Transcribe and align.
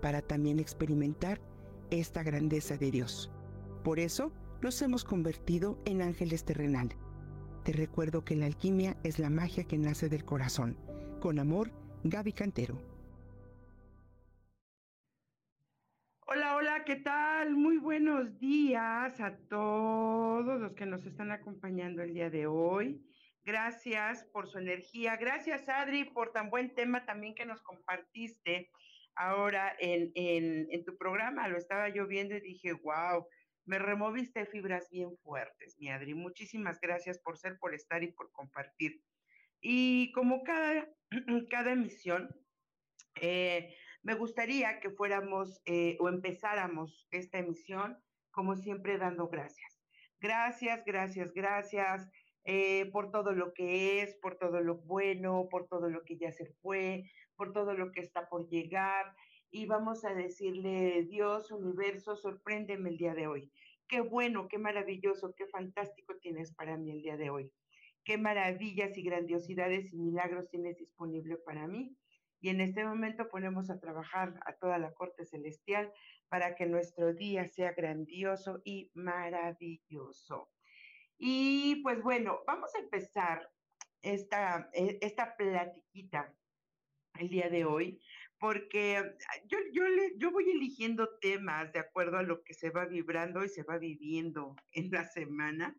para 0.00 0.22
también 0.22 0.58
experimentar 0.58 1.40
esta 1.90 2.22
grandeza 2.22 2.76
de 2.76 2.90
Dios. 2.90 3.30
Por 3.84 3.98
eso 3.98 4.32
nos 4.62 4.80
hemos 4.82 5.04
convertido 5.04 5.78
en 5.84 6.02
ángeles 6.02 6.44
terrenales. 6.44 6.98
Te 7.64 7.72
recuerdo 7.72 8.24
que 8.24 8.36
la 8.36 8.46
alquimia 8.46 8.96
es 9.02 9.18
la 9.18 9.30
magia 9.30 9.64
que 9.64 9.78
nace 9.78 10.08
del 10.08 10.24
corazón. 10.24 10.76
Con 11.20 11.38
amor, 11.38 11.72
Gaby 12.04 12.32
Cantero. 12.32 12.78
Hola, 16.28 16.56
hola, 16.56 16.84
¿qué 16.84 16.96
tal? 16.96 17.54
Muy 17.56 17.78
buenos 17.78 18.38
días 18.38 19.20
a 19.20 19.36
todos 19.48 20.60
los 20.60 20.72
que 20.74 20.86
nos 20.86 21.04
están 21.06 21.30
acompañando 21.30 22.02
el 22.02 22.14
día 22.14 22.30
de 22.30 22.46
hoy. 22.46 23.00
Gracias 23.44 24.24
por 24.32 24.48
su 24.48 24.58
energía. 24.58 25.16
Gracias, 25.16 25.68
Adri, 25.68 26.04
por 26.04 26.32
tan 26.32 26.50
buen 26.50 26.74
tema 26.74 27.06
también 27.06 27.34
que 27.34 27.46
nos 27.46 27.62
compartiste 27.62 28.70
ahora 29.16 29.74
en, 29.78 30.12
en, 30.14 30.84
tu 30.84 30.96
programa, 30.96 31.48
lo 31.48 31.58
estaba 31.58 31.88
yo 31.88 32.06
viendo 32.06 32.36
y 32.36 32.40
dije, 32.40 32.72
wow, 32.72 33.26
me 33.64 33.78
removiste 33.78 34.46
fibras 34.46 34.88
bien 34.90 35.16
fuertes, 35.18 35.76
mi 35.78 35.88
Adri. 35.88 36.14
Muchísimas 36.14 36.80
gracias 36.80 37.18
por 37.18 37.36
ser, 37.36 37.58
por 37.58 37.74
estar 37.74 38.02
y 38.02 38.12
por 38.12 38.30
compartir. 38.32 39.02
Y 39.60 40.12
como 40.12 40.44
cada, 40.44 40.88
cada 41.50 41.72
emisión, 41.72 42.28
eh, 43.20 43.74
me 44.02 44.14
gustaría 44.14 44.78
que 44.78 44.90
fuéramos 44.90 45.60
eh, 45.64 45.96
o 45.98 46.08
empezáramos 46.08 47.08
esta 47.10 47.38
emisión, 47.38 47.98
como 48.30 48.54
siempre, 48.54 48.98
dando 48.98 49.28
gracias. 49.28 49.80
Gracias, 50.20 50.84
gracias, 50.84 51.32
gracias 51.34 52.08
eh, 52.44 52.88
por 52.92 53.10
todo 53.10 53.32
lo 53.32 53.52
que 53.52 54.02
es, 54.02 54.14
por 54.22 54.38
todo 54.38 54.60
lo 54.60 54.76
bueno, 54.76 55.48
por 55.50 55.66
todo 55.66 55.90
lo 55.90 56.04
que 56.04 56.16
ya 56.16 56.30
se 56.30 56.46
fue, 56.62 57.10
por 57.36 57.52
todo 57.52 57.74
lo 57.74 57.92
que 57.92 58.00
está 58.00 58.28
por 58.28 58.48
llegar 58.48 59.14
y 59.50 59.66
vamos 59.66 60.04
a 60.04 60.12
decirle, 60.12 61.04
Dios, 61.04 61.50
universo, 61.50 62.16
sorpréndeme 62.16 62.90
el 62.90 62.98
día 62.98 63.14
de 63.14 63.26
hoy. 63.26 63.50
Qué 63.88 64.00
bueno, 64.00 64.48
qué 64.48 64.58
maravilloso, 64.58 65.34
qué 65.36 65.46
fantástico 65.46 66.16
tienes 66.20 66.52
para 66.52 66.76
mí 66.76 66.90
el 66.90 67.02
día 67.02 67.16
de 67.16 67.30
hoy. 67.30 67.52
Qué 68.04 68.18
maravillas 68.18 68.96
y 68.98 69.02
grandiosidades 69.02 69.92
y 69.92 69.96
milagros 69.96 70.48
tienes 70.50 70.76
disponible 70.76 71.36
para 71.36 71.66
mí. 71.66 71.96
Y 72.40 72.50
en 72.50 72.60
este 72.60 72.84
momento 72.84 73.28
ponemos 73.28 73.70
a 73.70 73.80
trabajar 73.80 74.38
a 74.44 74.52
toda 74.54 74.78
la 74.78 74.92
corte 74.92 75.24
celestial 75.24 75.92
para 76.28 76.54
que 76.54 76.66
nuestro 76.66 77.14
día 77.14 77.46
sea 77.46 77.72
grandioso 77.72 78.60
y 78.64 78.90
maravilloso. 78.94 80.50
Y 81.18 81.82
pues 81.82 82.02
bueno, 82.02 82.40
vamos 82.46 82.74
a 82.74 82.80
empezar 82.80 83.50
esta, 84.02 84.68
e, 84.72 84.98
esta 85.00 85.36
platiquita 85.36 86.36
el 87.20 87.28
día 87.28 87.48
de 87.48 87.64
hoy, 87.64 88.00
porque 88.38 88.96
ah, 88.96 89.40
yo, 89.46 89.58
yo, 89.72 89.82
yo 90.16 90.30
voy 90.30 90.50
eligiendo 90.50 91.18
temas 91.20 91.72
de 91.72 91.80
acuerdo 91.80 92.18
a 92.18 92.22
lo 92.22 92.42
que 92.42 92.54
se 92.54 92.70
va 92.70 92.84
vibrando 92.86 93.44
y 93.44 93.48
se 93.48 93.62
va 93.62 93.78
viviendo 93.78 94.56
en 94.72 94.90
la 94.90 95.04
semana. 95.04 95.76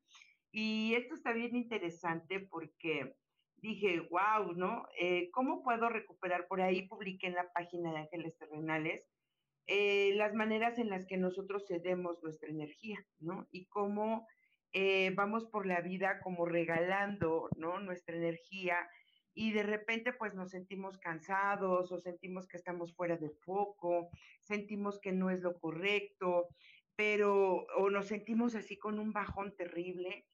Y 0.51 0.95
esto 0.95 1.15
está 1.15 1.33
bien 1.33 1.55
interesante 1.55 2.39
porque 2.39 3.15
dije, 3.57 3.99
wow, 4.09 4.53
¿no? 4.53 4.87
Eh, 4.99 5.29
¿Cómo 5.31 5.63
puedo 5.63 5.89
recuperar? 5.89 6.47
Por 6.47 6.61
ahí 6.61 6.87
publiqué 6.87 7.27
en 7.27 7.35
la 7.35 7.51
página 7.53 7.91
de 7.91 7.99
Ángeles 7.99 8.37
Terrenales 8.37 9.03
eh, 9.67 10.13
las 10.15 10.33
maneras 10.33 10.79
en 10.79 10.89
las 10.89 11.05
que 11.05 11.17
nosotros 11.17 11.65
cedemos 11.67 12.23
nuestra 12.23 12.49
energía, 12.49 13.05
¿no? 13.19 13.47
Y 13.51 13.65
cómo 13.65 14.25
eh, 14.71 15.11
vamos 15.13 15.45
por 15.45 15.65
la 15.65 15.81
vida 15.81 16.21
como 16.21 16.45
regalando, 16.45 17.49
¿no? 17.57 17.79
Nuestra 17.81 18.15
energía 18.15 18.87
y 19.37 19.51
de 19.51 19.61
repente 19.61 20.13
pues 20.13 20.33
nos 20.33 20.49
sentimos 20.49 20.97
cansados 20.97 21.91
o 21.91 21.99
sentimos 21.99 22.47
que 22.47 22.57
estamos 22.57 22.95
fuera 22.95 23.17
de 23.17 23.29
foco, 23.29 24.09
sentimos 24.41 24.99
que 24.99 25.11
no 25.11 25.29
es 25.29 25.41
lo 25.41 25.59
correcto, 25.59 26.47
pero 26.95 27.67
o 27.77 27.91
nos 27.91 28.07
sentimos 28.07 28.55
así 28.55 28.79
con 28.79 28.97
un 28.97 29.13
bajón 29.13 29.55
terrible, 29.55 30.25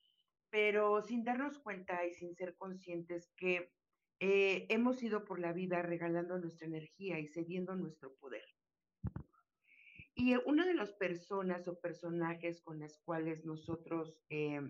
pero 0.50 1.02
sin 1.02 1.26
darnos 1.26 1.60
cuenta 1.60 2.06
y 2.06 2.14
sin 2.14 2.34
ser 2.34 2.56
conscientes 2.56 3.30
que 3.36 3.74
eh, 4.22 4.68
hemos 4.70 5.04
ido 5.04 5.26
por 5.26 5.38
la 5.38 5.52
vida 5.52 5.82
regalando 5.82 6.40
nuestra 6.40 6.68
energía 6.68 7.20
y 7.20 7.28
cediendo 7.28 7.76
nuestro 7.76 8.16
poder. 8.16 8.46
Y 10.16 10.36
una 10.46 10.66
de 10.66 10.76
las 10.76 10.94
personas 10.94 11.68
o 11.68 11.78
personajes 11.78 12.62
con 12.62 12.80
las 12.80 13.00
cuales 13.00 13.44
nosotros 13.44 14.24
eh, 14.30 14.62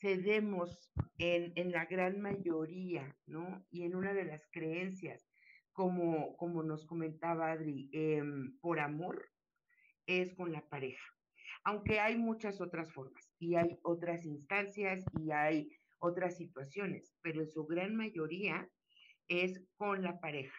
cedemos 0.00 0.90
en, 1.18 1.52
en, 1.56 1.72
la 1.72 1.84
gran 1.84 2.20
mayoría, 2.20 3.16
¿no? 3.26 3.64
Y 3.70 3.84
en 3.84 3.94
una 3.94 4.14
de 4.14 4.24
las 4.24 4.46
creencias, 4.50 5.28
como, 5.72 6.36
como 6.36 6.62
nos 6.62 6.86
comentaba 6.86 7.52
Adri, 7.52 7.90
em, 7.92 8.58
por 8.60 8.80
amor, 8.80 9.30
es 10.06 10.34
con 10.34 10.52
la 10.52 10.66
pareja. 10.68 11.04
Aunque 11.64 12.00
hay 12.00 12.16
muchas 12.16 12.60
otras 12.60 12.92
formas 12.92 13.30
y 13.38 13.54
hay 13.54 13.78
otras 13.82 14.24
instancias 14.24 15.04
y 15.20 15.30
hay 15.30 15.70
otras 15.98 16.36
situaciones, 16.36 17.14
pero 17.20 17.42
en 17.42 17.50
su 17.50 17.66
gran 17.66 17.94
mayoría 17.94 18.68
es 19.28 19.62
con 19.76 20.02
la 20.02 20.18
pareja. 20.18 20.56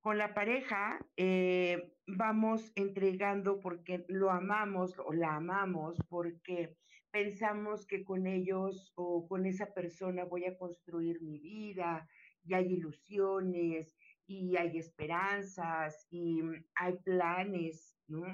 Con 0.00 0.18
la 0.18 0.34
pareja 0.34 0.98
eh, 1.16 1.92
vamos 2.06 2.72
entregando 2.74 3.60
porque 3.60 4.04
lo 4.08 4.30
amamos 4.30 4.98
o 4.98 5.12
la 5.12 5.36
amamos, 5.36 5.96
porque 6.08 6.76
pensamos 7.14 7.86
que 7.86 8.02
con 8.04 8.26
ellos 8.26 8.92
o 8.96 9.28
con 9.28 9.46
esa 9.46 9.72
persona 9.72 10.24
voy 10.24 10.46
a 10.46 10.58
construir 10.58 11.22
mi 11.22 11.38
vida 11.38 12.08
y 12.42 12.54
hay 12.54 12.72
ilusiones 12.72 13.96
y 14.26 14.56
hay 14.56 14.78
esperanzas 14.78 16.08
y 16.10 16.42
hay 16.74 16.94
planes, 17.04 17.96
¿no? 18.08 18.26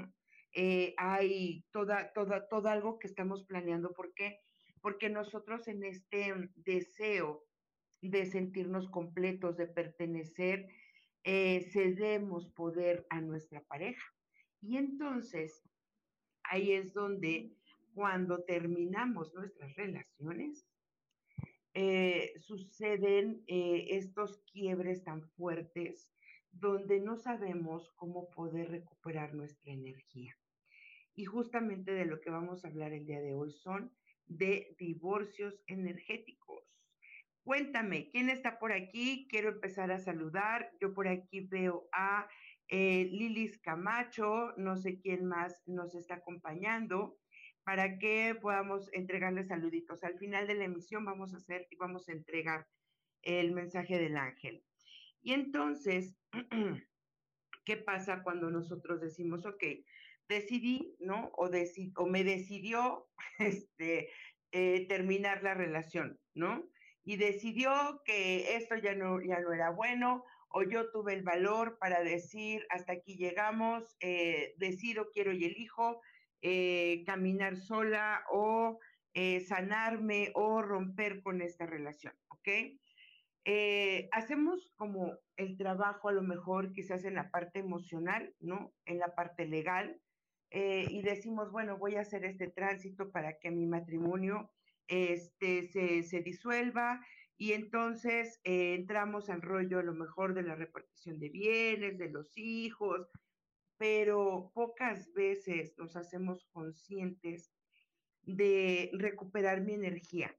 Eh, 0.55 0.95
hay 0.97 1.63
toda, 1.73 2.11
toda, 2.15 2.49
todo 2.49 2.69
algo 2.71 2.99
que 2.99 3.07
estamos 3.07 3.45
planeando. 3.45 3.93
¿Por 3.93 4.15
qué? 4.15 4.39
Porque 4.81 5.11
nosotros 5.11 5.69
en 5.69 5.85
este 5.85 6.33
deseo 6.55 7.45
de 8.01 8.25
sentirnos 8.25 8.89
completos, 8.89 9.59
de 9.59 9.67
pertenecer, 9.67 10.69
eh, 11.25 11.69
cedemos 11.71 12.49
poder 12.55 13.07
a 13.11 13.21
nuestra 13.21 13.61
pareja. 13.65 14.07
Y 14.63 14.79
entonces, 14.79 15.69
ahí 16.45 16.73
es 16.73 16.95
donde 16.95 17.60
cuando 17.95 18.43
terminamos 18.45 19.35
nuestras 19.35 19.75
relaciones, 19.77 20.67
eh, 21.75 22.33
suceden 22.39 23.45
eh, 23.47 23.87
estos 23.91 24.43
quiebres 24.53 25.05
tan 25.05 25.23
fuertes 25.37 26.11
donde 26.51 27.01
no 27.01 27.17
sabemos 27.17 27.93
cómo 27.95 28.29
poder 28.31 28.71
recuperar 28.71 29.35
nuestra 29.35 29.73
energía. 29.73 30.37
Y 31.15 31.25
justamente 31.25 31.93
de 31.93 32.07
lo 32.07 32.21
que 32.21 32.31
vamos 32.31 32.65
a 32.65 32.69
hablar 32.69 32.93
el 32.93 33.07
día 33.07 33.21
de 33.21 33.35
hoy 33.35 33.53
son 33.53 33.93
de 34.27 34.75
divorcios 34.79 35.63
energéticos. 35.67 36.65
Cuéntame, 37.45 38.11
¿quién 38.11 38.31
está 38.31 38.59
por 38.59 38.73
aquí? 38.73 39.27
Quiero 39.29 39.51
empezar 39.51 39.91
a 39.93 39.99
saludar. 39.99 40.71
Yo 40.81 40.93
por 40.93 41.09
aquí 41.09 41.41
veo 41.41 41.89
a 41.93 42.29
eh, 42.69 43.09
Lilis 43.11 43.59
Camacho, 43.59 44.53
no 44.57 44.77
sé 44.77 45.01
quién 45.01 45.27
más 45.27 45.63
nos 45.67 45.95
está 45.95 46.17
acompañando 46.17 47.19
para 47.71 48.01
que 48.01 48.35
podamos 48.35 48.91
entregarle 48.93 49.45
saluditos. 49.45 50.03
Al 50.03 50.19
final 50.19 50.49
de 50.49 50.57
la 50.57 50.65
emisión 50.65 51.05
vamos 51.05 51.33
a 51.33 51.37
hacer 51.37 51.69
y 51.71 51.77
vamos 51.77 52.09
a 52.09 52.13
entregar 52.13 52.67
el 53.23 53.53
mensaje 53.53 53.97
del 53.97 54.17
ángel. 54.17 54.65
Y 55.23 55.35
entonces, 55.35 56.17
¿qué 57.65 57.77
pasa 57.77 58.25
cuando 58.25 58.51
nosotros 58.51 59.01
decimos, 59.01 59.47
ok, 59.47 59.63
decidí, 60.29 60.97
¿no? 60.99 61.31
O, 61.37 61.49
o 61.95 62.07
me 62.07 62.25
decidió 62.25 63.09
este, 63.39 64.11
eh, 64.51 64.89
terminar 64.89 65.45
la 65.45 65.55
relación, 65.55 66.19
¿no? 66.35 66.69
Y 67.05 67.19
decidió 67.19 68.03
que 68.05 68.57
esto 68.57 68.75
ya 68.79 68.97
no, 68.97 69.23
ya 69.23 69.39
no 69.39 69.53
era 69.53 69.71
bueno, 69.71 70.25
o 70.49 70.65
yo 70.65 70.91
tuve 70.91 71.15
el 71.15 71.23
valor 71.23 71.79
para 71.79 72.03
decir, 72.03 72.67
hasta 72.71 72.95
aquí 72.95 73.15
llegamos, 73.15 73.97
eh, 74.01 74.55
decido, 74.57 75.13
quiero 75.13 75.31
y 75.33 75.45
elijo, 75.45 76.01
eh, 76.43 77.03
caminar 77.07 77.57
sola 77.57 78.25
o 78.33 78.79
eh, 79.15 79.41
sanarme 79.41 80.31
o 80.35 80.63
romper 80.63 81.23
con 81.23 81.43
esta 81.43 81.67
relación, 81.67 82.15
¿ok? 82.29 82.49
eh, 83.45 84.09
hacemos 84.13 84.73
como 84.77 85.17
el 85.37 85.57
trabajo 85.57 86.09
a 86.09 86.13
lo 86.13 86.23
mejor 86.23 86.73
quizás 86.73 87.05
en 87.05 87.15
la 87.15 87.31
parte 87.31 87.61
emocional, 87.61 88.35
¿no? 88.41 88.75
En 88.85 88.99
la 88.99 89.15
parte 89.15 89.47
legal, 89.47 90.01
eh, 90.51 90.87
y 90.91 91.03
decimos, 91.03 91.51
bueno, 91.51 91.79
voy 91.79 91.95
a 91.97 92.01
hacer 92.01 92.25
este 92.25 92.49
tránsito 92.49 93.11
para 93.11 93.39
que 93.39 93.51
mi 93.51 93.67
matrimonio 93.67 94.51
este, 94.89 95.69
se, 95.69 96.21
disuelva 96.23 97.01
y 97.37 97.53
entonces 97.53 98.41
eh, 98.45 98.75
entramos 98.75 99.31
al 99.31 99.43
rollo 99.43 99.79
a 99.79 99.85
lo 99.85 99.95
mejor 99.95 100.35
de 100.35 100.43
la 100.43 100.57
repartición 100.57 101.19
de 101.21 101.29
bienes, 101.31 101.99
de 101.99 102.11
los 102.11 102.37
hijos, 102.37 103.09
pero 103.81 104.53
pocas 104.53 105.11
veces 105.15 105.75
nos 105.79 105.97
hacemos 105.97 106.45
conscientes 106.53 107.51
de 108.21 108.91
recuperar 108.93 109.63
mi 109.63 109.73
energía, 109.73 110.39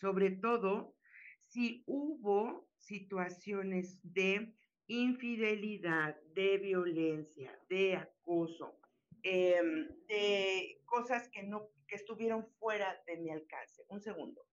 sobre 0.00 0.32
todo 0.32 0.96
si 1.38 1.84
hubo 1.86 2.68
situaciones 2.76 4.00
de 4.02 4.52
infidelidad, 4.88 6.20
de 6.34 6.58
violencia, 6.58 7.56
de 7.68 7.98
acoso, 7.98 8.80
em, 9.22 9.88
de 10.08 10.82
cosas 10.86 11.28
que 11.28 11.44
no 11.44 11.70
que 11.86 11.94
estuvieron 11.94 12.48
fuera 12.58 13.00
de 13.06 13.16
mi 13.16 13.30
alcance. 13.30 13.84
Un 13.88 14.00
segundo. 14.00 14.44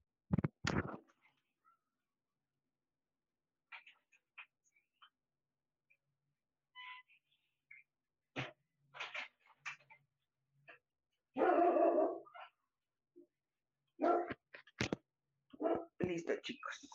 Listo, 16.11 16.35
chicos. 16.41 16.89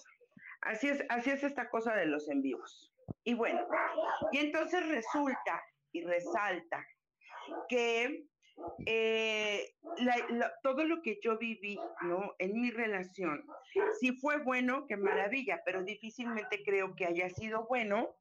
Así 0.60 0.88
es, 0.88 1.02
así 1.08 1.30
es 1.30 1.42
esta 1.42 1.70
cosa 1.70 1.94
de 1.94 2.06
los 2.06 2.28
en 2.28 2.42
vivos. 2.42 2.92
Y 3.24 3.34
bueno, 3.34 3.66
y 4.32 4.38
entonces 4.38 4.86
resulta 4.88 5.62
y 5.92 6.02
resalta 6.04 6.86
que 7.68 8.26
eh, 8.84 9.74
todo 10.62 10.84
lo 10.84 11.00
que 11.00 11.18
yo 11.22 11.38
viví, 11.38 11.78
¿no? 12.02 12.34
En 12.38 12.60
mi 12.60 12.70
relación, 12.70 13.46
si 14.00 14.16
fue 14.16 14.42
bueno, 14.42 14.86
qué 14.86 14.96
maravilla, 14.96 15.62
pero 15.64 15.82
difícilmente 15.82 16.62
creo 16.62 16.94
que 16.94 17.06
haya 17.06 17.30
sido 17.30 17.66
bueno 17.68 18.16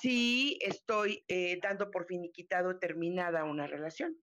si 0.00 0.58
estoy 0.60 1.24
eh, 1.28 1.58
dando 1.62 1.90
por 1.90 2.06
finiquitado 2.06 2.78
terminada 2.78 3.44
una 3.44 3.66
relación. 3.66 4.14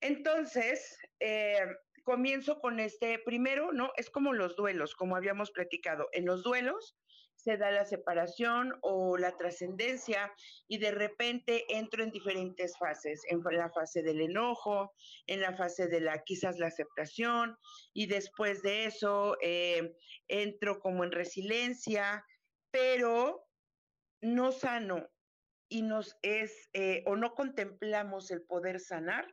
Entonces, 0.00 0.98
eh, 1.20 1.64
comienzo 2.02 2.60
con 2.60 2.80
este, 2.80 3.18
primero, 3.18 3.72
¿no? 3.72 3.92
Es 3.96 4.10
como 4.10 4.32
los 4.32 4.56
duelos, 4.56 4.94
como 4.94 5.16
habíamos 5.16 5.50
platicado. 5.50 6.08
En 6.12 6.26
los 6.26 6.42
duelos 6.42 6.96
se 7.34 7.56
da 7.56 7.70
la 7.70 7.84
separación 7.84 8.78
o 8.82 9.16
la 9.18 9.36
trascendencia 9.36 10.32
y 10.68 10.78
de 10.78 10.92
repente 10.92 11.64
entro 11.76 12.04
en 12.04 12.10
diferentes 12.10 12.78
fases, 12.78 13.22
en 13.28 13.42
la 13.50 13.70
fase 13.70 14.02
del 14.02 14.20
enojo, 14.20 14.92
en 15.26 15.40
la 15.40 15.56
fase 15.56 15.88
de 15.88 16.00
la 16.00 16.22
quizás 16.22 16.58
la 16.58 16.68
aceptación 16.68 17.56
y 17.92 18.06
después 18.06 18.62
de 18.62 18.84
eso 18.84 19.36
eh, 19.40 19.96
entro 20.28 20.78
como 20.78 21.04
en 21.04 21.12
resiliencia, 21.12 22.24
pero 22.70 23.48
no 24.20 24.52
sano 24.52 25.08
y 25.68 25.82
nos 25.82 26.16
es 26.22 26.68
eh, 26.74 27.02
o 27.06 27.16
no 27.16 27.34
contemplamos 27.34 28.30
el 28.30 28.42
poder 28.42 28.78
sanar 28.78 29.26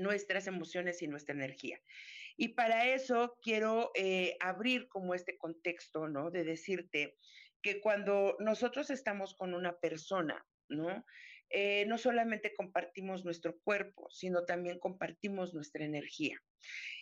nuestras 0.00 0.46
emociones 0.46 1.02
y 1.02 1.08
nuestra 1.08 1.34
energía. 1.34 1.80
Y 2.36 2.48
para 2.48 2.88
eso 2.88 3.36
quiero 3.42 3.90
eh, 3.94 4.36
abrir 4.40 4.88
como 4.88 5.14
este 5.14 5.36
contexto, 5.38 6.08
¿no? 6.08 6.30
De 6.30 6.44
decirte 6.44 7.16
que 7.62 7.80
cuando 7.80 8.36
nosotros 8.40 8.90
estamos 8.90 9.34
con 9.34 9.54
una 9.54 9.78
persona, 9.78 10.44
¿no? 10.68 11.04
Eh, 11.50 11.84
no 11.86 11.98
solamente 11.98 12.52
compartimos 12.54 13.24
nuestro 13.24 13.58
cuerpo, 13.60 14.08
sino 14.10 14.44
también 14.44 14.78
compartimos 14.78 15.54
nuestra 15.54 15.84
energía. 15.84 16.36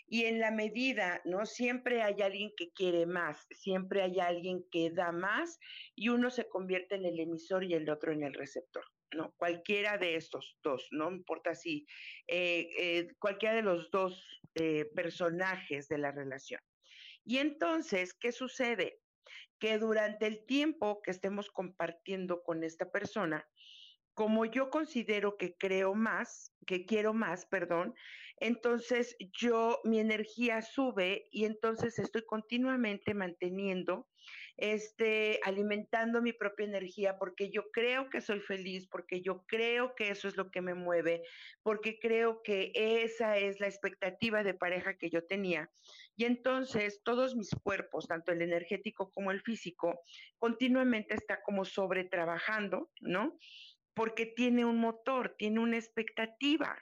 Y 0.06 0.25
en 0.25 0.41
la 0.41 0.50
medida, 0.50 1.23
¿no? 1.25 1.47
Siempre 1.47 2.03
hay 2.03 2.21
alguien 2.21 2.53
que 2.56 2.71
quiere 2.73 3.06
más, 3.06 3.47
siempre 3.50 4.03
hay 4.03 4.21
alguien 4.21 4.65
que 4.71 4.91
da 4.91 5.11
más 5.12 5.59
y 5.94 6.11
uno 6.11 6.31
se 6.31 6.49
convierte 6.49 6.97
en 6.97 7.06
el 7.06 7.19
emisor 7.19 7.65
y 7.65 7.75
el 7.75 7.89
otro 7.89 8.12
en 8.12 8.25
el 8.25 8.35
receptor. 8.35 8.85
¿No? 9.14 9.32
Cualquiera 9.37 9.99
de 9.99 10.17
estos 10.17 10.59
dos, 10.62 10.88
no 10.91 11.11
importa 11.11 11.55
si, 11.55 11.87
eh, 12.26 12.69
eh, 12.79 13.09
cualquiera 13.19 13.55
de 13.55 13.62
los 13.62 13.91
dos 13.91 14.41
eh, 14.55 14.87
personajes 14.94 15.88
de 15.88 15.99
la 15.99 16.12
relación. 16.12 16.61
Y 17.25 17.38
entonces, 17.38 18.14
¿qué 18.14 18.32
sucede? 18.32 19.00
Que 19.59 19.79
durante 19.79 20.26
el 20.26 20.44
tiempo 20.44 21.00
que 21.03 21.11
estemos 21.11 21.50
compartiendo 21.50 22.43
con 22.43 22.64
esta 22.64 22.91
persona, 22.91 23.47
como 24.14 24.44
yo 24.44 24.70
considero 24.70 25.37
que 25.37 25.56
creo 25.56 25.94
más, 25.94 26.53
que 26.67 26.85
quiero 26.85 27.15
más, 27.15 27.47
perdón, 27.47 27.94
entonces 28.37 29.17
yo, 29.38 29.81
mi 29.85 30.00
energía 30.00 30.62
sube 30.62 31.29
y 31.31 31.44
entonces 31.44 31.99
estoy 31.99 32.25
continuamente 32.26 33.15
manteniendo 33.15 34.08
este, 34.56 35.40
alimentando 35.44 36.20
mi 36.20 36.32
propia 36.32 36.66
energía 36.66 37.19
porque 37.19 37.50
yo 37.50 37.70
creo 37.72 38.10
que 38.10 38.20
soy 38.20 38.40
feliz, 38.40 38.87
porque 38.88 39.20
yo 39.22 39.44
creo 39.46 39.94
que 39.94 40.10
eso 40.10 40.28
es 40.28 40.37
lo 40.37 40.50
que 40.50 40.60
me 40.60 40.75
mueve, 40.75 41.22
porque 41.62 41.99
creo 41.99 42.43
que 42.43 42.72
esa 42.75 43.38
es 43.38 43.60
la 43.60 43.66
expectativa 43.66 44.43
de 44.43 44.54
pareja 44.54 44.96
que 44.96 45.10
yo 45.10 45.25
tenía. 45.25 45.70
Y 46.16 46.25
entonces 46.25 47.00
todos 47.02 47.34
mis 47.34 47.50
cuerpos, 47.62 48.06
tanto 48.06 48.32
el 48.32 48.43
energético 48.43 49.10
como 49.10 49.31
el 49.31 49.40
físico, 49.40 50.00
continuamente 50.38 51.14
está 51.14 51.43
como 51.43 51.64
sobre 51.64 52.05
trabajando, 52.05 52.90
¿no? 53.00 53.38
Porque 53.94 54.26
tiene 54.26 54.64
un 54.64 54.78
motor, 54.78 55.34
tiene 55.38 55.60
una 55.60 55.76
expectativa. 55.76 56.78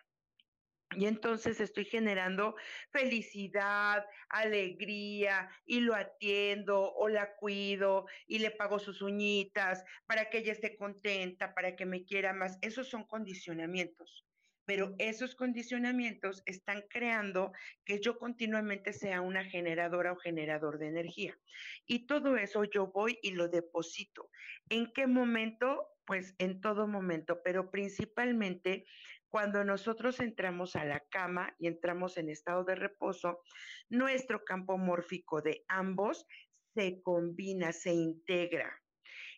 Y 0.96 1.06
entonces 1.06 1.60
estoy 1.60 1.84
generando 1.84 2.56
felicidad, 2.90 4.04
alegría 4.28 5.48
y 5.64 5.80
lo 5.80 5.94
atiendo 5.94 6.92
o 6.94 7.08
la 7.08 7.36
cuido 7.36 8.06
y 8.26 8.40
le 8.40 8.50
pago 8.50 8.80
sus 8.80 9.00
uñitas 9.00 9.84
para 10.06 10.28
que 10.28 10.38
ella 10.38 10.52
esté 10.52 10.76
contenta, 10.76 11.54
para 11.54 11.76
que 11.76 11.86
me 11.86 12.04
quiera 12.04 12.32
más. 12.32 12.58
Esos 12.60 12.88
son 12.88 13.04
condicionamientos. 13.04 14.26
Pero 14.66 14.94
esos 14.98 15.34
condicionamientos 15.34 16.42
están 16.46 16.84
creando 16.88 17.52
que 17.84 18.00
yo 18.00 18.18
continuamente 18.18 18.92
sea 18.92 19.20
una 19.20 19.44
generadora 19.44 20.12
o 20.12 20.16
generador 20.16 20.78
de 20.78 20.88
energía. 20.88 21.38
Y 21.86 22.06
todo 22.06 22.36
eso 22.36 22.64
yo 22.64 22.88
voy 22.88 23.18
y 23.22 23.32
lo 23.32 23.48
deposito. 23.48 24.30
¿En 24.68 24.92
qué 24.92 25.06
momento? 25.06 25.88
Pues 26.04 26.34
en 26.38 26.60
todo 26.60 26.86
momento, 26.86 27.40
pero 27.42 27.70
principalmente 27.70 28.86
cuando 29.30 29.64
nosotros 29.64 30.20
entramos 30.20 30.76
a 30.76 30.84
la 30.84 31.00
cama 31.08 31.54
y 31.58 31.68
entramos 31.68 32.16
en 32.16 32.28
estado 32.28 32.64
de 32.64 32.74
reposo, 32.74 33.42
nuestro 33.88 34.44
campo 34.44 34.76
mórfico 34.76 35.40
de 35.40 35.64
ambos 35.68 36.26
se 36.74 37.00
combina, 37.02 37.72
se 37.72 37.92
integra. 37.92 38.70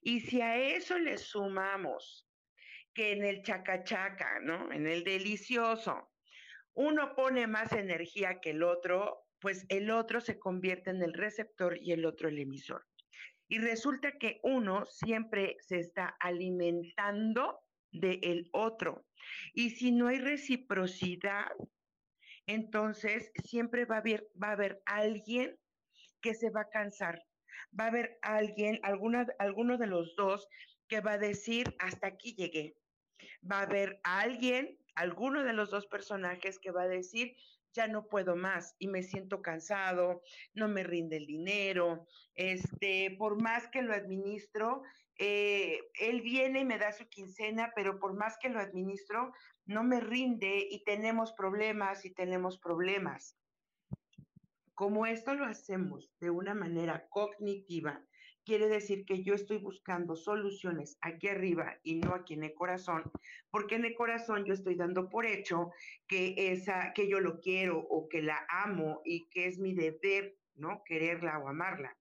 Y 0.00 0.21
si 0.21 0.40
a 0.40 0.57
eso 0.57 0.99
le 0.99 1.19
sumamos 1.19 2.28
que 2.95 3.12
en 3.12 3.25
el 3.25 3.43
chacachaca, 3.43 4.40
¿no? 4.40 4.73
En 4.73 4.87
el 4.87 5.05
delicioso, 5.05 6.11
uno 6.75 7.14
pone 7.14 7.47
más 7.47 7.73
energía 7.73 8.40
que 8.40 8.50
el 8.50 8.62
otro, 8.62 9.26
pues 9.40 9.66
el 9.69 9.90
otro 9.90 10.21
se 10.21 10.38
convierte 10.38 10.90
en 10.90 11.02
el 11.02 11.12
receptor 11.12 11.78
y 11.81 11.93
el 11.93 12.05
otro 12.07 12.28
el 12.28 12.38
emisor. 12.38 12.87
Y 13.49 13.59
resulta 13.59 14.12
que 14.19 14.40
uno 14.43 14.87
siempre 14.87 15.57
se 15.61 15.78
está 15.78 16.16
alimentando 16.21 17.61
del 17.92 18.49
otro. 18.52 19.04
Y 19.54 19.70
si 19.70 19.92
no 19.92 20.08
hay 20.08 20.18
reciprocidad, 20.18 21.52
entonces 22.46 23.30
siempre 23.44 23.84
va 23.84 23.96
a 23.96 23.99
haber, 23.99 24.28
va 24.42 24.49
a 24.49 24.52
haber 24.52 24.82
alguien 24.87 25.56
que 26.20 26.34
se 26.34 26.50
va 26.50 26.62
a 26.62 26.70
cansar. 26.70 27.22
Va 27.78 27.84
a 27.84 27.88
haber 27.88 28.18
alguien, 28.22 28.80
alguna, 28.82 29.26
alguno 29.38 29.78
de 29.78 29.87
los 29.87 30.14
dos, 30.16 30.49
que 30.88 31.00
va 31.00 31.12
a 31.12 31.18
decir, 31.18 31.75
hasta 31.78 32.08
aquí 32.08 32.34
llegué. 32.34 32.76
Va 33.50 33.61
a 33.61 33.62
haber 33.62 34.00
alguien, 34.04 34.78
alguno 34.94 35.44
de 35.44 35.52
los 35.52 35.70
dos 35.70 35.87
personajes 35.87 36.58
que 36.58 36.70
va 36.70 36.82
a 36.82 36.88
decir, 36.88 37.37
ya 37.72 37.88
no 37.88 38.06
puedo 38.08 38.37
más 38.37 38.75
y 38.78 38.88
me 38.88 39.02
siento 39.02 39.40
cansado, 39.40 40.22
no 40.54 40.68
me 40.68 40.84
rinde 40.84 41.16
el 41.16 41.26
dinero, 41.26 42.06
este, 42.34 43.14
por 43.18 43.40
más 43.40 43.68
que 43.68 43.82
lo 43.82 43.94
administro, 43.94 44.82
eh, 45.19 45.81
él 46.00 46.23
viene 46.23 46.61
y 46.61 46.64
me 46.64 46.78
da 46.78 46.92
su 46.92 47.09
quincena, 47.09 47.73
pero 47.75 47.99
por 47.99 48.14
más 48.14 48.38
que 48.38 48.49
lo 48.49 48.61
administro, 48.61 49.33
no 49.66 49.85
me 49.85 50.00
rinde 50.00 50.66
y 50.71 50.83
tenemos 50.85 51.33
problemas 51.33 52.04
y 52.04 52.11
tenemos 52.11 52.59
problemas. 52.59 53.37
Como 54.75 55.07
esto 55.07 55.35
lo 55.35 55.45
hacemos 55.45 56.11
de 56.21 56.31
una 56.31 56.54
manera 56.54 57.07
cognitiva, 57.09 58.02
quiere 58.45 58.69
decir 58.69 59.04
que 59.04 59.23
yo 59.23 59.35
estoy 59.35 59.59
buscando 59.59 60.16
soluciones 60.16 60.99
aquí 61.00 61.28
arriba 61.28 61.78
y 61.83 61.97
no 61.97 62.14
aquí 62.14 62.35
en 62.35 62.45
el 62.45 62.54
corazón, 62.54 63.04
porque 63.50 63.76
en 63.76 63.85
el 63.85 63.95
corazón 63.95 64.45
yo 64.45 64.54
estoy 64.54 64.75
dando 64.75 65.09
por 65.09 65.26
hecho 65.26 65.71
que 66.09 66.35
esa 66.52 66.92
que 66.95 67.09
yo 67.09 67.21
lo 67.21 67.40
quiero 67.40 67.78
o 67.78 68.09
que 68.09 68.23
la 68.23 68.45
amo 68.49 69.00
y 69.04 69.28
que 69.28 69.47
es 69.47 69.59
mi 69.59 69.75
deber, 69.75 70.37
¿no? 70.54 70.83
Quererla 70.85 71.38
o 71.38 71.49
amarla. 71.49 71.97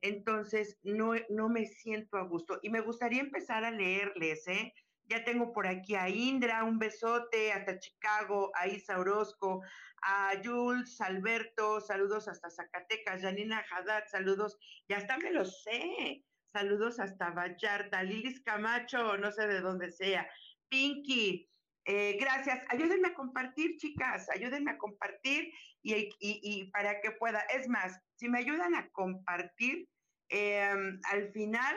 Entonces 0.00 0.78
no, 0.82 1.12
no 1.28 1.48
me 1.48 1.66
siento 1.66 2.16
a 2.16 2.22
gusto. 2.22 2.58
Y 2.62 2.70
me 2.70 2.80
gustaría 2.80 3.20
empezar 3.20 3.64
a 3.64 3.70
leerles, 3.70 4.46
¿eh? 4.48 4.72
Ya 5.04 5.24
tengo 5.24 5.52
por 5.52 5.66
aquí 5.66 5.96
a 5.96 6.08
Indra, 6.08 6.62
un 6.64 6.78
besote, 6.78 7.52
hasta 7.52 7.78
Chicago, 7.78 8.52
a 8.54 8.68
Isa 8.68 8.98
Orozco, 8.98 9.62
a 10.02 10.32
Jules, 10.42 11.00
Alberto, 11.00 11.80
saludos 11.80 12.28
hasta 12.28 12.48
Zacatecas, 12.48 13.20
Janina 13.20 13.64
Haddad, 13.70 14.04
saludos, 14.08 14.56
ya 14.88 14.98
hasta 14.98 15.18
me 15.18 15.32
lo 15.32 15.44
sé, 15.44 16.24
saludos 16.46 17.00
hasta 17.00 17.30
Vallarta, 17.30 18.04
Lilis 18.04 18.40
Camacho, 18.42 19.16
no 19.16 19.32
sé 19.32 19.48
de 19.48 19.60
dónde 19.60 19.90
sea, 19.90 20.30
Pinky, 20.68 21.50
eh, 21.84 22.16
gracias. 22.20 22.62
Ayúdenme 22.68 23.08
a 23.08 23.14
compartir, 23.14 23.76
chicas. 23.76 24.28
Ayúdenme 24.30 24.70
a 24.70 24.78
compartir 24.78 25.52
y, 25.82 26.70
para 26.70 27.00
que 27.00 27.10
pueda. 27.12 27.40
Es 27.54 27.68
más, 27.68 27.98
si 28.20 28.28
me 28.28 28.38
ayudan 28.38 28.74
a 28.74 28.90
compartir, 28.90 29.88
em, 30.28 31.00
al 31.10 31.32
final 31.32 31.74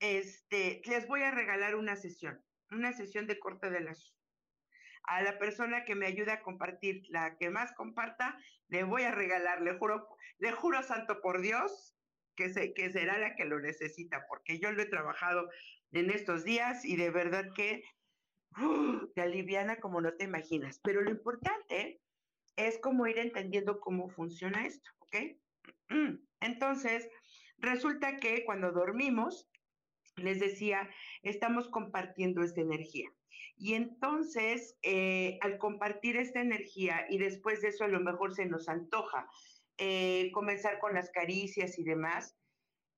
este, 0.00 0.80
les 0.86 1.06
voy 1.06 1.20
a 1.20 1.30
regalar 1.30 1.74
una 1.74 1.94
sesión, 1.94 2.42
una 2.70 2.94
sesión 2.94 3.26
de 3.26 3.38
corte 3.38 3.68
de 3.68 3.80
las. 3.80 4.14
A 5.02 5.22
la 5.22 5.38
persona 5.38 5.84
que 5.84 5.94
me 5.94 6.06
ayude 6.06 6.32
a 6.32 6.40
compartir, 6.40 7.02
la 7.10 7.36
que 7.36 7.50
más 7.50 7.72
comparta, 7.74 8.38
le 8.68 8.84
voy 8.84 9.02
a 9.02 9.10
regalar, 9.10 9.60
le 9.60 9.76
juro, 9.76 10.08
le 10.38 10.52
juro 10.52 10.82
santo 10.82 11.20
por 11.20 11.42
Dios, 11.42 11.94
que, 12.34 12.48
se, 12.48 12.72
que 12.72 12.90
será 12.90 13.18
la 13.18 13.36
que 13.36 13.44
lo 13.44 13.60
necesita, 13.60 14.24
porque 14.26 14.58
yo 14.58 14.72
lo 14.72 14.80
he 14.80 14.86
trabajado 14.86 15.50
en 15.92 16.10
estos 16.10 16.44
días 16.44 16.82
y 16.86 16.96
de 16.96 17.10
verdad 17.10 17.44
que 17.54 17.82
te 19.14 19.20
aliviana 19.20 19.76
como 19.76 20.00
no 20.00 20.14
te 20.14 20.24
imaginas. 20.24 20.80
Pero 20.82 21.02
lo 21.02 21.10
importante 21.10 22.00
es 22.56 22.78
como 22.78 23.06
ir 23.06 23.18
entendiendo 23.18 23.80
cómo 23.80 24.08
funciona 24.08 24.66
esto, 24.66 24.90
¿ok? 25.00 25.16
Entonces, 26.40 27.08
resulta 27.58 28.18
que 28.18 28.44
cuando 28.44 28.72
dormimos, 28.72 29.48
les 30.16 30.40
decía, 30.40 30.88
estamos 31.22 31.68
compartiendo 31.68 32.42
esta 32.42 32.60
energía. 32.60 33.12
Y 33.56 33.74
entonces, 33.74 34.76
eh, 34.82 35.38
al 35.42 35.58
compartir 35.58 36.16
esta 36.16 36.40
energía 36.40 37.06
y 37.08 37.18
después 37.18 37.60
de 37.60 37.68
eso 37.68 37.84
a 37.84 37.88
lo 37.88 38.00
mejor 38.00 38.34
se 38.34 38.46
nos 38.46 38.68
antoja 38.68 39.28
eh, 39.78 40.30
comenzar 40.32 40.78
con 40.78 40.94
las 40.94 41.10
caricias 41.10 41.78
y 41.78 41.84
demás, 41.84 42.36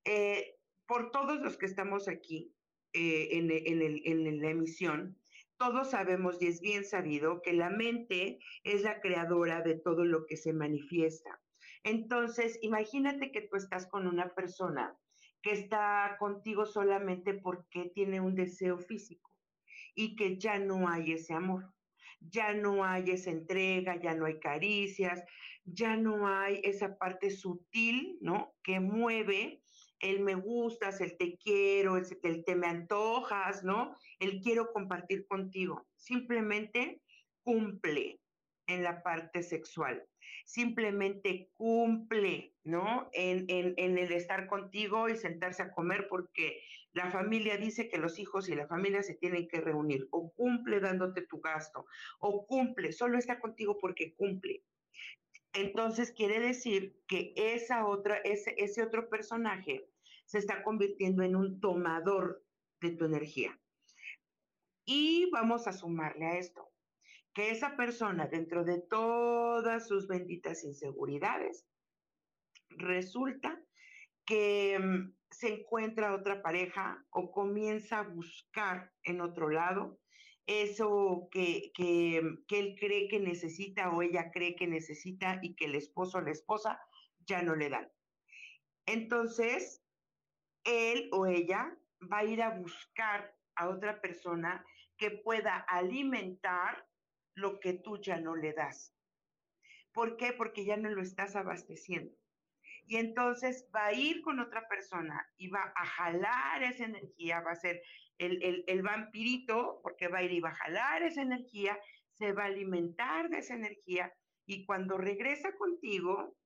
eh, 0.04 0.56
por 0.86 1.10
todos 1.10 1.40
los 1.40 1.56
que 1.56 1.66
estamos 1.66 2.08
aquí 2.08 2.54
en, 2.92 3.50
en 3.50 4.40
la 4.40 4.50
emisión, 4.50 5.16
todos 5.56 5.90
sabemos 5.90 6.42
y 6.42 6.48
es 6.48 6.60
bien 6.60 6.84
sabido 6.84 7.40
que 7.42 7.52
la 7.52 7.70
mente 7.70 8.40
es 8.64 8.82
la 8.82 9.00
creadora 9.00 9.60
de 9.60 9.76
todo 9.76 10.04
lo 10.04 10.26
que 10.26 10.36
se 10.36 10.52
manifiesta. 10.52 11.39
Entonces, 11.82 12.58
imagínate 12.62 13.32
que 13.32 13.42
tú 13.42 13.56
estás 13.56 13.86
con 13.86 14.06
una 14.06 14.34
persona 14.34 14.96
que 15.42 15.52
está 15.52 16.16
contigo 16.18 16.66
solamente 16.66 17.34
porque 17.34 17.90
tiene 17.94 18.20
un 18.20 18.34
deseo 18.34 18.78
físico 18.78 19.30
y 19.94 20.16
que 20.16 20.38
ya 20.38 20.58
no 20.58 20.88
hay 20.88 21.12
ese 21.12 21.32
amor, 21.32 21.72
ya 22.20 22.52
no 22.52 22.84
hay 22.84 23.10
esa 23.10 23.30
entrega, 23.30 23.96
ya 23.96 24.14
no 24.14 24.26
hay 24.26 24.38
caricias, 24.38 25.22
ya 25.64 25.96
no 25.96 26.28
hay 26.28 26.60
esa 26.64 26.98
parte 26.98 27.30
sutil, 27.30 28.18
¿no? 28.20 28.54
Que 28.62 28.80
mueve 28.80 29.62
el 30.00 30.20
me 30.20 30.34
gustas, 30.34 31.00
el 31.00 31.16
te 31.16 31.36
quiero, 31.36 31.96
el, 31.96 32.44
te 32.44 32.54
me 32.56 32.66
antojas, 32.66 33.62
¿no? 33.62 33.96
El 34.18 34.40
quiero 34.40 34.72
compartir 34.72 35.26
contigo. 35.26 35.86
Simplemente 35.96 37.02
cumple 37.42 38.20
en 38.66 38.82
la 38.82 39.02
parte 39.02 39.42
sexual. 39.42 40.06
Simplemente 40.44 41.50
cumple, 41.54 42.54
¿no? 42.64 43.08
En, 43.12 43.44
en, 43.48 43.74
en, 43.76 43.98
el 43.98 44.12
estar 44.12 44.46
contigo 44.46 45.08
y 45.08 45.16
sentarse 45.16 45.62
a 45.62 45.72
comer 45.72 46.08
porque 46.08 46.62
la 46.92 47.10
familia 47.10 47.56
dice 47.56 47.88
que 47.88 47.98
los 47.98 48.18
hijos 48.18 48.48
y 48.48 48.54
la 48.54 48.66
familia 48.66 49.02
se 49.02 49.14
tienen 49.14 49.48
que 49.48 49.60
reunir. 49.60 50.08
O 50.10 50.32
cumple 50.32 50.80
dándote 50.80 51.22
tu 51.22 51.40
gasto. 51.40 51.86
O 52.18 52.46
cumple, 52.46 52.92
solo 52.92 53.18
está 53.18 53.40
contigo 53.40 53.78
porque 53.78 54.14
cumple. 54.14 54.64
Entonces 55.52 56.12
quiere 56.12 56.38
decir 56.40 56.96
que 57.08 57.32
esa 57.36 57.86
otra, 57.86 58.16
ese, 58.18 58.54
ese 58.58 58.82
otro 58.82 59.08
personaje 59.08 59.88
se 60.26 60.38
está 60.38 60.62
convirtiendo 60.62 61.22
en 61.22 61.34
un 61.34 61.60
tomador 61.60 62.44
de 62.80 62.90
tu 62.90 63.04
energía. 63.04 63.58
Y 64.84 65.28
vamos 65.30 65.66
a 65.66 65.72
sumarle 65.72 66.26
a 66.26 66.38
esto, 66.38 66.69
que 67.34 67.50
esa 67.50 67.76
persona 67.76 68.26
dentro 68.26 68.64
de 68.64 68.80
todas 68.80 69.86
sus 69.86 70.08
benditas 70.08 70.64
inseguridades, 70.64 71.66
resulta 72.70 73.60
que 74.24 74.78
mm, 74.78 75.14
se 75.30 75.60
encuentra 75.60 76.14
otra 76.14 76.42
pareja 76.42 77.04
o 77.10 77.30
comienza 77.30 78.00
a 78.00 78.08
buscar 78.08 78.92
en 79.04 79.20
otro 79.20 79.48
lado 79.50 80.00
eso 80.46 81.28
que, 81.30 81.70
que, 81.74 82.18
él 82.18 82.76
cree 82.78 83.08
que 83.08 83.20
necesita 83.20 83.90
o 83.90 84.02
ella 84.02 84.32
cree 84.32 84.56
que 84.56 84.66
necesita 84.66 85.38
y 85.42 85.54
que 85.54 85.66
el 85.66 85.76
esposo 85.76 86.18
o 86.18 86.22
la 86.22 86.32
esposa 86.32 86.80
ya 87.24 87.42
no 87.42 87.54
le 87.54 87.68
dan. 87.68 87.88
Entonces, 88.86 89.84
él 90.64 91.08
o 91.12 91.26
ella 91.26 91.78
va 92.12 92.18
a 92.18 92.24
ir 92.24 92.42
a 92.42 92.58
buscar 92.58 93.32
a 93.54 93.68
otra 93.68 94.00
persona 94.00 94.64
que 94.96 95.10
pueda 95.10 95.56
alimentar 95.68 96.89
lo 97.34 97.60
que 97.60 97.74
tú 97.74 98.00
ya 98.00 98.18
no 98.20 98.36
le 98.36 98.52
das. 98.52 98.94
¿Por 99.92 100.16
qué? 100.16 100.32
Porque 100.32 100.64
ya 100.64 100.76
no 100.76 100.90
lo 100.90 101.02
estás 101.02 101.36
abasteciendo. 101.36 102.14
Y 102.86 102.96
entonces 102.96 103.68
va 103.74 103.86
a 103.86 103.92
ir 103.92 104.22
con 104.22 104.40
otra 104.40 104.66
persona 104.68 105.28
y 105.36 105.48
va 105.48 105.72
a 105.76 105.86
jalar 105.86 106.62
esa 106.62 106.84
energía, 106.84 107.40
va 107.40 107.52
a 107.52 107.56
ser 107.56 107.82
el, 108.18 108.82
vampirito, 108.82 109.80
porque 109.82 110.08
va 110.08 110.18
a 110.18 110.22
ir 110.22 110.32
y 110.32 110.40
va 110.40 110.50
a 110.50 110.54
jalar 110.56 111.02
esa 111.02 111.22
energía, 111.22 111.78
se 112.12 112.32
va 112.32 112.44
a 112.44 112.46
alimentar 112.46 113.28
de 113.30 113.38
esa 113.38 113.54
energía 113.54 114.12
y 114.44 114.64
cuando 114.66 114.98
regresa 114.98 115.56
contigo, 115.56 116.36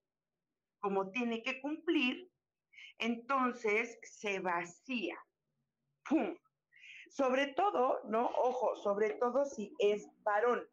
como 0.78 1.10
tiene 1.10 1.42
que 1.42 1.60
cumplir, 1.60 2.30
entonces 2.98 3.98
se 4.02 4.40
vacía. 4.40 5.18
¡Pum! 6.08 6.36
Sobre 7.08 7.48
todo, 7.54 8.00
¿no? 8.04 8.26
Ojo, 8.26 8.76
sobre 8.76 9.14
todo 9.14 9.46
si 9.46 9.74
es 9.78 10.06
varón. 10.22 10.68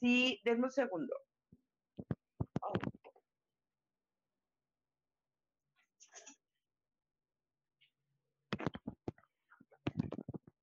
Si, 0.00 0.40
denme 0.44 0.64
un 0.64 0.72
segundo. 0.72 1.14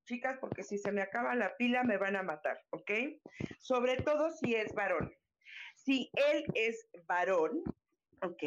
chicas, 0.07 0.37
porque 0.39 0.63
si 0.63 0.77
se 0.77 0.91
me 0.91 1.01
acaba 1.01 1.35
la 1.35 1.55
pila 1.57 1.83
me 1.83 1.97
van 1.97 2.15
a 2.15 2.23
matar, 2.23 2.63
¿ok? 2.71 2.91
Sobre 3.59 3.97
todo 3.97 4.31
si 4.31 4.55
es 4.55 4.73
varón. 4.73 5.13
Si 5.75 6.09
él 6.13 6.45
es 6.55 6.89
varón, 7.05 7.61
¿ok? 8.23 8.43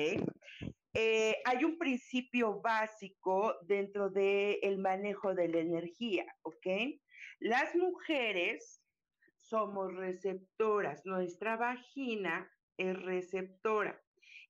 Eh, 0.94 1.37
hay 1.44 1.64
un 1.64 1.78
principio 1.78 2.61
básico 2.61 3.56
dentro 3.62 4.11
del 4.11 4.78
manejo 4.78 5.35
de 5.35 5.49
la 5.49 5.59
energía, 5.59 6.26
¿ok? 6.42 6.66
Las 7.38 7.75
mujeres 7.76 8.82
somos 9.50 9.92
receptoras, 9.97 11.04
nuestra 11.04 11.57
vagina 11.57 12.49
es 12.78 13.00
receptora. 13.02 14.00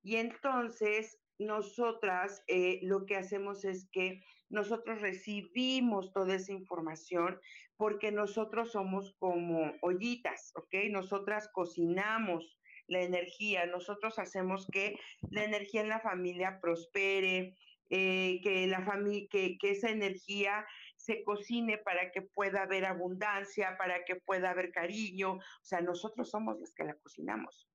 Y 0.02 0.16
entonces 0.16 1.18
nosotras 1.38 2.44
eh, 2.46 2.80
lo 2.82 3.06
que 3.06 3.16
hacemos 3.16 3.64
es 3.64 3.88
que 3.90 4.22
nosotros 4.50 5.00
recibimos 5.00 6.12
toda 6.12 6.34
esa 6.34 6.52
información 6.52 7.40
porque 7.76 8.12
nosotros 8.12 8.72
somos 8.72 9.14
como 9.18 9.72
ollitas, 9.80 10.52
¿ok? 10.56 10.90
Nosotras 10.90 11.48
cocinamos 11.52 12.58
la 12.86 13.00
energía, 13.00 13.64
nosotros 13.66 14.18
hacemos 14.18 14.66
que 14.70 14.98
la 15.30 15.44
energía 15.44 15.80
en 15.80 15.88
la 15.88 16.00
familia 16.00 16.58
prospere, 16.60 17.56
eh, 17.88 18.40
que, 18.42 18.66
la 18.66 18.84
familia, 18.84 19.26
que, 19.30 19.56
que 19.58 19.70
esa 19.70 19.90
energía 19.90 20.66
se 21.00 21.22
cocine 21.24 21.78
para 21.78 22.10
que 22.10 22.20
pueda 22.20 22.62
haber 22.62 22.84
abundancia, 22.84 23.76
para 23.78 24.04
que 24.04 24.16
pueda 24.16 24.50
haber 24.50 24.70
cariño, 24.70 25.34
o 25.34 25.64
sea, 25.64 25.80
nosotros 25.80 26.30
somos 26.30 26.60
los 26.60 26.74
que 26.74 26.84
la 26.84 26.94
cocinamos. 26.94 27.70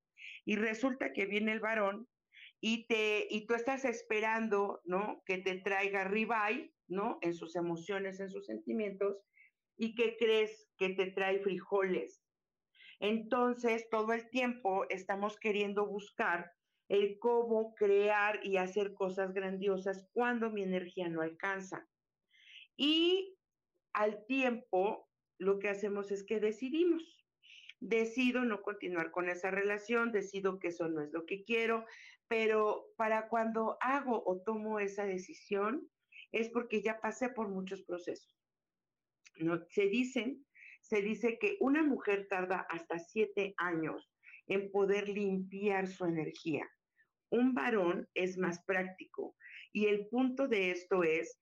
Y 0.45 0.57
resulta 0.57 1.11
que 1.11 1.25
viene 1.25 1.51
el 1.53 1.59
varón 1.59 2.07
y, 2.61 2.85
te, 2.85 3.25
y 3.29 3.47
tú 3.47 3.55
estás 3.55 3.83
esperando, 3.83 4.79
¿no? 4.85 5.23
Que 5.25 5.39
te 5.39 5.55
traiga 5.55 6.03
ribeye, 6.03 6.71
¿no? 6.87 7.17
En 7.21 7.33
sus 7.33 7.55
emociones, 7.55 8.19
en 8.19 8.29
sus 8.29 8.45
sentimientos, 8.45 9.17
y 9.75 9.95
que 9.95 10.17
crees 10.17 10.69
que 10.77 10.89
te 10.89 11.07
trae 11.11 11.39
frijoles. 11.39 12.23
Entonces, 12.99 13.89
todo 13.89 14.13
el 14.13 14.29
tiempo 14.29 14.85
estamos 14.89 15.37
queriendo 15.39 15.87
buscar 15.87 16.51
el 16.89 17.17
cómo 17.17 17.73
crear 17.73 18.39
y 18.43 18.57
hacer 18.57 18.93
cosas 18.93 19.33
grandiosas 19.33 20.07
cuando 20.13 20.51
mi 20.51 20.61
energía 20.61 21.09
no 21.09 21.21
alcanza. 21.21 21.87
Y 22.77 23.35
al 23.93 24.25
tiempo, 24.25 25.09
lo 25.37 25.59
que 25.59 25.69
hacemos 25.69 26.11
es 26.11 26.23
que 26.23 26.39
decidimos. 26.39 27.03
decido 27.81 28.45
no 28.45 28.61
continuar 28.61 29.11
con 29.11 29.29
esa 29.29 29.51
relación, 29.51 30.11
decido 30.11 30.59
que 30.59 30.69
eso 30.69 30.87
no 30.87 31.03
es 31.03 31.11
lo 31.11 31.25
que 31.25 31.43
quiero, 31.43 31.85
pero 32.27 32.87
para 32.95 33.27
cuando 33.27 33.77
hago 33.81 34.23
o 34.25 34.41
tomo 34.41 34.79
esa 34.79 35.05
decisión 35.05 35.87
es 36.31 36.49
porque 36.49 36.81
ya 36.81 36.99
pasé 36.99 37.29
por 37.29 37.49
muchos 37.49 37.83
procesos. 37.83 38.35
¿no? 39.37 39.63
Se 39.69 39.87
dicen, 39.87 40.45
se 40.81 41.01
dice 41.01 41.37
que 41.37 41.57
una 41.59 41.83
mujer 41.83 42.27
tarda 42.29 42.65
hasta 42.69 42.97
siete 42.97 43.53
años 43.57 44.11
en 44.47 44.71
poder 44.71 45.09
limpiar 45.09 45.87
su 45.87 46.05
energía. 46.05 46.67
Un 47.29 47.53
varón 47.53 48.07
es 48.13 48.37
más 48.37 48.63
práctico 48.65 49.35
y 49.73 49.87
el 49.87 50.07
punto 50.07 50.47
de 50.47 50.71
esto 50.71 51.03
es 51.03 51.39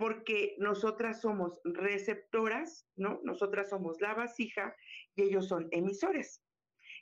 porque 0.00 0.54
nosotras 0.56 1.20
somos 1.20 1.60
receptoras, 1.62 2.88
¿no? 2.96 3.20
Nosotras 3.22 3.68
somos 3.68 4.00
la 4.00 4.14
vasija 4.14 4.74
y 5.14 5.24
ellos 5.24 5.46
son 5.46 5.68
emisores. 5.72 6.42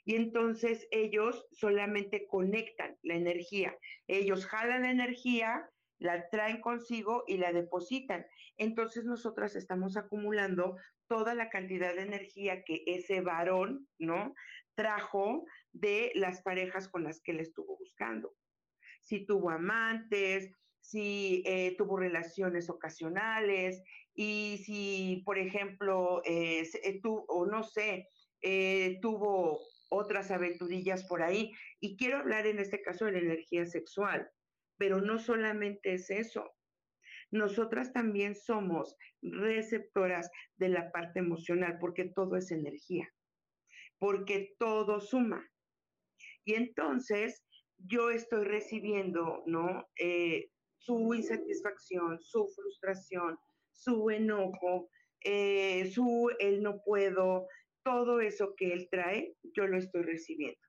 Y 0.03 0.15
entonces 0.15 0.85
ellos 0.91 1.47
solamente 1.49 2.27
conectan 2.27 2.97
la 3.01 3.15
energía. 3.15 3.73
Ellos 4.07 4.45
jalan 4.45 4.81
la 4.81 4.91
energía, 4.91 5.69
la 5.97 6.27
traen 6.27 6.59
consigo 6.59 7.23
y 7.25 7.37
la 7.37 7.53
depositan. 7.53 8.25
Entonces 8.57 9.05
nosotras 9.05 9.55
estamos 9.55 9.95
acumulando 9.95 10.75
toda 11.07 11.33
la 11.35 11.49
cantidad 11.49 11.95
de 11.95 12.01
energía 12.01 12.63
que 12.65 12.83
ese 12.85 13.21
varón, 13.21 13.87
¿no? 13.97 14.35
Trajo 14.75 15.45
de 15.71 16.11
las 16.15 16.41
parejas 16.41 16.89
con 16.89 17.05
las 17.05 17.21
que 17.21 17.31
él 17.31 17.39
estuvo 17.39 17.77
buscando. 17.77 18.35
Si 19.01 19.25
tuvo 19.25 19.51
amantes, 19.51 20.51
si 20.79 21.43
eh, 21.45 21.75
tuvo 21.77 21.97
relaciones 21.97 22.69
ocasionales 22.69 23.83
y 24.13 24.61
si, 24.65 25.21
por 25.25 25.37
ejemplo, 25.37 26.21
eh, 26.25 26.63
eh 26.83 27.01
o 27.03 27.45
no 27.45 27.63
sé, 27.63 28.09
eh, 28.41 28.99
tuvo 29.01 29.59
otras 29.89 30.31
aventurillas 30.31 31.05
por 31.05 31.21
ahí. 31.21 31.51
Y 31.79 31.97
quiero 31.97 32.17
hablar 32.17 32.47
en 32.47 32.59
este 32.59 32.81
caso 32.81 33.05
de 33.05 33.13
la 33.13 33.19
energía 33.19 33.65
sexual, 33.65 34.29
pero 34.77 35.01
no 35.01 35.19
solamente 35.19 35.93
es 35.93 36.09
eso. 36.09 36.51
Nosotras 37.31 37.93
también 37.93 38.35
somos 38.35 38.95
receptoras 39.21 40.31
de 40.57 40.69
la 40.69 40.91
parte 40.91 41.19
emocional 41.19 41.77
porque 41.79 42.05
todo 42.05 42.37
es 42.37 42.51
energía, 42.51 43.07
porque 43.99 44.55
todo 44.57 44.99
suma. 44.99 45.47
Y 46.43 46.55
entonces 46.55 47.45
yo 47.77 48.09
estoy 48.09 48.45
recibiendo, 48.45 49.43
¿no? 49.45 49.87
Su 50.79 51.13
insatisfacción, 51.13 52.19
su 52.21 52.47
frustración, 52.55 53.37
su 53.71 54.09
enojo, 54.09 54.89
eh, 55.21 55.89
su 55.91 56.31
el 56.39 56.63
no 56.63 56.81
puedo, 56.81 57.47
todo 57.83 58.21
eso 58.21 58.55
que 58.55 58.73
él 58.73 58.87
trae, 58.89 59.35
yo 59.53 59.67
lo 59.67 59.77
estoy 59.77 60.03
recibiendo. 60.03 60.59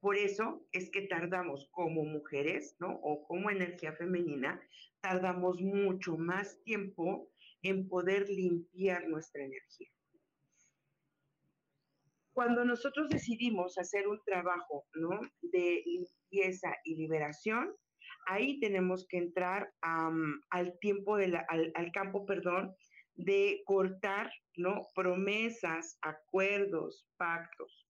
Por 0.00 0.16
eso 0.16 0.64
es 0.72 0.90
que 0.90 1.02
tardamos 1.02 1.68
como 1.72 2.04
mujeres, 2.04 2.76
¿no? 2.78 3.00
O 3.02 3.26
como 3.26 3.50
energía 3.50 3.92
femenina, 3.92 4.60
tardamos 5.00 5.60
mucho 5.60 6.16
más 6.16 6.62
tiempo 6.62 7.30
en 7.62 7.88
poder 7.88 8.28
limpiar 8.28 9.08
nuestra 9.08 9.42
energía. 9.42 9.88
Cuando 12.32 12.64
nosotros 12.64 13.08
decidimos 13.08 13.78
hacer 13.78 14.06
un 14.06 14.20
trabajo, 14.24 14.86
¿no? 14.94 15.20
De 15.40 15.82
limpieza 15.86 16.76
y 16.84 16.96
liberación, 16.96 17.74
ahí 18.26 18.60
tenemos 18.60 19.06
que 19.08 19.18
entrar 19.18 19.72
al 19.80 20.78
tiempo, 20.80 21.16
de 21.16 21.42
al, 21.48 21.92
campo, 21.92 22.26
perdón, 22.26 22.74
de 23.14 23.62
cortar, 23.64 24.30
¿no? 24.56 24.86
Promesas, 24.94 25.98
acuerdos, 26.02 27.06
pactos. 27.16 27.88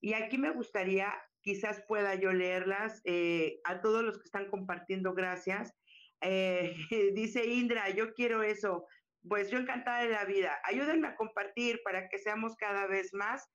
Y 0.00 0.14
aquí 0.14 0.38
me 0.38 0.50
gustaría, 0.50 1.14
quizás 1.42 1.82
pueda 1.86 2.14
yo 2.14 2.32
leerlas 2.32 3.00
eh, 3.04 3.60
a 3.64 3.80
todos 3.80 4.02
los 4.02 4.18
que 4.18 4.24
están 4.24 4.50
compartiendo, 4.50 5.14
gracias. 5.14 5.72
Eh, 6.20 6.74
dice 7.14 7.46
Indra, 7.46 7.90
yo 7.90 8.12
quiero 8.14 8.42
eso. 8.42 8.86
Pues 9.28 9.50
yo 9.50 9.58
encantada 9.58 10.02
de 10.02 10.10
la 10.10 10.24
vida. 10.24 10.58
Ayúdenme 10.64 11.08
a 11.08 11.16
compartir 11.16 11.80
para 11.84 12.08
que 12.08 12.18
seamos 12.18 12.54
cada 12.56 12.86
vez 12.86 13.12
más 13.12 13.48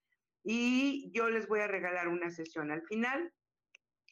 y 0.43 1.11
yo 1.13 1.29
les 1.29 1.47
voy 1.47 1.61
a 1.61 1.67
regalar 1.67 2.07
una 2.07 2.29
sesión. 2.29 2.71
Al 2.71 2.81
final, 2.83 3.31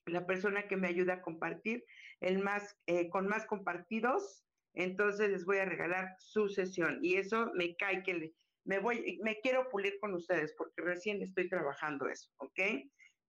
la 0.05 0.25
persona 0.25 0.67
que 0.67 0.77
me 0.77 0.87
ayuda 0.87 1.15
a 1.15 1.21
compartir 1.21 1.83
el 2.21 2.39
más, 2.39 2.77
eh, 2.87 3.09
con 3.09 3.27
más 3.27 3.45
compartidos, 3.45 4.43
entonces 4.73 5.29
les 5.29 5.45
voy 5.45 5.57
a 5.57 5.65
regalar 5.65 6.15
su 6.19 6.49
sesión. 6.49 6.99
Y 7.01 7.15
eso 7.15 7.51
me 7.55 7.75
cae 7.75 8.03
que 8.03 8.33
me 8.65 8.79
voy, 8.79 9.19
me 9.23 9.39
quiero 9.41 9.69
pulir 9.69 9.99
con 9.99 10.13
ustedes 10.13 10.53
porque 10.57 10.81
recién 10.81 11.21
estoy 11.21 11.49
trabajando 11.49 12.07
eso, 12.07 12.29
¿ok? 12.37 12.59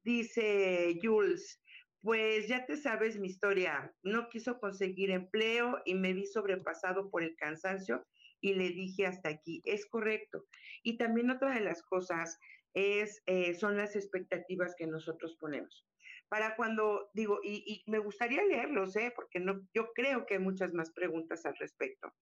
Dice 0.02 0.98
Jules, 1.02 1.60
pues 2.02 2.48
ya 2.48 2.66
te 2.66 2.76
sabes 2.76 3.18
mi 3.18 3.28
historia. 3.28 3.94
No 4.02 4.28
quiso 4.28 4.58
conseguir 4.58 5.10
empleo 5.10 5.80
y 5.84 5.94
me 5.94 6.12
vi 6.12 6.26
sobrepasado 6.26 7.10
por 7.10 7.22
el 7.22 7.36
cansancio 7.36 8.06
y 8.40 8.54
le 8.54 8.70
dije 8.70 9.06
hasta 9.06 9.28
aquí. 9.28 9.62
Es 9.64 9.86
correcto. 9.86 10.46
Y 10.82 10.96
también 10.96 11.30
otra 11.30 11.54
de 11.54 11.60
las 11.60 11.82
cosas 11.82 12.38
es, 12.74 13.22
eh, 13.26 13.54
son 13.54 13.76
las 13.76 13.96
expectativas 13.96 14.74
que 14.76 14.86
nosotros 14.86 15.36
ponemos 15.38 15.89
para 16.30 16.54
cuando 16.54 17.10
digo, 17.12 17.40
y, 17.42 17.82
me 17.88 17.98
gustaría 17.98 18.42
leerlos, 18.44 18.94
¿eh? 18.94 19.12
porque 19.14 19.40
no, 19.40 19.60
yo 19.74 19.92
creo 19.94 20.26
que 20.26 20.34
hay 20.34 20.40
muchas 20.40 20.72
más 20.72 20.92
preguntas 20.92 21.44
al 21.44 21.56
respecto. 21.56 22.12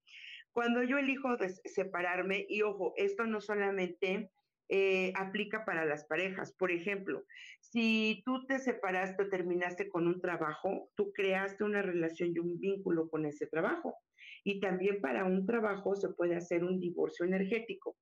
Cuando 0.50 0.82
yo 0.82 0.96
elijo 0.96 1.28
separarme, 1.66 2.46
y 2.48 2.62
ojo, 2.62 2.94
esto 2.96 3.26
no 3.26 3.42
solamente 3.42 4.30
eh, 4.70 5.12
aplica 5.14 5.66
para 5.66 5.84
las 5.84 6.06
parejas. 6.06 6.54
Por 6.54 6.72
ejemplo, 6.72 7.26
si 7.60 8.22
tú 8.24 8.46
te 8.46 8.58
separaste 8.58 9.24
o 9.24 9.28
terminaste 9.28 9.90
con 9.90 10.06
un 10.06 10.22
trabajo, 10.22 10.90
tú 10.96 11.12
creaste 11.12 11.64
una 11.64 11.82
relación 11.82 12.32
y 12.34 12.38
un 12.38 12.58
vínculo 12.58 13.10
con 13.10 13.26
ese 13.26 13.46
trabajo. 13.46 13.94
Y 14.42 14.58
también 14.60 15.02
para 15.02 15.24
un 15.24 15.44
trabajo 15.44 15.94
se 15.96 16.08
puede 16.08 16.34
hacer 16.34 16.64
un 16.64 16.80
divorcio 16.80 17.26
energético. 17.26 17.98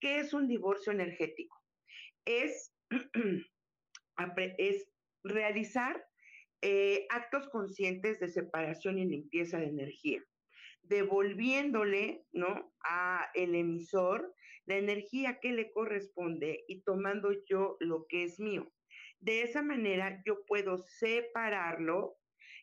¿Qué 0.00 0.18
es 0.18 0.34
un 0.34 0.48
divorcio 0.48 0.92
energético? 0.92 1.56
Es, 2.26 2.74
es 4.58 4.86
realizar 5.22 6.04
eh, 6.62 7.06
actos 7.10 7.48
conscientes 7.48 8.18
de 8.20 8.28
separación 8.28 8.98
y 8.98 9.06
limpieza 9.06 9.58
de 9.58 9.66
energía, 9.66 10.22
devolviéndole 10.82 12.24
¿no? 12.32 12.72
a 12.82 13.28
el 13.34 13.54
emisor 13.54 14.34
la 14.66 14.76
energía 14.76 15.38
que 15.40 15.52
le 15.52 15.70
corresponde 15.70 16.64
y 16.66 16.82
tomando 16.82 17.30
yo 17.48 17.76
lo 17.80 18.06
que 18.08 18.24
es 18.24 18.40
mío. 18.40 18.72
De 19.20 19.42
esa 19.42 19.62
manera 19.62 20.22
yo 20.26 20.44
puedo 20.44 20.78
separarlo 20.78 22.16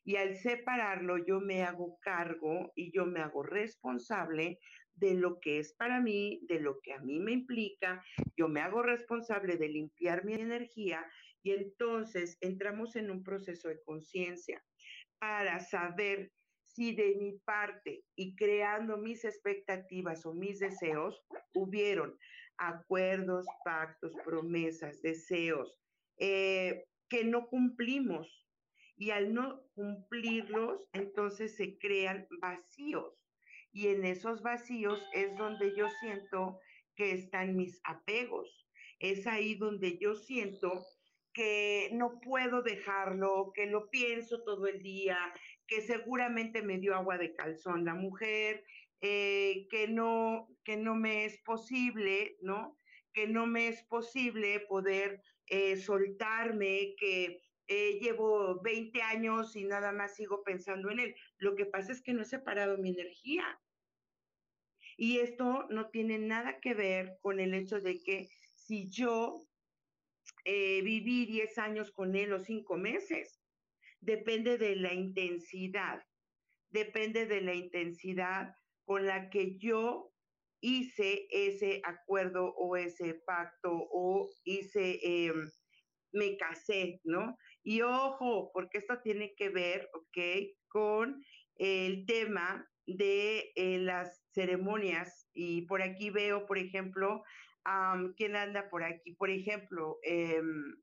y 0.04 0.18
al 0.18 0.36
separarlo 0.36 1.18
yo 1.26 1.40
me 1.40 1.64
hago 1.64 1.98
cargo 2.02 2.74
y 2.76 2.92
yo 2.92 3.06
me 3.06 3.22
hago 3.22 3.42
responsable 3.42 4.60
de 4.96 5.16
lo 5.16 5.40
que 5.40 5.60
es 5.60 5.74
para 5.74 6.02
mí, 6.02 6.42
de 6.44 6.60
lo 6.60 6.80
que 6.82 6.94
a 6.94 7.00
mí 7.00 7.20
me 7.20 7.32
implica, 7.32 8.04
yo 8.38 8.48
me 8.48 8.60
hago 8.60 8.84
responsable 8.84 9.58
de 9.58 9.70
limpiar 9.70 10.24
mi 10.26 10.34
energía 10.34 11.04
y 11.44 11.52
entonces 11.52 12.38
entramos 12.42 12.96
en 12.96 13.12
un 13.12 13.24
proceso 13.24 13.68
de 13.68 13.82
conciencia 13.84 14.64
para 15.20 15.60
saber 15.60 16.32
si 16.64 16.96
de 16.96 17.16
mi 17.16 17.38
parte 17.40 18.04
y 18.16 18.36
creando 18.36 18.98
mis 18.98 19.26
expectativas 19.26 20.26
o 20.26 20.34
mis 20.34 20.60
deseos 20.60 21.22
hubieron 21.54 22.18
acuerdos, 22.58 23.46
pactos, 23.64 24.14
promesas, 24.26 25.02
deseos 25.02 25.78
eh, 26.18 26.86
que 27.10 27.24
no 27.24 27.48
cumplimos. 27.48 28.28
Y 28.96 29.10
al 29.10 29.34
no 29.34 29.62
cumplirlos, 29.74 30.88
entonces 30.94 31.56
se 31.56 31.78
crean 31.80 32.28
vacíos. 32.42 33.20
Y 33.72 33.88
en 33.88 34.06
esos 34.06 34.44
vacíos 34.44 35.04
es 35.14 35.36
donde 35.36 35.76
yo 35.76 35.88
siento 36.00 36.60
que 36.96 37.12
están 37.12 37.56
mis 37.56 37.82
apegos. 37.86 38.68
Es 39.00 39.26
ahí 39.26 39.56
donde 39.56 39.98
yo 39.98 40.14
siento 40.16 40.86
que 41.34 41.90
no 41.94 42.20
puedo 42.20 42.62
dejarlo, 42.62 43.52
que 43.54 43.66
lo 43.66 43.90
pienso 43.90 44.44
todo 44.44 44.68
el 44.68 44.82
día, 44.82 45.18
que 45.68 45.82
seguramente 45.82 46.62
me 46.62 46.78
dio 46.78 46.96
agua 46.96 47.18
de 47.18 47.34
calzón 47.34 47.86
la 47.86 47.96
mujer, 47.96 48.64
eh, 49.02 49.68
que, 49.70 49.88
no, 49.88 50.48
que 50.64 50.78
no 50.78 50.96
me 50.96 51.26
es 51.26 51.42
posible, 51.42 52.38
¿no? 52.42 52.78
Que 53.14 53.28
no 53.28 53.48
me 53.48 53.68
es 53.68 53.84
posible 53.84 54.62
poder 54.62 55.22
eh, 55.48 55.78
soltarme, 55.78 56.96
que 56.98 57.42
eh, 57.68 58.00
llevo 58.00 58.62
20 58.62 59.02
años 59.02 59.56
y 59.56 59.66
nada 59.66 59.92
más 59.92 60.16
sigo 60.16 60.44
pensando 60.44 60.90
en 60.92 61.00
él. 61.00 61.16
Lo 61.38 61.56
que 61.56 61.66
pasa 61.66 61.92
es 61.92 62.02
que 62.02 62.14
no 62.14 62.22
he 62.22 62.26
separado 62.26 62.78
mi 62.78 62.92
energía. 62.92 63.44
Y 64.96 65.20
esto 65.20 65.66
no 65.70 65.90
tiene 65.90 66.20
nada 66.20 66.60
que 66.60 66.74
ver 66.74 67.18
con 67.22 67.40
el 67.40 67.54
hecho 67.54 67.80
de 67.80 68.02
que 68.04 68.30
si 68.56 68.90
yo 68.90 69.42
eh, 70.46 70.82
viví 70.82 71.26
10 71.26 71.58
años 71.58 71.92
con 71.92 72.16
él 72.16 72.34
o 72.34 72.40
5 72.40 72.78
meses. 72.78 73.42
Depende 74.02 74.58
de 74.58 74.76
la 74.76 74.94
intensidad, 74.94 76.04
depende 76.70 77.26
de 77.26 77.42
la 77.42 77.54
intensidad 77.54 78.56
con 78.86 79.06
la 79.06 79.30
que 79.30 79.58
yo 79.58 80.14
hice 80.60 81.28
ese 81.30 81.82
acuerdo 81.84 82.54
o 82.56 82.78
ese 82.78 83.16
pacto 83.26 83.70
o 83.72 84.30
hice, 84.46 85.00
em, 85.04 85.50
me 86.14 86.38
casé, 86.38 87.02
¿no? 87.04 87.38
Y 87.64 87.82
ojo, 87.82 88.52
porque 88.54 88.78
esto 88.78 89.00
tiene 89.04 89.34
que 89.36 89.50
ver, 89.50 89.90
¿ok? 89.94 90.18
Con 90.68 91.24
el 91.56 92.06
tema 92.06 92.70
de 92.86 93.52
eh, 93.56 93.80
las 93.80 94.24
ceremonias. 94.34 95.30
Y 95.34 95.64
por 95.64 95.82
aquí 95.82 96.10
veo, 96.10 96.46
por 96.46 96.58
ejemplo, 96.58 97.24
¿quién 98.18 98.36
anda 98.36 98.70
por 98.70 98.84
aquí? 98.84 99.14
Por 99.14 99.30
ejemplo, 99.30 100.00
em, 100.04 100.76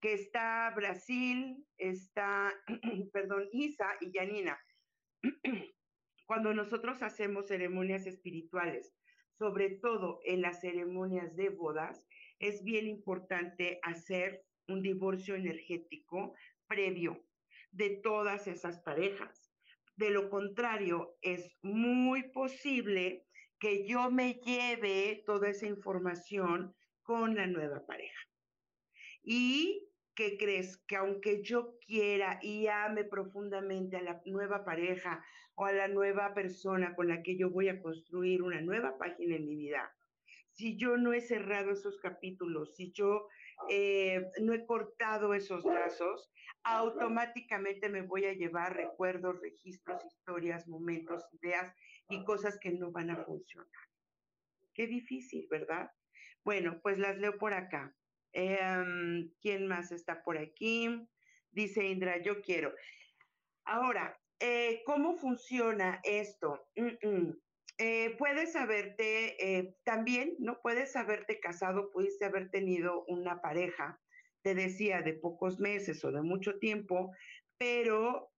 que 0.00 0.12
está 0.14 0.72
Brasil, 0.74 1.66
está, 1.76 2.54
perdón, 3.12 3.48
Isa 3.52 3.96
y 4.00 4.12
Janina. 4.12 4.58
Cuando 6.26 6.52
nosotros 6.52 7.02
hacemos 7.02 7.48
ceremonias 7.48 8.06
espirituales, 8.06 8.94
sobre 9.38 9.70
todo 9.76 10.20
en 10.24 10.42
las 10.42 10.60
ceremonias 10.60 11.34
de 11.36 11.48
bodas, 11.48 12.06
es 12.38 12.62
bien 12.64 12.86
importante 12.86 13.80
hacer 13.82 14.44
un 14.68 14.82
divorcio 14.82 15.34
energético 15.34 16.34
previo 16.66 17.24
de 17.70 18.00
todas 18.02 18.46
esas 18.46 18.80
parejas. 18.82 19.52
De 19.96 20.10
lo 20.10 20.30
contrario, 20.30 21.16
es 21.22 21.56
muy 21.62 22.30
posible 22.30 23.26
que 23.58 23.86
yo 23.86 24.10
me 24.10 24.34
lleve 24.34 25.22
toda 25.26 25.48
esa 25.48 25.66
información 25.66 26.74
con 27.02 27.34
la 27.34 27.46
nueva 27.46 27.84
pareja. 27.86 28.20
Y 29.22 29.88
¿qué 30.14 30.36
crees? 30.36 30.76
Que 30.86 30.96
aunque 30.96 31.42
yo 31.42 31.78
quiera 31.86 32.38
y 32.42 32.66
ame 32.66 33.04
profundamente 33.04 33.96
a 33.96 34.02
la 34.02 34.20
nueva 34.26 34.64
pareja 34.64 35.24
o 35.54 35.64
a 35.64 35.72
la 35.72 35.88
nueva 35.88 36.34
persona 36.34 36.94
con 36.94 37.08
la 37.08 37.22
que 37.22 37.36
yo 37.36 37.50
voy 37.50 37.68
a 37.68 37.80
construir 37.80 38.42
una 38.42 38.60
nueva 38.60 38.98
página 38.98 39.36
en 39.36 39.46
mi 39.46 39.56
vida, 39.56 39.94
si 40.50 40.76
yo 40.76 40.96
no 40.96 41.12
he 41.12 41.20
cerrado 41.20 41.70
esos 41.70 41.98
capítulos, 42.00 42.74
si 42.74 42.90
yo 42.92 43.28
eh, 43.68 44.24
no 44.40 44.54
he 44.54 44.66
cortado 44.66 45.34
esos 45.34 45.64
lazos, 45.64 46.32
automáticamente 46.64 47.88
me 47.88 48.02
voy 48.02 48.24
a 48.24 48.32
llevar 48.32 48.76
recuerdos, 48.76 49.40
registros, 49.40 50.04
historias, 50.04 50.66
momentos, 50.66 51.24
ideas 51.40 51.72
y 52.08 52.24
cosas 52.24 52.58
que 52.58 52.70
no 52.70 52.90
van 52.90 53.10
a 53.10 53.24
funcionar. 53.24 53.68
Qué 54.74 54.86
difícil, 54.86 55.46
¿verdad? 55.50 55.90
Bueno, 56.44 56.80
pues 56.82 56.98
las 56.98 57.18
leo 57.18 57.36
por 57.38 57.52
acá. 57.52 57.94
Em, 58.32 59.30
¿Quién 59.40 59.66
más 59.66 59.92
está 59.92 60.22
por 60.22 60.38
aquí? 60.38 61.08
Dice 61.50 61.84
Indra, 61.84 62.22
yo 62.22 62.40
quiero. 62.40 62.74
Ahora, 63.64 64.18
eh, 64.40 64.82
¿cómo 64.86 65.16
funciona 65.16 66.00
esto? 66.04 66.68
Eh, 67.78 68.16
puedes 68.18 68.56
haberte, 68.56 69.58
eh, 69.58 69.76
también, 69.84 70.36
¿no? 70.38 70.60
Puedes 70.62 70.96
haberte 70.96 71.40
casado, 71.40 71.90
pudiste 71.90 72.24
haber 72.24 72.50
tenido 72.50 73.04
una 73.06 73.40
pareja, 73.40 74.00
te 74.42 74.54
decía, 74.54 75.02
de 75.02 75.14
pocos 75.14 75.60
meses 75.60 76.04
o 76.04 76.12
de 76.12 76.22
mucho 76.22 76.58
tiempo, 76.58 77.12
pero 77.56 78.30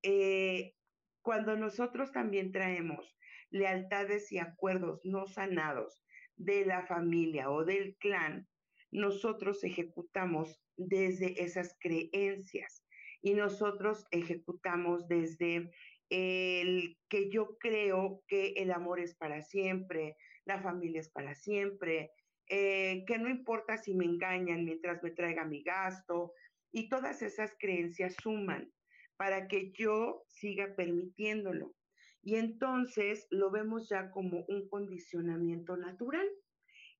cuando 1.23 1.57
nosotros 1.57 2.11
también 2.13 2.53
traemos 2.53 3.15
lealtades 3.51 4.31
y 4.33 4.39
acuerdos 4.39 5.01
no 5.05 5.27
sanados 5.27 6.03
de 6.37 6.65
la 6.65 6.87
familia 6.87 7.51
o 7.51 7.65
del 7.65 7.97
clan, 7.97 8.49
nosotros 8.91 9.63
ejecutamos 9.65 10.61
desde 10.77 11.43
esas 11.43 11.77
creencias 11.81 12.85
y 13.23 13.35
nosotros 13.35 14.07
ejecutamos 14.11 15.07
desde 15.09 15.71
el 16.09 16.99
que 17.09 17.31
yo 17.31 17.57
creo 17.59 18.23
que 18.27 18.55
el 18.57 18.73
amor 18.73 19.01
es 19.01 19.15
para 19.15 19.43
siempre, 19.43 20.17
la 20.45 20.61
familia 20.61 21.01
es 21.01 21.11
para 21.11 21.35
siempre, 21.35 22.11
eh, 22.49 23.05
que 23.07 23.19
no 23.19 23.29
importa 23.29 23.77
si 23.77 23.95
me 23.95 24.07
engañan 24.07 24.65
mientras 24.65 25.03
me 25.03 25.13
traiga 25.13 25.45
mi 25.45 25.63
gasto, 25.63 26.33
y 26.73 26.89
todas 26.89 27.23
esas 27.23 27.55
creencias 27.59 28.17
suman 28.23 28.73
para 29.17 29.49
que 29.49 29.71
yo 29.73 30.25
siga 30.29 30.75
permitiéndolo. 30.75 31.75
Y 32.23 32.37
entonces 32.37 33.27
lo 33.31 33.51
vemos 33.51 33.89
ya 33.89 34.11
como 34.11 34.45
un 34.49 34.69
condicionamiento 34.69 35.77
natural. 35.77 36.29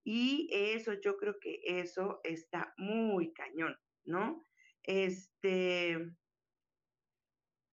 Y 0.03 0.49
eso, 0.51 0.95
yo 0.95 1.17
creo 1.19 1.39
que 1.41 1.61
eso 1.65 2.21
está 2.25 2.73
muy 2.79 3.33
cañón, 3.33 3.77
¿no? 4.05 4.45
Este, 4.83 5.99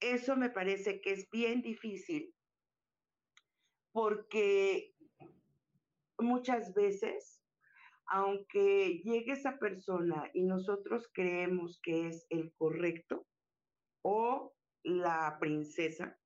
eso 0.01 0.35
me 0.35 0.49
parece 0.49 0.99
que 1.01 1.13
es 1.13 1.29
bien 1.31 1.61
difícil 1.61 2.33
porque 3.93 4.93
muchas 6.19 6.73
veces, 6.73 7.41
aunque 8.07 9.01
llegue 9.03 9.31
esa 9.31 9.57
persona 9.57 10.29
y 10.33 10.43
nosotros 10.43 11.09
creemos 11.13 11.79
que 11.81 12.07
es 12.07 12.27
el 12.29 12.53
correcto 12.57 13.25
o 14.03 14.53
la 14.83 15.37
princesa, 15.39 16.19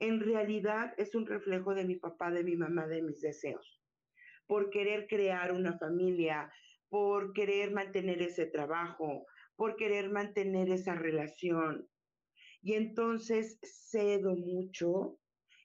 en 0.00 0.20
realidad 0.20 0.94
es 0.96 1.14
un 1.14 1.26
reflejo 1.26 1.74
de 1.74 1.84
mi 1.84 1.96
papá, 1.96 2.30
de 2.30 2.42
mi 2.42 2.56
mamá, 2.56 2.86
de 2.86 3.02
mis 3.02 3.20
deseos 3.20 3.80
por 4.50 4.68
querer 4.70 5.06
crear 5.06 5.52
una 5.52 5.78
familia, 5.78 6.52
por 6.88 7.32
querer 7.32 7.70
mantener 7.70 8.20
ese 8.20 8.46
trabajo, 8.46 9.24
por 9.54 9.76
querer 9.76 10.10
mantener 10.10 10.70
esa 10.70 10.96
relación. 10.96 11.88
Y 12.60 12.72
entonces 12.72 13.60
cedo 13.62 14.34
mucho 14.34 15.20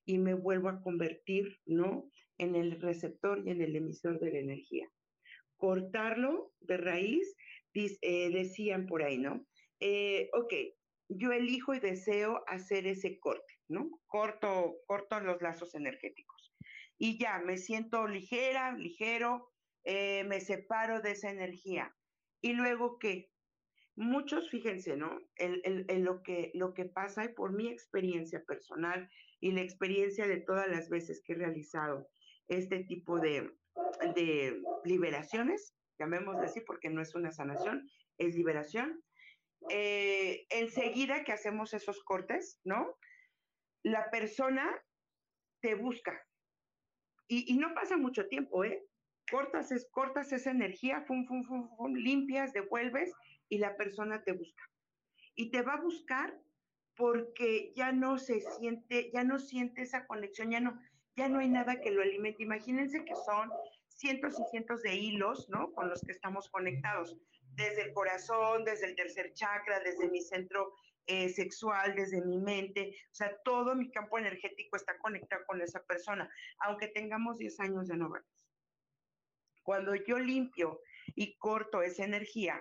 y 0.05 0.19
me 0.19 0.35
vuelvo 0.35 0.69
a 0.69 0.83
convertir, 0.83 1.57
¿no? 1.65 2.11
En 2.37 2.55
el 2.55 2.79
receptor 2.79 3.41
y 3.43 3.49
en 3.49 3.63
el 3.63 3.75
emisor 3.75 4.19
de 4.19 4.33
la 4.33 4.37
energía. 4.37 4.87
Cortarlo 5.57 6.53
de 6.59 6.77
raíz, 6.77 7.35
eh, 7.73 8.29
decían 8.29 8.85
por 8.85 9.01
ahí, 9.01 9.17
¿no? 9.17 9.47
Eh, 9.79 10.29
ok, 10.33 10.53
yo 11.09 11.31
elijo 11.31 11.73
y 11.73 11.79
deseo 11.79 12.43
hacer 12.45 12.85
ese 12.85 13.17
corte, 13.17 13.54
¿no? 13.67 13.89
Corto, 14.07 14.75
corto 14.87 15.19
los 15.19 15.41
lazos 15.41 15.75
energéticos 15.75 16.55
y 16.97 17.17
ya 17.17 17.39
me 17.39 17.57
siento 17.57 18.07
ligera, 18.07 18.73
ligero, 18.73 19.51
eh, 19.83 20.23
me 20.25 20.39
separo 20.41 21.01
de 21.01 21.11
esa 21.11 21.29
energía. 21.29 21.95
Y 22.41 22.53
luego 22.53 22.97
que 22.99 23.29
muchos, 23.95 24.49
fíjense, 24.49 24.95
¿no? 24.95 25.19
En, 25.37 26.03
lo, 26.03 26.21
que, 26.21 26.51
lo 26.53 26.73
que 26.73 26.85
pasa 26.85 27.25
y 27.25 27.29
por 27.29 27.53
mi 27.53 27.67
experiencia 27.69 28.43
personal 28.45 29.09
y 29.39 29.51
la 29.51 29.61
experiencia 29.61 30.27
de 30.27 30.41
todas 30.41 30.67
las 30.67 30.89
veces 30.89 31.21
que 31.23 31.33
he 31.33 31.37
realizado 31.37 32.07
este 32.47 32.83
tipo 32.83 33.19
de, 33.19 33.51
de 34.15 34.61
liberaciones, 34.83 35.75
llamemos 35.99 36.37
así 36.37 36.61
porque 36.61 36.89
no 36.89 37.01
es 37.01 37.15
una 37.15 37.31
sanación, 37.31 37.89
es 38.17 38.35
liberación. 38.35 39.03
Eh, 39.69 40.45
enseguida 40.49 41.23
que 41.23 41.31
hacemos 41.31 41.73
esos 41.73 42.03
cortes, 42.03 42.59
¿no? 42.63 42.95
La 43.85 44.09
persona 44.09 44.67
te 45.61 45.75
busca, 45.75 46.19
y, 47.27 47.57
no 47.57 47.73
pasa 47.73 47.97
mucho 47.97 48.27
tiempo, 48.27 48.63
¿eh? 48.63 48.83
Cortas, 49.31 49.71
es, 49.71 49.87
cortas 49.89 50.31
esa 50.31 50.51
energía, 50.51 51.01
fum, 51.01 51.25
fum, 51.25 51.43
fum, 51.45 51.75
fum, 51.75 51.93
limpias, 51.95 52.53
devuelves 52.53 53.11
y 53.49 53.57
la 53.57 53.75
persona 53.75 54.23
te 54.23 54.33
busca. 54.33 54.63
Y 55.35 55.49
te 55.49 55.63
va 55.63 55.73
a 55.73 55.81
buscar 55.81 56.39
porque 56.95 57.73
ya 57.75 57.91
no 57.91 58.17
se 58.17 58.41
siente, 58.41 59.11
ya 59.11 59.23
no 59.23 59.39
siente 59.39 59.81
esa 59.81 60.05
conexión, 60.05 60.51
ya 60.51 60.59
no, 60.59 60.79
ya 61.15 61.27
no 61.27 61.39
hay 61.39 61.49
nada 61.49 61.81
que 61.81 61.91
lo 61.91 62.03
alimente. 62.03 62.43
Imagínense 62.43 63.03
que 63.03 63.15
son 63.15 63.49
cientos 63.87 64.39
y 64.39 64.43
cientos 64.51 64.83
de 64.83 64.95
hilos, 64.95 65.49
¿no? 65.49 65.73
Con 65.73 65.89
los 65.89 66.01
que 66.01 66.11
estamos 66.11 66.49
conectados, 66.49 67.17
desde 67.55 67.83
el 67.83 67.93
corazón, 67.93 68.63
desde 68.63 68.87
el 68.87 68.95
tercer 68.95 69.33
chakra, 69.33 69.79
desde 69.79 70.09
mi 70.09 70.21
centro 70.21 70.75
eh, 71.07 71.29
sexual, 71.29 71.95
desde 71.95 72.21
mi 72.21 72.37
mente, 72.39 72.95
o 73.11 73.15
sea, 73.15 73.37
todo 73.43 73.75
mi 73.75 73.91
campo 73.91 74.17
energético 74.17 74.75
está 74.75 74.97
conectado 74.97 75.43
con 75.45 75.61
esa 75.61 75.83
persona, 75.83 76.29
aunque 76.59 76.87
tengamos 76.87 77.37
10 77.37 77.59
años 77.59 77.87
de 77.87 77.97
no 77.97 78.11
Cuando 79.63 79.95
yo 79.95 80.17
limpio 80.19 80.81
y 81.15 81.37
corto 81.37 81.81
esa 81.81 82.05
energía, 82.05 82.59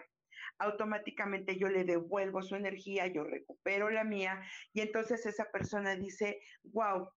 automáticamente 0.59 1.57
yo 1.57 1.69
le 1.69 1.85
devuelvo 1.85 2.43
su 2.43 2.55
energía, 2.55 3.07
yo 3.07 3.25
recupero 3.25 3.91
la 3.91 4.05
mía 4.05 4.43
y 4.73 4.81
entonces 4.81 5.25
esa 5.27 5.51
persona 5.51 5.97
dice, 5.97 6.41
wow, 6.65 7.09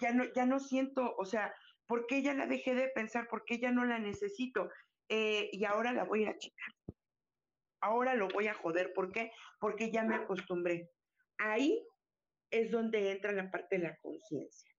ya 0.00 0.12
no, 0.12 0.24
ya 0.32 0.46
no 0.46 0.60
siento, 0.60 1.14
o 1.16 1.24
sea, 1.24 1.54
¿por 1.86 2.06
qué 2.06 2.22
ya 2.22 2.34
la 2.34 2.46
dejé 2.46 2.74
de 2.74 2.88
pensar? 2.88 3.28
¿Por 3.28 3.44
qué 3.44 3.58
ya 3.58 3.72
no 3.72 3.84
la 3.84 3.98
necesito? 3.98 4.70
Eh, 5.08 5.50
y 5.52 5.64
ahora 5.64 5.92
la 5.92 6.04
voy 6.04 6.24
a 6.24 6.36
checar 6.38 6.72
ahora 7.82 8.14
lo 8.14 8.28
voy 8.28 8.46
a 8.46 8.54
joder. 8.54 8.92
¿Por 8.94 9.12
qué? 9.12 9.30
Porque 9.60 9.90
ya 9.90 10.04
me 10.04 10.14
acostumbré. 10.14 10.90
Ahí 11.38 11.84
es 12.50 12.70
donde 12.70 13.12
entra 13.12 13.32
la 13.32 13.50
parte 13.50 13.76
de 13.76 13.84
la 13.84 13.96
conciencia. 13.98 14.70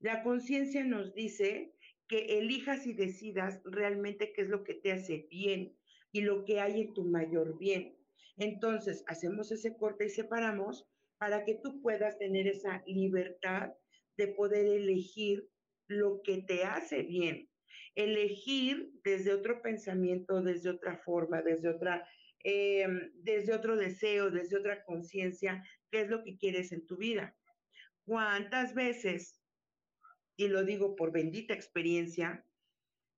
La 0.00 0.22
conciencia 0.22 0.84
nos 0.84 1.14
dice 1.14 1.74
que 2.06 2.38
elijas 2.38 2.86
y 2.86 2.92
decidas 2.92 3.60
realmente 3.64 4.32
qué 4.32 4.42
es 4.42 4.48
lo 4.48 4.62
que 4.62 4.74
te 4.74 4.92
hace 4.92 5.26
bien 5.30 5.76
y 6.12 6.20
lo 6.20 6.44
que 6.44 6.60
hay 6.60 6.82
en 6.82 6.94
tu 6.94 7.04
mayor 7.04 7.58
bien. 7.58 7.96
Entonces, 8.36 9.02
hacemos 9.08 9.50
ese 9.50 9.76
corte 9.76 10.06
y 10.06 10.10
separamos 10.10 10.86
para 11.18 11.44
que 11.44 11.54
tú 11.62 11.82
puedas 11.82 12.18
tener 12.18 12.46
esa 12.46 12.82
libertad 12.86 13.72
de 14.16 14.28
poder 14.28 14.66
elegir 14.66 15.48
lo 15.88 16.22
que 16.22 16.42
te 16.42 16.64
hace 16.64 17.02
bien, 17.02 17.47
elegir 17.98 18.92
desde 19.02 19.32
otro 19.32 19.60
pensamiento, 19.60 20.40
desde 20.40 20.70
otra 20.70 20.96
forma, 20.98 21.42
desde 21.42 21.68
otra, 21.68 22.08
em, 22.44 23.10
desde 23.14 23.52
otro 23.52 23.76
deseo, 23.76 24.30
desde 24.30 24.56
otra 24.56 24.84
conciencia, 24.84 25.64
qué 25.90 26.02
es 26.02 26.08
lo 26.08 26.22
que 26.22 26.38
quieres 26.38 26.70
en 26.70 26.86
tu 26.86 26.96
vida. 26.96 27.36
¿Cuántas 28.06 28.72
veces, 28.72 29.42
y 30.36 30.46
lo 30.46 30.62
digo 30.62 30.94
por 30.94 31.10
bendita 31.10 31.54
experiencia, 31.54 32.46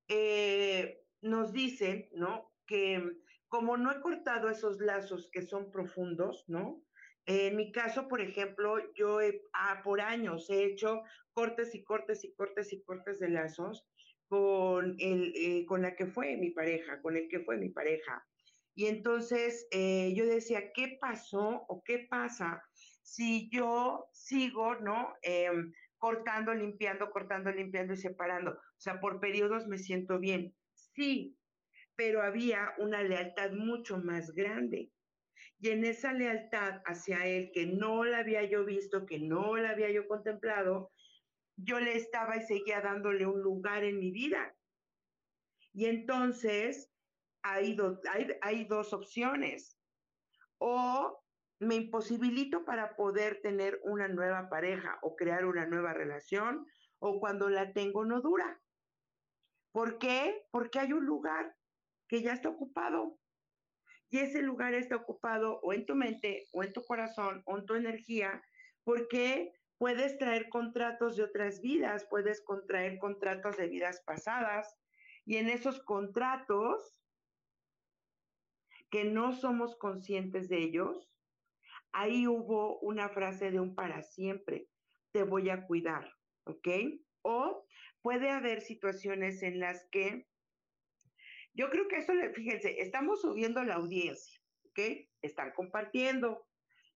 eh, 0.09 1.03
nos 1.21 1.53
dicen, 1.53 2.09
¿no? 2.13 2.51
Que 2.67 3.03
como 3.49 3.77
no 3.77 3.93
he 3.93 4.01
cortado 4.01 4.49
esos 4.49 4.81
lazos 4.81 5.29
que 5.31 5.43
son 5.43 5.71
profundos, 5.71 6.49
¿no? 6.49 6.83
En 7.27 7.55
mi 7.55 7.71
caso, 7.71 8.09
por 8.09 8.23
ejemplo, 8.23 8.79
yo 8.95 9.19
ah, 9.53 9.83
por 9.85 10.01
años 10.01 10.49
he 10.49 10.65
hecho 10.65 11.03
cortes 11.35 11.75
y 11.75 11.85
cortes 11.85 12.25
y 12.25 12.33
cortes 12.33 12.73
y 12.73 12.83
cortes 12.83 13.21
de 13.21 13.29
lazos 13.29 13.87
con, 14.31 14.95
el, 15.01 15.33
eh, 15.35 15.67
con 15.67 15.83
la 15.83 15.97
que 15.97 16.07
fue 16.07 16.37
mi 16.37 16.51
pareja, 16.51 17.03
con 17.03 17.17
el 17.17 17.29
que 17.29 17.41
fue 17.41 17.57
mi 17.57 17.71
pareja. 17.71 18.25
Y 18.77 18.87
entonces 18.87 19.67
eh, 19.73 20.15
yo 20.15 20.25
decía, 20.25 20.71
¿qué 20.73 20.99
pasó 21.01 21.65
o 21.67 21.83
qué 21.83 22.07
pasa 22.09 22.63
si 23.03 23.51
yo 23.51 24.07
sigo, 24.13 24.77
¿no? 24.77 25.15
Em, 25.23 25.73
cortando, 25.99 26.55
limpiando, 26.55 27.11
cortando, 27.11 27.51
limpiando 27.51 27.95
y 27.95 27.97
separando. 27.97 28.53
O 28.53 28.81
sea, 28.81 29.01
por 29.01 29.19
periodos 29.19 29.67
me 29.67 29.79
siento 29.79 30.21
bien. 30.21 30.55
Sí, 30.75 31.37
pero 31.97 32.23
había 32.23 32.73
una 32.79 33.03
lealtad 33.03 33.51
mucho 33.51 33.99
más 33.99 34.33
grande. 34.33 34.93
Y 35.59 35.71
en 35.71 35.85
esa 35.85 36.13
lealtad 36.13 36.83
hacia 36.87 37.27
él, 37.27 37.51
que 37.53 37.67
no 37.67 38.05
la 38.05 38.19
había 38.19 38.45
yo 38.45 38.65
visto, 38.65 39.07
que 39.07 39.19
no 39.19 39.57
la 39.57 39.71
había 39.71 39.91
yo 39.91 40.07
contemplado, 40.07 40.93
yo 41.63 41.81
le 41.81 41.97
estaba 41.97 42.37
y 42.37 42.43
seguía 42.43 42.81
dándole 42.81 43.27
un 43.27 43.41
lugar 43.41 43.85
en 43.85 43.99
mi 43.99 44.11
vida. 44.11 44.55
Y 45.73 45.87
entonces 45.87 46.91
hay, 47.43 47.77
hay 48.41 48.65
dos 48.65 48.93
opciones. 48.93 49.79
O 50.59 51.23
me 51.61 51.75
imposibilito 51.77 52.65
para 52.65 52.97
poder 52.97 53.41
tener 53.43 53.81
una 53.85 54.09
nueva 54.09 54.49
pareja 54.49 54.99
o 55.03 55.15
crear 55.15 55.45
una 55.45 55.67
nueva 55.67 55.93
relación, 55.93 56.67
o 56.99 57.21
cuando 57.21 57.49
la 57.49 57.73
tengo 57.73 58.05
no 58.05 58.21
dura. 58.21 58.61
¿Por 59.73 59.99
qué? 59.99 60.43
Porque 60.51 60.79
hay 60.79 60.93
un 60.93 61.05
lugar 61.05 61.55
que 62.09 62.23
ya 62.23 62.33
está 62.33 62.49
ocupado. 62.49 63.19
Y 64.11 64.19
ese 64.19 64.43
lugar 64.43 64.75
está 64.75 64.97
ocupado 64.97 65.61
o 65.63 65.73
en 65.73 65.87
tu 65.87 65.95
mente, 65.95 66.49
o 66.53 66.65
en 66.65 66.73
tu 66.73 66.83
corazón, 66.83 67.43
o 67.47 67.59
en 67.59 67.67
tu 67.67 67.75
energía, 67.75 68.43
porque 68.83 69.53
puedes 69.81 70.19
traer 70.19 70.51
contratos 70.51 71.17
de 71.17 71.23
otras 71.23 71.63
vidas, 71.63 72.07
puedes 72.11 72.43
contraer 72.43 72.99
contratos 72.99 73.57
de 73.57 73.67
vidas 73.67 74.03
pasadas, 74.05 74.77
y 75.25 75.39
en 75.39 75.49
esos 75.49 75.83
contratos 75.83 76.95
que 78.91 79.05
no 79.05 79.33
somos 79.33 79.79
conscientes 79.79 80.51
de 80.51 80.59
ellos, 80.59 81.11
ahí 81.93 82.27
hubo 82.27 82.79
una 82.81 83.09
frase 83.09 83.51
de 83.51 83.59
un 83.59 83.75
para 83.75 84.03
siempre, 84.03 84.69
te 85.13 85.23
voy 85.23 85.49
a 85.49 85.67
cuidar, 85.67 86.13
¿ok? 86.45 86.69
O 87.23 87.67
puede 88.03 88.29
haber 88.29 88.61
situaciones 88.61 89.43
en 89.43 89.61
las 89.61 89.89
que 89.91 90.29
yo 91.55 91.71
creo 91.71 91.89
que 91.89 91.97
eso, 91.97 92.13
fíjense, 92.35 92.83
estamos 92.83 93.23
subiendo 93.23 93.65
la 93.65 93.77
audiencia, 93.77 94.43
¿ok? 94.67 95.09
Están 95.23 95.53
compartiendo, 95.53 96.50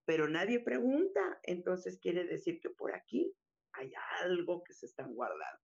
pero 0.04 0.28
nadie 0.28 0.60
pregunta, 0.60 1.38
entonces 1.42 1.98
quiere 2.00 2.24
decir 2.24 2.60
que 2.60 2.70
por 2.70 2.94
aquí 2.94 3.34
hay 3.72 3.92
algo 4.22 4.62
que 4.64 4.74
se 4.74 4.86
están 4.86 5.14
guardando. 5.14 5.60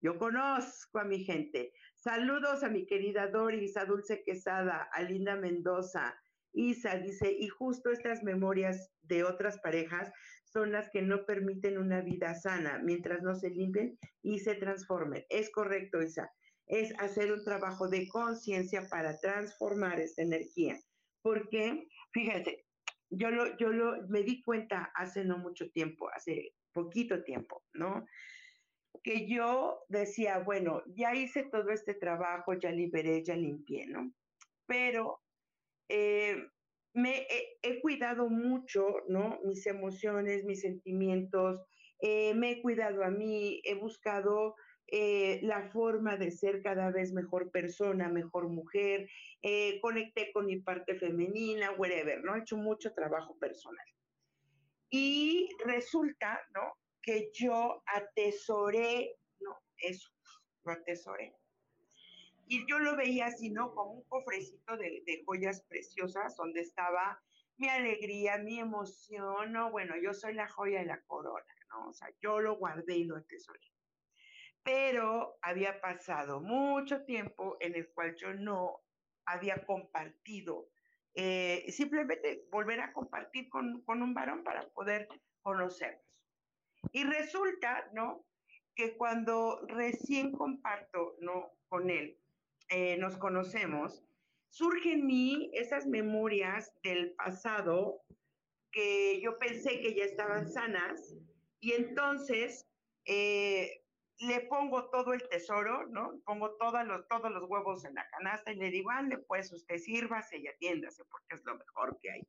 Yo 0.00 0.18
conozco 0.18 0.98
a 0.98 1.04
mi 1.04 1.24
gente. 1.24 1.72
Saludos 1.96 2.62
a 2.62 2.68
mi 2.68 2.86
querida 2.86 3.28
Doris, 3.28 3.76
a 3.76 3.86
Dulce 3.86 4.22
Quesada, 4.24 4.88
a 4.92 5.02
Linda 5.02 5.36
Mendoza. 5.36 6.14
Isa 6.52 6.96
dice, 6.98 7.32
y 7.32 7.48
justo 7.48 7.90
estas 7.90 8.22
memorias 8.22 8.90
de 9.02 9.24
otras 9.24 9.58
parejas 9.60 10.12
son 10.44 10.72
las 10.72 10.90
que 10.90 11.02
no 11.02 11.24
permiten 11.24 11.78
una 11.78 12.00
vida 12.00 12.34
sana 12.34 12.80
mientras 12.84 13.22
no 13.22 13.34
se 13.34 13.50
limpien 13.50 13.98
y 14.22 14.40
se 14.40 14.54
transformen. 14.54 15.24
Es 15.30 15.50
correcto, 15.50 16.02
Isa 16.02 16.30
es 16.66 16.92
hacer 16.98 17.32
un 17.32 17.44
trabajo 17.44 17.88
de 17.88 18.08
conciencia 18.08 18.86
para 18.88 19.18
transformar 19.18 20.00
esta 20.00 20.22
energía. 20.22 20.78
Porque, 21.22 21.88
fíjense, 22.12 22.63
yo, 23.16 23.30
lo, 23.30 23.56
yo 23.56 23.68
lo, 23.70 24.06
me 24.08 24.22
di 24.22 24.42
cuenta 24.42 24.90
hace 24.94 25.24
no 25.24 25.38
mucho 25.38 25.70
tiempo, 25.70 26.08
hace 26.10 26.54
poquito 26.72 27.22
tiempo, 27.22 27.62
¿no? 27.72 28.06
Que 29.02 29.26
yo 29.26 29.84
decía, 29.88 30.38
bueno, 30.38 30.82
ya 30.86 31.14
hice 31.14 31.44
todo 31.44 31.70
este 31.70 31.94
trabajo, 31.94 32.54
ya 32.54 32.70
liberé, 32.70 33.22
ya 33.22 33.36
limpié, 33.36 33.86
¿no? 33.86 34.12
Pero 34.66 35.20
eh, 35.88 36.36
me 36.94 37.26
he, 37.62 37.80
cuidado 37.80 38.28
mucho, 38.28 38.86
¿no? 39.08 39.40
Mis 39.44 39.66
emociones, 39.66 40.44
mis 40.44 40.60
sentimientos, 40.60 41.60
eh, 42.00 42.34
me 42.34 42.52
he 42.52 42.62
cuidado 42.62 43.04
a 43.04 43.10
mí, 43.10 43.60
he 43.64 43.74
buscado 43.74 44.54
eh, 44.88 45.40
la 45.42 45.62
forma 45.70 46.16
de 46.16 46.30
ser 46.30 46.62
cada 46.62 46.90
vez 46.90 47.12
mejor 47.12 47.50
persona, 47.50 48.08
mejor 48.08 48.48
mujer, 48.48 49.08
eh, 49.42 49.80
conecté 49.80 50.30
con 50.32 50.46
mi 50.46 50.60
parte 50.60 50.94
femenina, 50.96 51.72
whatever, 51.72 52.22
¿no? 52.22 52.34
He 52.34 52.40
hecho 52.40 52.56
mucho 52.56 52.92
trabajo 52.92 53.36
personal. 53.38 53.86
Y 54.90 55.48
resulta, 55.64 56.40
¿no? 56.54 56.76
Que 57.00 57.30
yo 57.32 57.82
atesoré, 57.86 59.16
¿no? 59.40 59.56
Eso, 59.78 60.10
lo 60.64 60.72
atesoré. 60.72 61.34
Y 62.46 62.68
yo 62.68 62.78
lo 62.78 62.94
veía 62.94 63.26
así, 63.26 63.50
¿no? 63.50 63.74
Como 63.74 63.92
un 63.92 64.04
cofrecito 64.04 64.76
de, 64.76 65.02
de 65.06 65.22
joyas 65.24 65.62
preciosas 65.62 66.36
donde 66.36 66.60
estaba 66.60 67.22
mi 67.56 67.68
alegría, 67.68 68.36
mi 68.36 68.58
emoción, 68.60 69.52
¿no? 69.52 69.70
Bueno, 69.70 69.94
yo 69.96 70.12
soy 70.12 70.34
la 70.34 70.48
joya 70.48 70.80
de 70.80 70.86
la 70.86 71.00
corona, 71.04 71.54
¿no? 71.70 71.88
O 71.88 71.94
sea, 71.94 72.08
yo 72.20 72.38
lo 72.40 72.56
guardé 72.58 72.98
y 72.98 73.04
lo 73.04 73.16
atesoré 73.16 73.73
pero 74.64 75.38
había 75.42 75.80
pasado 75.80 76.40
mucho 76.40 77.04
tiempo 77.04 77.56
en 77.60 77.76
el 77.76 77.88
cual 77.92 78.16
yo 78.16 78.32
no 78.32 78.80
había 79.26 79.64
compartido, 79.64 80.68
eh, 81.14 81.66
simplemente 81.70 82.46
volver 82.50 82.80
a 82.80 82.92
compartir 82.92 83.48
con, 83.48 83.84
un 83.86 84.14
varón 84.14 84.42
para 84.42 84.66
poder 84.70 85.06
conocernos. 85.42 86.02
Y 86.92 87.04
resulta, 87.04 87.88
¿no? 87.92 88.26
Que 88.74 88.96
cuando 88.96 89.64
recién 89.68 90.32
comparto, 90.32 91.16
¿no? 91.20 91.52
Con 91.68 91.90
él, 91.90 92.18
eh, 92.68 92.96
nos 92.96 93.16
conocemos, 93.18 94.02
surgen 94.48 95.00
en 95.00 95.06
mí 95.06 95.50
esas 95.52 95.86
memorias 95.86 96.72
del 96.82 97.14
pasado 97.14 98.02
que 98.70 99.20
yo 99.20 99.36
pensé 99.38 99.80
que 99.80 99.94
ya 99.94 100.04
estaban 100.04 100.48
sanas 100.48 101.14
y 101.60 101.72
entonces 101.72 102.66
eh, 103.04 103.83
le 104.18 104.40
pongo 104.42 104.90
todo 104.90 105.12
el 105.12 105.28
tesoro, 105.28 105.86
¿no? 105.88 106.20
Pongo 106.24 106.56
todos 106.56 106.86
los, 106.86 107.06
todos 107.08 107.30
los 107.30 107.44
huevos 107.48 107.84
en 107.84 107.94
la 107.94 108.08
canasta 108.08 108.52
y 108.52 108.56
le 108.56 108.70
digo, 108.70 108.90
ande, 108.90 109.18
pues 109.18 109.52
usted 109.52 109.78
sírvase 109.78 110.38
y 110.38 110.46
atiéndase 110.46 111.04
porque 111.06 111.34
es 111.34 111.44
lo 111.44 111.56
mejor 111.56 111.98
que 112.00 112.10
hay. 112.10 112.22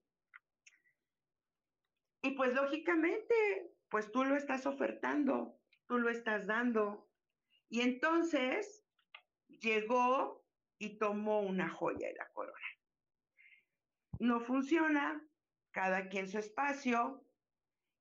Y 2.23 2.31
pues 2.31 2.53
lógicamente, 2.53 3.71
pues 3.89 4.11
tú 4.11 4.23
lo 4.23 4.35
estás 4.35 4.65
ofertando, 4.65 5.59
tú 5.85 5.99
lo 5.99 6.09
estás 6.09 6.47
dando. 6.47 7.07
Y 7.69 7.81
entonces 7.81 8.83
llegó 9.47 10.43
y 10.79 10.97
tomó 10.97 11.41
una 11.41 11.69
joya 11.69 12.07
de 12.07 12.15
la 12.15 12.27
corona. 12.33 12.67
No 14.19 14.39
funciona, 14.39 15.21
cada 15.71 16.09
quien 16.09 16.27
su 16.27 16.39
espacio, 16.39 17.23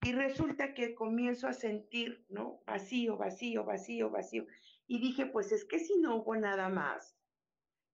y 0.04 0.12
resulta 0.12 0.74
que 0.74 0.94
comienzo 0.94 1.48
a 1.48 1.54
sentir, 1.54 2.24
¿no? 2.28 2.62
Vacío, 2.66 3.16
vacío, 3.16 3.64
vacío, 3.64 4.10
vacío. 4.10 4.46
Y 4.86 5.00
dije, 5.00 5.26
pues 5.26 5.50
es 5.50 5.64
que 5.64 5.78
si 5.78 5.98
no 5.98 6.16
hubo 6.16 6.36
nada 6.36 6.68
más 6.68 7.16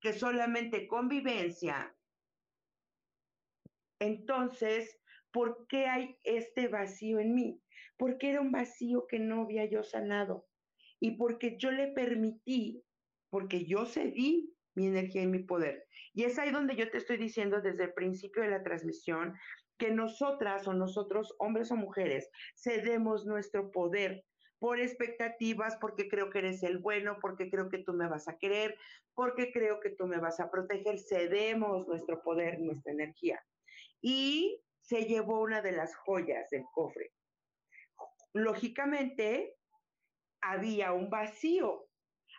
que 0.01 0.13
solamente 0.13 0.89
convivencia, 0.89 1.95
entonces, 4.01 4.99
¿por 5.31 5.67
qué 5.69 5.87
hay 5.87 6.19
este 6.25 6.67
vacío 6.69 7.21
en 7.21 7.35
mí? 7.35 7.63
Porque 7.97 8.31
era 8.31 8.41
un 8.41 8.51
vacío 8.51 9.07
que 9.07 9.21
no 9.21 9.43
había 9.43 9.67
yo 9.67 9.85
sanado. 9.85 10.49
Y 10.99 11.13
porque 11.13 11.59
yo 11.59 11.71
le 11.71 11.89
permití, 11.93 12.83
porque 13.31 13.67
yo 13.67 13.87
cedí 13.87 14.53
mi 14.75 14.87
energía 14.87 15.23
y 15.23 15.27
mi 15.27 15.41
poder. 15.41 15.87
Y 16.13 16.25
es 16.25 16.39
ahí 16.39 16.51
donde 16.51 16.77
yo 16.77 16.91
te 16.91 16.99
estoy 16.99 17.19
diciendo 17.19 17.61
desde 17.61 17.85
el 17.85 17.93
principio 17.93 18.43
de 18.43 18.51
la 18.51 18.63
transmisión 18.63 19.35
que 19.81 19.91
nosotras 19.91 20.69
o 20.69 20.75
nosotros, 20.75 21.35
hombres 21.39 21.73
o 21.73 21.77
mujeres, 21.77 22.31
cedemos 22.55 23.27
nuestro 23.27 23.73
poder 23.73 24.25
por 24.61 24.79
expectativas, 24.79 25.77
porque 25.81 26.07
creo 26.07 26.29
que 26.29 26.41
eres 26.41 26.63
el 26.63 26.79
bueno, 26.79 27.17
porque 27.21 27.51
creo 27.51 27.71
que 27.71 27.79
tú 27.79 27.95
me 27.95 28.07
vas 28.07 28.29
a 28.29 28.37
querer, 28.37 28.77
porque 29.15 29.51
creo 29.53 29.81
que 29.81 29.91
tú 29.91 30.07
me 30.07 30.19
vas 30.19 30.39
a 30.39 30.51
proteger, 30.51 30.99
cedemos 31.01 31.89
nuestro 31.89 32.23
poder, 32.23 32.61
nuestra 32.61 32.93
energía. 32.93 33.43
Y 34.03 34.61
se 34.83 35.07
llevó 35.07 35.41
una 35.41 35.63
de 35.63 35.73
las 35.73 35.97
joyas 35.97 36.51
del 36.51 36.65
cofre. 36.75 37.13
Lógicamente, 38.35 39.57
había 40.43 40.93
un 40.93 41.09
vacío 41.09 41.87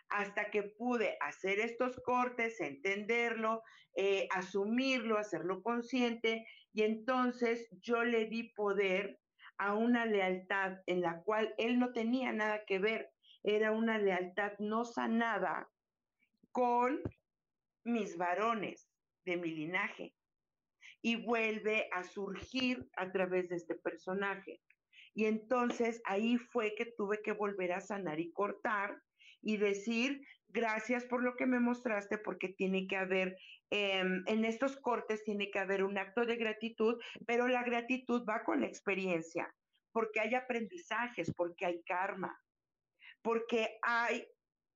hasta 0.08 0.50
que 0.50 0.62
pude 0.62 1.16
hacer 1.20 1.58
estos 1.58 1.98
cortes, 2.00 2.60
entenderlo, 2.60 3.62
eh, 3.94 4.28
asumirlo, 4.30 5.18
hacerlo 5.18 5.62
consciente, 5.62 6.46
y 6.72 6.82
entonces 6.82 7.68
yo 7.80 8.04
le 8.04 8.26
di 8.26 8.52
poder 8.54 9.18
a 9.58 9.74
una 9.74 10.06
lealtad 10.06 10.78
en 10.86 11.00
la 11.02 11.22
cual 11.22 11.54
él 11.58 11.78
no 11.78 11.92
tenía 11.92 12.32
nada 12.32 12.64
que 12.66 12.78
ver, 12.78 13.10
era 13.42 13.72
una 13.72 13.98
lealtad 13.98 14.52
no 14.58 14.84
sanada 14.84 15.68
con 16.50 17.00
mis 17.84 18.16
varones 18.16 18.88
de 19.24 19.36
mi 19.36 19.50
linaje. 19.50 20.14
Y 21.04 21.16
vuelve 21.16 21.88
a 21.92 22.04
surgir 22.04 22.88
a 22.96 23.10
través 23.10 23.48
de 23.48 23.56
este 23.56 23.74
personaje. 23.74 24.60
Y 25.14 25.24
entonces 25.26 26.00
ahí 26.04 26.38
fue 26.38 26.74
que 26.76 26.86
tuve 26.96 27.20
que 27.22 27.32
volver 27.32 27.72
a 27.72 27.80
sanar 27.80 28.20
y 28.20 28.32
cortar 28.32 29.02
y 29.42 29.56
decir, 29.56 30.24
gracias 30.48 31.04
por 31.04 31.22
lo 31.22 31.34
que 31.34 31.46
me 31.46 31.58
mostraste, 31.58 32.18
porque 32.18 32.48
tiene 32.48 32.86
que 32.86 32.96
haber, 32.96 33.36
em, 33.74 34.22
en 34.26 34.44
estos 34.44 34.76
cortes 34.76 35.24
tiene 35.24 35.50
que 35.50 35.58
haber 35.58 35.82
un 35.82 35.96
acto 35.96 36.26
de 36.26 36.36
gratitud, 36.36 37.00
pero 37.26 37.48
la 37.48 37.62
gratitud 37.62 38.22
va 38.28 38.44
con 38.44 38.60
la 38.60 38.66
experiencia, 38.66 39.50
porque 39.92 40.20
hay 40.20 40.34
aprendizajes, 40.34 41.32
porque 41.34 41.64
hay 41.64 41.82
karma, 41.84 42.38
porque 43.22 43.78
hay 43.80 44.28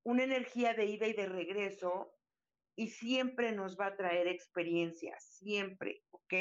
una 0.03 0.25
energía 0.25 0.73
de 0.73 0.87
ida 0.87 1.07
y 1.09 1.13
de 1.13 1.27
regreso 1.27 2.11
y 2.75 2.89
siempre 2.89 3.53
nos 3.53 3.77
va 3.79 3.89
a 3.89 3.97
traer 3.97 4.29
experiencias, 4.29 5.23
siempre, 5.41 6.03
¿ok? 6.11 6.35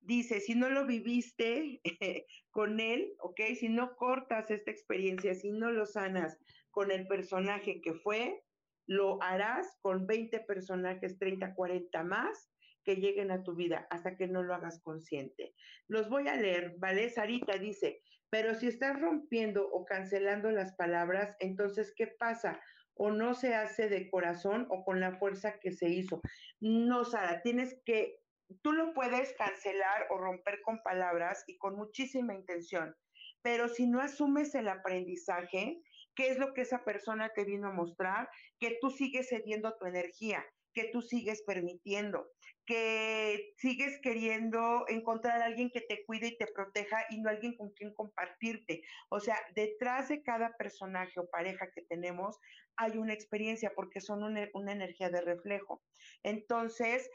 Dice, 0.00 0.40
si 0.40 0.56
no 0.56 0.70
lo 0.70 0.86
viviste 0.86 1.80
con 2.50 2.80
él, 2.80 3.14
¿ok? 3.20 3.40
Si 3.56 3.68
no 3.68 3.94
cortas 3.94 4.50
esta 4.50 4.72
experiencia, 4.72 5.36
si 5.36 5.52
no 5.52 5.70
lo 5.70 5.86
sanas 5.86 6.36
con 6.72 6.90
el 6.90 7.06
personaje 7.06 7.80
que 7.80 7.94
fue, 7.94 8.42
lo 8.90 9.22
harás 9.22 9.78
con 9.82 10.08
20 10.08 10.40
personajes, 10.40 11.16
30, 11.16 11.54
40 11.54 12.02
más 12.02 12.50
que 12.84 12.96
lleguen 12.96 13.30
a 13.30 13.44
tu 13.44 13.54
vida 13.54 13.86
hasta 13.88 14.16
que 14.16 14.26
no 14.26 14.42
lo 14.42 14.52
hagas 14.52 14.82
consciente. 14.82 15.54
Los 15.86 16.08
voy 16.08 16.26
a 16.26 16.34
leer, 16.34 16.74
¿vale? 16.78 17.08
Sarita 17.08 17.56
dice, 17.56 18.02
pero 18.30 18.52
si 18.56 18.66
estás 18.66 19.00
rompiendo 19.00 19.64
o 19.70 19.84
cancelando 19.84 20.50
las 20.50 20.74
palabras, 20.74 21.36
entonces, 21.38 21.94
¿qué 21.96 22.08
pasa? 22.08 22.60
O 22.94 23.12
no 23.12 23.34
se 23.34 23.54
hace 23.54 23.88
de 23.88 24.10
corazón 24.10 24.66
o 24.70 24.84
con 24.84 24.98
la 24.98 25.12
fuerza 25.12 25.60
que 25.60 25.70
se 25.70 25.88
hizo. 25.88 26.20
No, 26.58 27.04
Sara, 27.04 27.42
tienes 27.42 27.80
que 27.84 28.18
tú 28.60 28.72
lo 28.72 28.92
puedes 28.92 29.32
cancelar 29.34 30.08
o 30.10 30.18
romper 30.18 30.62
con 30.62 30.82
palabras 30.82 31.44
y 31.46 31.56
con 31.58 31.76
muchísima 31.76 32.34
intención, 32.34 32.96
pero 33.40 33.68
si 33.68 33.86
no 33.86 34.00
asumes 34.00 34.52
el 34.56 34.66
aprendizaje, 34.66 35.80
¿qué 36.20 36.28
es 36.28 36.38
lo 36.38 36.52
que 36.52 36.60
esa 36.60 36.84
persona 36.84 37.30
te 37.30 37.46
vino 37.46 37.68
a 37.68 37.72
mostrar? 37.72 38.28
Que 38.58 38.76
tú 38.78 38.90
sigues 38.90 39.30
cediendo 39.30 39.74
tu 39.78 39.86
energía, 39.86 40.44
que 40.74 40.90
tú 40.92 41.00
sigues 41.00 41.42
permitiendo, 41.46 42.28
que 42.66 43.54
sigues 43.56 43.98
queriendo 44.02 44.84
encontrar 44.88 45.40
a 45.40 45.46
alguien 45.46 45.70
que 45.70 45.80
te 45.80 46.04
cuide 46.04 46.26
y 46.28 46.36
te 46.36 46.46
proteja 46.48 47.06
y 47.08 47.22
no 47.22 47.30
alguien 47.30 47.56
con 47.56 47.70
quien 47.70 47.94
compartirte. 47.94 48.82
O 49.08 49.18
sea, 49.18 49.38
detrás 49.54 50.10
de 50.10 50.22
cada 50.22 50.54
personaje 50.58 51.18
o 51.18 51.30
pareja 51.30 51.70
que 51.74 51.86
tenemos 51.88 52.38
hay 52.76 52.98
una 52.98 53.14
experiencia 53.14 53.72
porque 53.74 54.02
son 54.02 54.22
una, 54.22 54.46
una 54.52 54.72
energía 54.72 55.08
de 55.08 55.22
reflejo. 55.22 55.82
Entonces, 56.22 57.10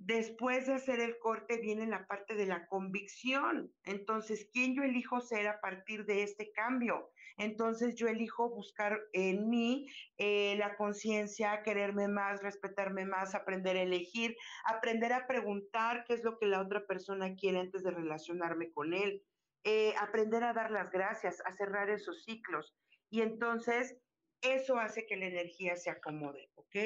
Después 0.00 0.68
de 0.68 0.74
hacer 0.74 1.00
el 1.00 1.18
corte 1.18 1.60
viene 1.60 1.84
la 1.84 2.06
parte 2.06 2.36
de 2.36 2.46
la 2.46 2.68
convicción. 2.68 3.74
Entonces, 3.82 4.48
¿quién 4.52 4.76
yo 4.76 4.84
elijo 4.84 5.20
ser 5.20 5.48
a 5.48 5.60
partir 5.60 6.06
de 6.06 6.22
este 6.22 6.52
cambio? 6.52 7.10
Entonces, 7.38 7.94
yo 7.94 8.08
elijo 8.08 8.50
buscar 8.50 8.98
en 9.12 9.48
mí 9.48 9.86
eh, 10.18 10.56
la 10.58 10.76
conciencia, 10.76 11.62
quererme 11.62 12.08
más, 12.08 12.42
respetarme 12.42 13.06
más, 13.06 13.34
aprender 13.34 13.76
a 13.76 13.82
elegir, 13.82 14.36
aprender 14.64 15.12
a 15.12 15.26
preguntar 15.26 16.04
qué 16.06 16.14
es 16.14 16.24
lo 16.24 16.38
que 16.38 16.46
la 16.46 16.60
otra 16.60 16.86
persona 16.86 17.34
quiere 17.34 17.60
antes 17.60 17.82
de 17.82 17.90
relacionarme 17.90 18.70
con 18.72 18.92
él, 18.92 19.24
eh, 19.64 19.94
aprender 19.98 20.44
a 20.44 20.52
dar 20.52 20.70
las 20.70 20.90
gracias, 20.90 21.40
a 21.46 21.54
cerrar 21.54 21.90
esos 21.90 22.24
ciclos. 22.24 22.74
Y 23.10 23.22
entonces, 23.22 23.96
eso 24.42 24.78
hace 24.78 25.06
que 25.06 25.16
la 25.16 25.26
energía 25.26 25.76
se 25.76 25.90
acomode, 25.90 26.50
¿ok? 26.54 26.76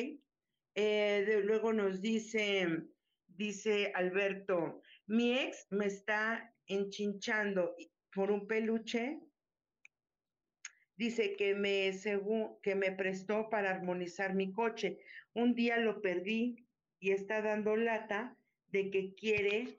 Eh, 0.74 1.40
luego 1.44 1.72
nos 1.72 2.00
dice 2.00 2.66
dice 3.36 3.92
Alberto, 3.94 4.82
mi 5.06 5.38
ex 5.38 5.66
me 5.70 5.86
está 5.86 6.54
enchinchando 6.66 7.74
por 8.14 8.30
un 8.30 8.46
peluche. 8.46 9.20
Dice 10.96 11.36
que 11.36 11.54
me, 11.54 11.90
que 12.62 12.74
me 12.74 12.92
prestó 12.92 13.48
para 13.48 13.70
armonizar 13.70 14.34
mi 14.34 14.52
coche. 14.52 14.98
Un 15.34 15.54
día 15.54 15.78
lo 15.78 16.00
perdí 16.00 16.66
y 17.00 17.12
está 17.12 17.42
dando 17.42 17.76
lata 17.76 18.36
de 18.68 18.90
que 18.90 19.14
quiere, 19.14 19.76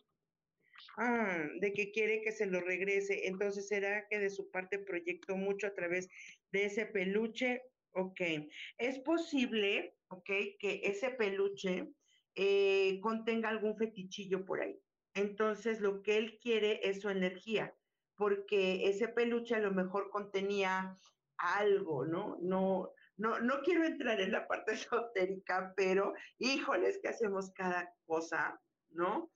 ah, 0.97 1.47
de 1.59 1.73
que 1.73 1.91
quiere 1.91 2.21
que 2.21 2.31
se 2.31 2.45
lo 2.45 2.61
regrese. 2.61 3.27
Entonces, 3.27 3.67
¿será 3.67 4.07
que 4.09 4.19
de 4.19 4.29
su 4.29 4.49
parte 4.51 4.79
proyectó 4.79 5.35
mucho 5.37 5.67
a 5.67 5.73
través 5.73 6.09
de 6.51 6.65
ese 6.65 6.85
peluche? 6.85 7.61
Ok. 7.91 8.21
Es 8.77 8.99
posible, 8.99 9.95
ok, 10.07 10.29
que 10.59 10.81
ese 10.83 11.11
peluche 11.11 11.89
eh, 12.35 12.99
contenga 13.01 13.49
algún 13.49 13.77
fetichillo 13.77 14.45
por 14.45 14.61
ahí. 14.61 14.79
Entonces, 15.13 15.79
lo 15.79 16.01
que 16.01 16.17
él 16.17 16.39
quiere 16.41 16.79
es 16.83 17.01
su 17.01 17.09
energía, 17.09 17.75
porque 18.23 18.87
ese 18.87 19.09
peluche 19.09 19.53
a 19.53 19.59
lo 19.59 19.73
mejor 19.73 20.09
contenía 20.09 20.97
algo, 21.37 22.05
¿no? 22.05 22.37
No, 22.41 22.93
no, 23.17 23.37
no 23.41 23.61
quiero 23.63 23.83
entrar 23.83 24.21
en 24.21 24.31
la 24.31 24.47
parte 24.47 24.71
esotérica, 25.11 25.73
pero 25.75 26.13
híjoles, 26.39 26.99
que 27.01 27.09
hacemos 27.09 27.51
cada 27.51 27.93
cosa, 28.05 28.57
¿no? 28.91 29.29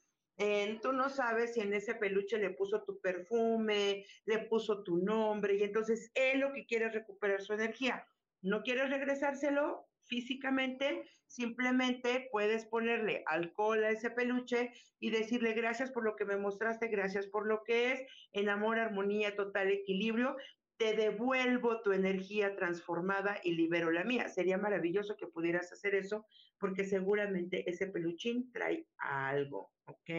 tú 0.81 0.93
no 0.93 1.09
sabes 1.09 1.55
si 1.55 1.61
en 1.61 1.73
ese 1.73 1.95
peluche 1.95 2.37
le 2.37 2.51
puso 2.51 2.83
tu 2.85 3.01
perfume, 3.01 4.05
le 4.25 4.37
puso 4.45 4.83
tu 4.83 4.97
nombre, 4.97 5.55
y 5.55 5.63
entonces 5.63 6.11
él 6.13 6.39
lo 6.41 6.53
que 6.53 6.65
quiere 6.65 6.85
es 6.85 6.93
recuperar 6.93 7.41
su 7.41 7.53
energía. 7.53 8.07
¿No 8.41 8.61
quieres 8.61 8.89
regresárselo? 8.89 9.87
físicamente, 10.07 11.03
simplemente 11.27 12.29
puedes 12.31 12.65
ponerle 12.65 13.23
alcohol 13.27 13.83
a 13.83 13.91
ese 13.91 14.09
peluche 14.09 14.71
y 14.99 15.11
decirle 15.11 15.53
gracias 15.53 15.91
por 15.91 16.03
lo 16.03 16.15
que 16.15 16.25
me 16.25 16.37
mostraste, 16.37 16.87
gracias 16.87 17.27
por 17.27 17.47
lo 17.47 17.63
que 17.63 17.91
es, 17.91 18.01
en 18.31 18.49
amor, 18.49 18.79
armonía, 18.79 19.35
total 19.35 19.69
equilibrio, 19.69 20.35
te 20.77 20.95
devuelvo 20.95 21.81
tu 21.81 21.91
energía 21.91 22.55
transformada 22.55 23.39
y 23.43 23.53
libero 23.53 23.91
la 23.91 24.03
mía. 24.03 24.29
Sería 24.29 24.57
maravilloso 24.57 25.17
que 25.17 25.27
pudieras 25.27 25.71
hacer 25.71 25.95
eso 25.95 26.25
porque 26.59 26.85
seguramente 26.85 27.69
ese 27.69 27.87
peluchín 27.87 28.51
trae 28.51 28.85
algo, 28.97 29.71
¿ok? 29.85 30.09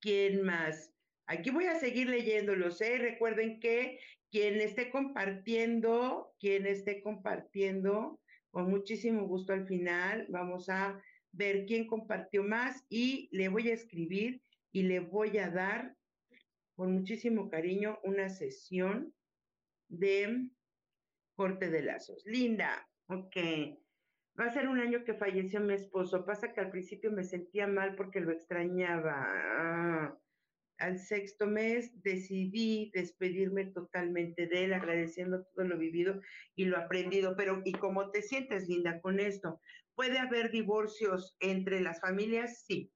¿Quién 0.00 0.42
más? 0.42 0.92
Aquí 1.26 1.50
voy 1.50 1.66
a 1.66 1.78
seguir 1.78 2.08
leyéndolos, 2.08 2.80
¿eh? 2.80 2.98
Recuerden 2.98 3.60
que 3.60 4.00
quien 4.30 4.60
esté 4.60 4.90
compartiendo, 4.90 6.34
quien 6.38 6.66
esté 6.66 7.02
compartiendo, 7.02 8.20
con 8.50 8.70
muchísimo 8.70 9.26
gusto 9.26 9.52
al 9.52 9.66
final 9.66 10.26
vamos 10.28 10.68
a 10.68 11.00
ver 11.32 11.64
quién 11.66 11.86
compartió 11.86 12.42
más 12.42 12.84
y 12.88 13.28
le 13.32 13.48
voy 13.48 13.70
a 13.70 13.74
escribir 13.74 14.42
y 14.72 14.82
le 14.82 15.00
voy 15.00 15.38
a 15.38 15.50
dar 15.50 15.96
con 16.74 16.92
muchísimo 16.92 17.48
cariño 17.50 17.98
una 18.04 18.28
sesión 18.28 19.14
de 19.88 20.48
corte 21.34 21.70
de 21.70 21.82
lazos. 21.82 22.22
Linda, 22.26 22.88
ok. 23.08 23.36
Va 24.38 24.46
a 24.46 24.52
ser 24.52 24.68
un 24.68 24.78
año 24.78 25.04
que 25.04 25.14
falleció 25.14 25.60
mi 25.60 25.74
esposo. 25.74 26.24
Pasa 26.24 26.52
que 26.52 26.60
al 26.60 26.70
principio 26.70 27.10
me 27.10 27.24
sentía 27.24 27.66
mal 27.66 27.94
porque 27.96 28.20
lo 28.20 28.32
extrañaba. 28.32 29.14
Ah, 29.14 30.18
al 30.80 30.98
sexto 30.98 31.46
mes 31.46 31.90
decidí 32.02 32.90
despedirme 32.94 33.66
totalmente 33.66 34.46
de 34.46 34.64
él, 34.64 34.72
agradeciendo 34.72 35.44
todo 35.54 35.66
lo 35.66 35.78
vivido 35.78 36.20
y 36.56 36.64
lo 36.64 36.78
aprendido. 36.78 37.36
Pero, 37.36 37.62
¿y 37.64 37.72
cómo 37.72 38.10
te 38.10 38.22
sientes, 38.22 38.68
Linda, 38.68 39.00
con 39.00 39.20
esto? 39.20 39.60
¿Puede 39.94 40.18
haber 40.18 40.50
divorcios 40.50 41.36
entre 41.40 41.80
las 41.80 42.00
familias? 42.00 42.64
Sí. 42.66 42.90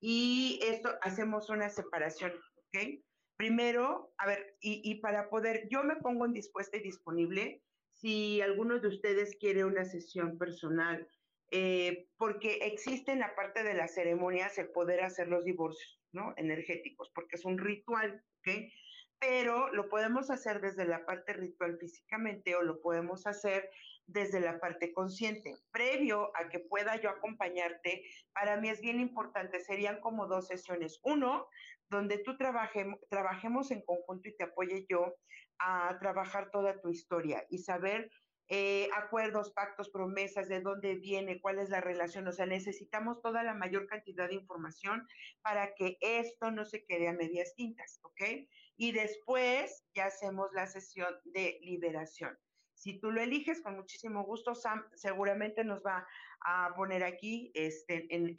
Y 0.00 0.58
esto 0.64 0.90
hacemos 1.02 1.48
una 1.50 1.68
separación, 1.68 2.32
¿ok? 2.56 3.02
Primero, 3.36 4.12
a 4.18 4.26
ver, 4.26 4.56
y, 4.60 4.94
para 5.00 5.28
poder, 5.28 5.68
yo 5.70 5.84
me 5.84 5.96
pongo 5.96 6.26
en 6.26 6.32
dispuesta 6.32 6.76
y 6.76 6.82
disponible 6.82 7.62
si 7.92 8.40
alguno 8.40 8.78
de 8.80 8.88
ustedes 8.88 9.36
quiere 9.38 9.64
una 9.64 9.84
sesión 9.84 10.38
personal, 10.38 11.06
eh, 11.50 12.08
porque 12.16 12.58
existe 12.62 13.12
en 13.12 13.20
la 13.20 13.34
parte 13.34 13.62
de 13.62 13.74
las 13.74 13.94
ceremonias 13.94 14.58
el 14.58 14.70
poder 14.70 15.02
hacer 15.02 15.28
los 15.28 15.44
divorcios. 15.44 16.01
Energéticos, 16.36 17.10
porque 17.14 17.36
es 17.36 17.44
un 17.44 17.58
ritual, 17.58 18.22
¿ok? 18.38 18.48
Pero 19.18 19.72
lo 19.72 19.88
podemos 19.88 20.30
hacer 20.30 20.60
desde 20.60 20.84
la 20.84 21.06
parte 21.06 21.32
ritual 21.32 21.78
físicamente 21.78 22.56
o 22.56 22.62
lo 22.62 22.80
podemos 22.80 23.26
hacer 23.26 23.70
desde 24.06 24.40
la 24.40 24.58
parte 24.58 24.92
consciente. 24.92 25.54
Previo 25.70 26.36
a 26.36 26.48
que 26.48 26.58
pueda 26.58 27.00
yo 27.00 27.08
acompañarte, 27.08 28.04
para 28.34 28.56
mí 28.56 28.68
es 28.68 28.80
bien 28.80 29.00
importante, 29.00 29.60
serían 29.60 30.00
como 30.00 30.26
dos 30.26 30.48
sesiones. 30.48 30.98
Uno, 31.04 31.46
donde 31.88 32.18
tú 32.18 32.36
trabajemos 32.36 33.70
en 33.70 33.82
conjunto 33.82 34.28
y 34.28 34.36
te 34.36 34.44
apoye 34.44 34.86
yo 34.88 35.14
a 35.58 35.96
trabajar 36.00 36.50
toda 36.50 36.80
tu 36.80 36.90
historia 36.90 37.46
y 37.48 37.58
saber 37.58 38.10
eh, 38.54 38.90
acuerdos, 38.94 39.50
pactos, 39.52 39.88
promesas, 39.88 40.46
de 40.46 40.60
dónde 40.60 40.96
viene, 40.96 41.40
cuál 41.40 41.58
es 41.58 41.70
la 41.70 41.80
relación. 41.80 42.28
O 42.28 42.32
sea, 42.32 42.44
necesitamos 42.44 43.22
toda 43.22 43.42
la 43.42 43.54
mayor 43.54 43.86
cantidad 43.86 44.28
de 44.28 44.34
información 44.34 45.08
para 45.40 45.72
que 45.74 45.96
esto 46.02 46.50
no 46.50 46.66
se 46.66 46.84
quede 46.84 47.08
a 47.08 47.14
medias 47.14 47.54
tintas, 47.54 47.98
¿ok? 48.02 48.20
Y 48.76 48.92
después 48.92 49.86
ya 49.94 50.04
hacemos 50.04 50.50
la 50.52 50.66
sesión 50.66 51.14
de 51.24 51.60
liberación. 51.62 52.38
Si 52.74 53.00
tú 53.00 53.10
lo 53.10 53.22
eliges, 53.22 53.62
con 53.62 53.74
muchísimo 53.74 54.22
gusto, 54.22 54.54
Sam 54.54 54.84
seguramente 54.96 55.64
nos 55.64 55.82
va 55.82 56.06
a 56.44 56.74
poner 56.76 57.04
aquí 57.04 57.52
este, 57.54 58.06
en, 58.14 58.36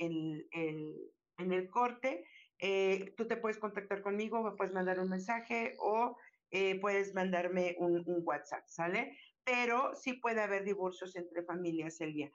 el 1.39 1.69
corte. 1.71 2.23
Eh, 2.59 3.15
tú 3.17 3.25
te 3.27 3.37
puedes 3.37 3.57
contactar 3.57 4.03
conmigo, 4.03 4.43
me 4.43 4.55
puedes 4.55 4.75
mandar 4.75 4.99
un 4.99 5.09
mensaje 5.09 5.73
o 5.79 6.15
eh, 6.51 6.79
puedes 6.79 7.15
mandarme 7.15 7.75
un, 7.79 8.03
un, 8.05 8.21
WhatsApp, 8.23 8.67
¿sale? 8.67 9.17
Pero 9.45 9.95
sí 9.95 10.13
puede 10.13 10.41
haber 10.41 10.63
divorcios 10.63 11.15
entre 11.15 11.43
familias, 11.43 11.99
Elvia. 12.01 12.31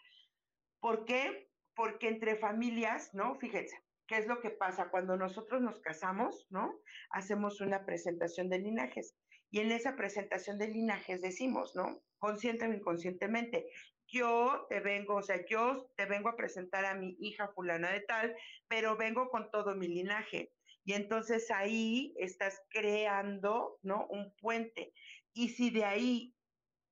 ¿Por 0.81 1.05
qué? 1.05 1.51
Porque 1.75 2.09
entre 2.09 2.37
familias, 2.37 3.15
¿no? 3.15 3.39
Fíjense, 3.39 3.77
¿qué 4.07 4.19
es 4.19 4.27
lo 4.27 4.41
que 4.41 4.51
pasa? 4.51 4.91
Cuando 4.91 5.17
nosotros 5.17 5.61
nos 5.61 5.81
casamos, 5.81 6.47
¿no? 6.51 6.81
Hacemos 7.11 7.61
una 7.61 7.85
presentación 7.85 8.49
de 8.49 8.59
linajes. 8.59 9.17
Y 9.51 9.61
en 9.61 9.73
esa 9.73 9.97
presentación 9.97 10.59
de 10.59 10.69
linajes 10.69 11.23
decimos, 11.23 11.75
¿no? 11.75 12.03
Consciente 12.19 12.67
o 12.67 12.73
inconscientemente, 12.73 13.67
yo 14.07 14.67
te 14.69 14.81
vengo, 14.81 15.17
o 15.17 15.23
sea, 15.23 15.45
yo 15.47 15.91
te 15.97 16.07
vengo 16.07 16.31
a 16.31 16.37
presentar 16.37 16.85
a 16.85 16.95
mi 16.95 17.17
hija 17.21 17.49
fulana 17.49 17.91
de 17.91 18.01
tal, 18.01 18.35
pero 18.67 18.97
vengo 18.97 19.29
con 19.29 19.51
todo 19.51 19.75
mi 19.75 19.87
linaje. 19.87 20.53
Y 20.85 20.95
entonces 20.95 21.51
ahí 21.51 22.15
estás 22.17 22.63
creando, 22.71 23.79
¿no? 23.83 24.07
Un 24.09 24.35
puente. 24.37 24.93
Y 25.35 25.51
si 25.51 25.71
de 25.71 25.85
ahí 25.85 26.35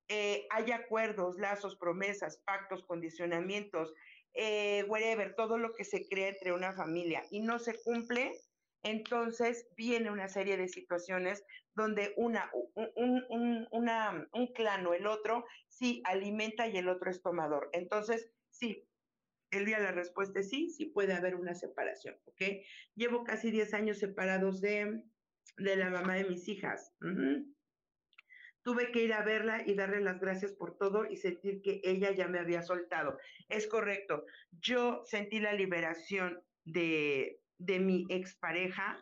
eh, 0.09 0.47
hay 0.51 0.73
acuerdos, 0.73 1.39
lazos, 1.39 1.77
promesas, 1.77 2.39
pactos, 2.45 2.85
condicionamientos, 2.85 3.95
eh, 4.35 4.85
whatever, 4.89 5.35
todo 5.35 5.59
lo 5.59 5.73
que 5.73 5.85
se 5.85 6.07
crea 6.09 6.29
entre 6.29 6.53
una 6.53 6.73
familia 6.73 7.25
y 7.31 7.41
no 7.41 7.59
se 7.59 7.75
cumple, 7.83 8.33
entonces 8.83 9.67
viene 9.77 10.11
una 10.11 10.29
serie 10.29 10.57
de 10.57 10.69
situaciones 10.69 11.45
donde 11.75 12.13
una, 12.17 12.51
un, 12.75 13.67
un 14.33 14.47
clan 14.55 14.87
o 14.87 14.95
el 14.95 15.07
otro 15.07 15.45
sí 15.69 16.03
alimenta 16.05 16.69
y 16.69 16.77
el 16.77 16.89
otro 16.89 17.11
es 17.11 17.21
tomador. 17.23 17.69
Entonces, 17.73 18.31
sí, 18.51 18.87
el 19.51 19.65
día 19.65 19.79
la 19.79 19.93
respuesta 19.93 20.41
es 20.41 20.51
sí, 20.51 20.71
sí 20.71 20.87
puede 20.87 21.15
haber 21.15 21.35
una 21.37 21.55
separación, 21.55 22.17
¿ok? 22.27 22.43
Llevo 22.95 23.25
casi 23.25 23.51
10 23.51 23.75
años 23.75 23.99
separados 23.99 24.61
de, 24.61 25.03
de 25.57 25.77
la 25.77 25.91
mamá 25.91 26.15
de 26.15 26.25
mis 26.25 26.49
hijas. 26.49 26.95
Tuve 28.67 28.91
que 28.91 29.05
ir 29.05 29.13
a 29.13 29.23
verla 29.23 29.63
y 29.65 29.75
darle 29.75 30.01
las 30.01 30.19
gracias 30.19 30.51
por 30.51 30.77
todo 30.77 31.07
y 31.09 31.17
sentir 31.19 31.63
que 31.63 31.81
ella 31.85 32.11
ya 32.11 32.27
me 32.27 32.41
había 32.41 32.63
soltado. 32.63 33.17
Es 33.49 33.69
correcto. 33.69 34.25
Yo 34.51 35.03
sentí 35.05 35.39
la 35.39 35.53
liberación 35.53 36.43
de, 36.65 37.39
de 37.59 37.79
mi 37.79 38.07
expareja 38.09 39.01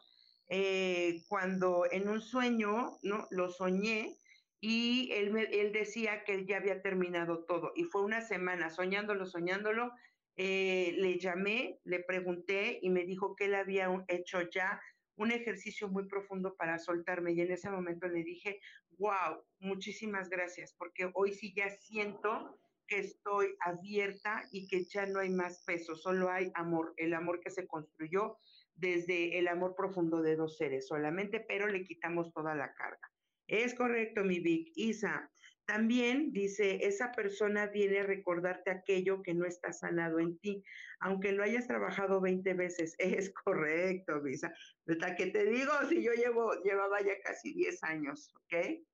eh, 0.51 1.23
cuando 1.29 1.87
en 1.91 2.11
un 2.11 2.21
sueño, 2.21 2.99
¿no? 3.01 3.27
Lo 3.31 3.49
soñé 3.49 4.19
y 4.61 5.11
él, 5.13 5.35
él 5.35 5.73
decía 5.73 6.25
que 6.25 6.45
ya 6.45 6.59
había 6.59 6.83
terminado 6.83 7.47
todo. 7.47 7.73
Y 7.75 7.85
fue 7.85 8.03
una 8.03 8.21
semana 8.21 8.69
soñándolo, 8.69 9.25
soñándolo. 9.25 9.93
Eh, 10.37 10.95
le 10.99 11.19
llamé, 11.19 11.79
le 11.85 12.01
pregunté 12.01 12.81
y 12.83 12.91
me 12.91 13.07
dijo 13.07 13.35
que 13.35 13.47
él 13.47 13.55
había 13.55 13.89
hecho 14.09 14.43
ya 14.51 14.79
un 15.17 15.31
ejercicio 15.31 15.89
muy 15.89 16.07
profundo 16.09 16.57
para 16.57 16.79
soltarme 16.79 17.33
y 17.33 17.41
en 17.41 17.53
ese 17.53 17.71
momento 17.71 18.09
le 18.09 18.25
dije, 18.25 18.61
wow, 18.99 19.43
muchísimas 19.59 20.29
gracias, 20.29 20.75
porque 20.79 21.11
hoy 21.15 21.33
sí 21.33 21.53
ya 21.55 21.71
siento 21.71 22.59
que 22.87 22.99
estoy 22.99 23.57
abierta 23.61 24.43
y 24.53 24.69
que 24.69 24.85
ya 24.85 25.07
no 25.07 25.21
hay 25.21 25.31
más 25.31 25.65
peso, 25.65 25.95
solo 25.97 26.31
hay 26.31 26.51
amor, 26.55 26.95
el 26.97 27.15
amor 27.15 27.41
que 27.41 27.51
se 27.51 27.67
construyó 27.67 28.37
desde 28.75 29.39
el 29.39 29.49
amor 29.49 29.75
profundo 29.75 30.21
de 30.21 30.37
dos 30.37 30.57
seres 30.57 30.87
solamente, 30.87 31.41
pero 31.41 31.67
le 31.67 31.85
quitamos 31.85 32.33
toda 32.33 32.55
la 32.55 32.75
carga. 32.75 33.11
Es 33.47 33.75
correcto, 33.75 34.25
mi 34.25 34.41
Vic. 34.41 34.73
Isa, 34.75 35.31
también 35.67 36.33
dice, 36.33 36.87
esa 36.87 37.13
persona 37.13 37.67
viene 37.67 38.01
a 38.01 38.03
recordarte 38.03 38.71
aquello 38.71 39.23
que 39.23 39.35
no 39.35 39.47
está 39.47 39.73
sanado 39.73 40.21
en 40.21 40.39
ti, 40.39 40.63
aunque 41.01 41.33
lo 41.33 41.43
hayas 41.43 41.67
trabajado 41.67 42.21
20 42.21 42.55
veces. 42.55 42.95
Es 42.99 43.33
correcto, 43.33 44.21
Visa. 44.21 44.55
¿Verdad 44.85 45.17
que 45.17 45.27
te 45.29 45.45
digo? 45.45 45.73
Si 45.89 46.03
yo 46.03 46.13
llevo, 46.13 46.53
llevaba 46.63 47.01
ya 47.01 47.19
casi 47.23 47.55
10 47.55 47.83
años, 47.85 48.33
¿ok? 48.35 48.85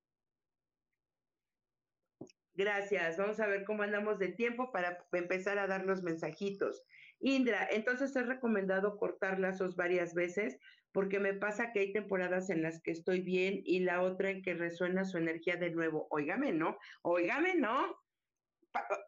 Gracias. 2.53 3.17
Vamos 3.17 3.39
a 3.39 3.47
ver 3.47 3.63
cómo 3.65 3.83
andamos 3.83 4.19
de 4.19 4.29
tiempo 4.29 4.71
para 4.71 5.05
empezar 5.13 5.57
a 5.57 5.67
dar 5.67 5.85
los 5.85 6.03
mensajitos. 6.03 6.83
Indra, 7.19 7.67
entonces 7.71 8.15
es 8.15 8.27
recomendado 8.27 8.97
cortar 8.97 9.39
lazos 9.39 9.75
varias 9.75 10.13
veces 10.13 10.57
porque 10.91 11.19
me 11.19 11.33
pasa 11.33 11.71
que 11.71 11.79
hay 11.79 11.93
temporadas 11.93 12.49
en 12.49 12.61
las 12.61 12.81
que 12.81 12.91
estoy 12.91 13.21
bien 13.21 13.61
y 13.65 13.79
la 13.79 14.01
otra 14.01 14.29
en 14.29 14.41
que 14.41 14.53
resuena 14.53 15.05
su 15.05 15.17
energía 15.17 15.55
de 15.55 15.71
nuevo. 15.71 16.07
Óigame, 16.09 16.51
¿no? 16.51 16.77
Óigame, 17.01 17.55
¿no? 17.55 17.97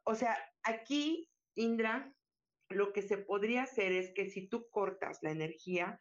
O 0.05 0.15
sea, 0.15 0.37
aquí, 0.63 1.29
Indra, 1.55 2.13
lo 2.69 2.93
que 2.93 3.01
se 3.01 3.17
podría 3.17 3.63
hacer 3.63 3.91
es 3.91 4.11
que 4.13 4.29
si 4.29 4.47
tú 4.47 4.67
cortas 4.69 5.19
la 5.21 5.31
energía, 5.31 5.99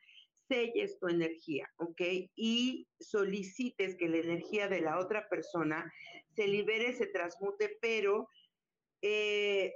selles 0.49 0.99
tu 0.99 1.09
energía, 1.09 1.69
¿ok? 1.77 2.01
Y 2.35 2.89
solicites 3.01 3.97
que 3.97 4.09
la 4.09 4.19
energía 4.19 4.69
de 4.69 4.81
la 4.81 4.99
otra 4.99 5.29
persona 5.29 5.93
se 6.35 6.47
libere, 6.47 6.93
se 6.93 7.07
transmute, 7.07 7.79
pero 7.81 8.29
eh, 9.03 9.75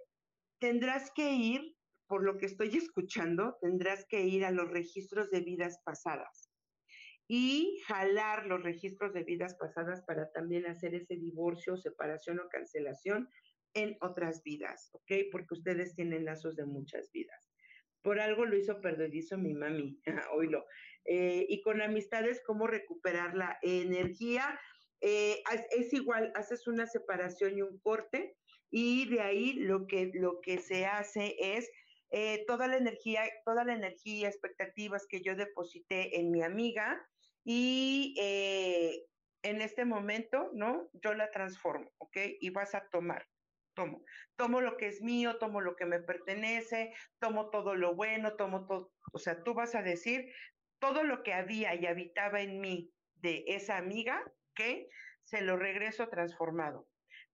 tendrás 0.59 1.11
que 1.13 1.33
ir 1.33 1.76
por 2.07 2.25
lo 2.25 2.39
que 2.39 2.47
estoy 2.47 2.77
escuchando, 2.77 3.57
tendrás 3.61 4.07
que 4.09 4.23
ir 4.23 4.45
a 4.45 4.51
los 4.51 4.71
registros 4.71 5.31
de 5.31 5.41
vidas 5.41 5.81
pasadas 5.85 6.51
y 7.29 7.81
jalar 7.87 8.47
los 8.47 8.63
registros 8.63 9.13
de 9.13 9.25
vidas 9.25 9.57
pasadas 9.57 10.03
para 10.07 10.31
también 10.31 10.67
hacer 10.67 10.95
ese 10.95 11.17
divorcio, 11.17 11.77
separación 11.77 12.39
o 12.39 12.49
cancelación 12.49 13.29
en 13.75 13.97
otras 14.01 14.43
vidas, 14.43 14.91
¿ok? 14.93 15.13
Porque 15.33 15.55
ustedes 15.55 15.95
tienen 15.95 16.25
lazos 16.25 16.57
de 16.57 16.65
muchas 16.65 17.11
vidas. 17.13 17.51
Por 18.03 18.21
algo 18.21 18.47
lo 18.47 18.57
hizo 18.57 18.81
perdedizo 18.81 19.37
mi 19.37 19.55
mami, 19.55 20.01
oílo. 20.37 20.65
Eh, 21.05 21.47
y 21.49 21.61
con 21.63 21.83
amistades, 21.83 22.41
cómo 22.47 22.67
recuperar 22.69 23.37
la 23.37 23.59
energía. 23.63 24.59
Eh, 25.01 25.43
es 25.77 25.93
igual, 25.93 26.33
haces 26.37 26.67
una 26.69 26.87
separación 26.87 27.59
y 27.59 27.63
un 27.63 27.79
corte, 27.81 28.37
y 28.71 29.09
de 29.09 29.21
ahí 29.21 29.53
lo 29.55 29.87
que, 29.87 30.11
lo 30.15 30.41
que 30.41 30.59
se 30.59 30.87
hace 30.87 31.37
es 31.39 31.69
eh, 32.11 32.45
toda 32.47 32.69
la 32.69 32.77
energía, 32.77 33.25
toda 33.45 33.65
la 33.65 33.75
energía, 33.75 34.29
expectativas 34.29 35.07
que 35.09 35.23
yo 35.23 35.35
deposité 35.35 36.19
en 36.21 36.31
mi 36.31 36.43
amiga 36.43 37.07
y 37.45 38.15
eh, 38.19 39.07
en 39.43 39.61
este 39.61 39.85
momento, 39.85 40.51
¿no? 40.53 40.89
Yo 40.93 41.15
la 41.15 41.31
transformo, 41.31 41.91
¿ok? 41.99 42.17
Y 42.41 42.51
vas 42.51 42.75
a 42.75 42.89
tomar, 42.89 43.27
tomo, 43.75 44.05
tomo 44.37 44.61
lo 44.61 44.77
que 44.77 44.89
es 44.89 45.03
mío, 45.03 45.39
tomo 45.39 45.61
lo 45.61 45.77
que 45.77 45.87
me 45.87 46.01
pertenece, 46.01 46.93
tomo 47.21 47.51
todo 47.51 47.75
lo 47.75 47.95
bueno, 47.95 48.35
tomo 48.37 48.67
todo, 48.67 48.93
o 49.13 49.19
sea, 49.19 49.43
tú 49.43 49.55
vas 49.55 49.75
a 49.75 49.83
decir 49.83 50.33
todo 50.79 51.05
lo 51.05 51.23
que 51.23 51.33
había 51.33 51.75
y 51.75 51.87
habitaba 51.87 52.41
en 52.41 52.61
mí 52.61 52.93
de 53.15 53.45
esa 53.47 53.77
amiga, 53.77 54.23
¿ok? 54.51 54.89
Se 55.25 55.41
lo 55.41 55.57
regreso 55.57 56.09
transformado. 56.09 56.89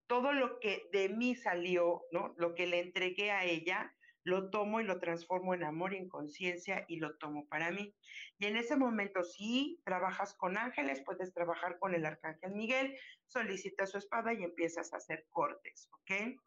Todo 0.06 0.32
lo 0.32 0.58
que 0.60 0.88
de 0.92 1.08
mí 1.08 1.34
salió, 1.34 2.02
¿no? 2.10 2.34
Lo 2.36 2.54
que 2.54 2.66
le 2.66 2.80
entregué 2.80 3.30
a 3.30 3.44
ella, 3.44 3.94
lo 4.24 4.50
tomo 4.50 4.80
y 4.80 4.84
lo 4.84 4.98
transformo 5.00 5.54
en 5.54 5.64
amor 5.64 5.94
y 5.94 5.98
en 5.98 6.08
conciencia 6.08 6.84
y 6.88 6.96
lo 6.96 7.16
tomo 7.16 7.46
para 7.48 7.70
mí. 7.70 7.94
Y 8.38 8.46
en 8.46 8.56
ese 8.56 8.76
momento, 8.76 9.22
si 9.24 9.80
trabajas 9.84 10.34
con 10.34 10.56
ángeles, 10.56 11.02
puedes 11.04 11.32
trabajar 11.32 11.78
con 11.78 11.94
el 11.94 12.06
arcángel 12.06 12.52
Miguel, 12.52 12.96
solicita 13.26 13.86
su 13.86 13.98
espada 13.98 14.32
y 14.34 14.42
empiezas 14.44 14.92
a 14.92 14.98
hacer 14.98 15.26
cortes, 15.30 15.88
¿ok? 15.92 16.38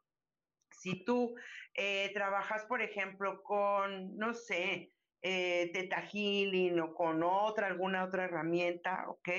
Si 0.71 1.03
tú 1.05 1.35
eh, 1.73 2.11
trabajas, 2.13 2.65
por 2.65 2.81
ejemplo, 2.81 3.41
con, 3.43 4.17
no 4.17 4.33
sé, 4.33 4.91
eh, 5.21 5.71
teta 5.73 6.01
healing 6.01 6.79
o 6.79 6.93
con 6.93 7.23
otra, 7.23 7.67
alguna 7.67 8.03
otra 8.03 8.25
herramienta, 8.25 9.05
¿ok? 9.09 9.29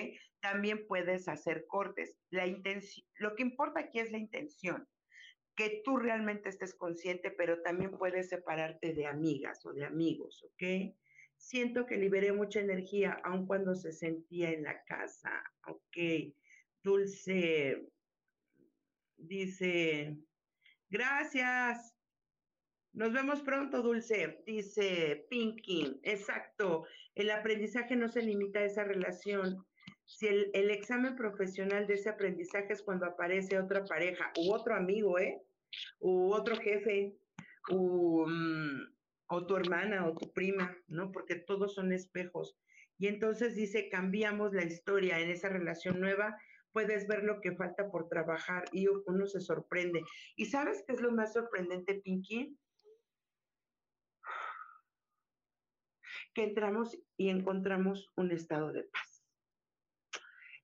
También 0.40 0.86
puedes 0.86 1.28
hacer 1.28 1.66
cortes. 1.68 2.18
La 2.30 2.46
lo 2.46 3.36
que 3.36 3.42
importa 3.42 3.80
aquí 3.80 4.00
es 4.00 4.10
la 4.10 4.18
intención 4.18 4.88
que 5.56 5.82
tú 5.84 5.96
realmente 5.96 6.48
estés 6.48 6.74
consciente, 6.74 7.30
pero 7.30 7.62
también 7.62 7.96
puedes 7.96 8.28
separarte 8.28 8.92
de 8.92 9.06
amigas 9.06 9.64
o 9.64 9.72
de 9.72 9.84
amigos, 9.84 10.44
¿ok? 10.44 10.94
Siento 11.36 11.86
que 11.86 11.96
liberé 11.96 12.32
mucha 12.32 12.60
energía 12.60 13.20
aun 13.24 13.46
cuando 13.46 13.74
se 13.74 13.92
sentía 13.92 14.50
en 14.50 14.62
la 14.62 14.84
casa, 14.84 15.42
¿ok? 15.66 16.34
Dulce 16.82 17.88
dice, 19.16 20.16
gracias. 20.88 21.94
Nos 22.92 23.12
vemos 23.12 23.42
pronto, 23.42 23.82
Dulce, 23.82 24.42
dice 24.46 25.26
Pinky. 25.28 26.00
Exacto. 26.02 26.86
El 27.14 27.30
aprendizaje 27.30 27.96
no 27.96 28.08
se 28.08 28.22
limita 28.22 28.60
a 28.60 28.64
esa 28.64 28.84
relación. 28.84 29.66
Si 30.06 30.28
el, 30.28 30.70
examen 30.70 31.16
profesional 31.16 31.86
de 31.86 31.94
ese 31.94 32.08
aprendizaje 32.08 32.72
es 32.72 32.82
cuando 32.82 33.06
aparece 33.06 33.58
otra 33.58 33.84
pareja 33.84 34.32
u 34.38 34.52
otro 34.52 34.74
amigo, 34.74 35.18
¿eh? 35.18 35.42
U 35.98 36.32
otro 36.32 36.56
jefe, 36.56 37.16
u, 37.70 38.22
um, 38.22 38.96
o 39.28 39.46
tu 39.46 39.56
hermana 39.56 40.06
o 40.06 40.16
tu 40.16 40.32
prima, 40.32 40.76
¿no? 40.86 41.10
Porque 41.10 41.34
todos 41.34 41.74
son 41.74 41.92
espejos. 41.92 42.56
Y 42.98 43.08
entonces 43.08 43.56
dice, 43.56 43.88
cambiamos 43.90 44.54
la 44.54 44.64
historia 44.64 45.20
en 45.20 45.30
esa 45.30 45.48
relación 45.48 46.00
nueva, 46.00 46.38
puedes 46.72 47.06
ver 47.08 47.24
lo 47.24 47.40
que 47.40 47.56
falta 47.56 47.90
por 47.90 48.08
trabajar 48.08 48.64
y 48.72 48.86
uno 48.86 49.26
se 49.26 49.40
sorprende. 49.40 50.02
¿Y 50.36 50.46
sabes 50.46 50.84
qué 50.86 50.92
es 50.92 51.00
lo 51.00 51.10
más 51.10 51.32
sorprendente, 51.32 51.94
Pinky? 51.94 52.56
Que 56.32 56.44
entramos 56.44 56.98
y 57.16 57.30
encontramos 57.30 58.12
un 58.14 58.30
estado 58.30 58.72
de 58.72 58.84
paz. 58.84 59.05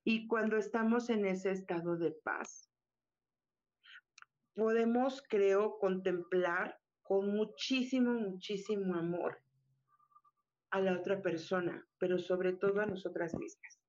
Y 0.03 0.27
cuando 0.27 0.57
estamos 0.57 1.09
en 1.09 1.25
ese 1.25 1.51
estado 1.51 1.97
de 1.97 2.11
paz, 2.11 2.69
podemos, 4.53 5.23
creo, 5.29 5.77
contemplar 5.79 6.79
con 7.01 7.33
muchísimo, 7.33 8.13
muchísimo 8.13 8.95
amor 8.95 9.41
a 10.71 10.81
la 10.81 10.93
otra 10.93 11.21
persona, 11.21 11.87
pero 11.99 12.17
sobre 12.17 12.53
todo 12.53 12.81
a 12.81 12.85
nosotras 12.85 13.33
mismas. 13.35 13.79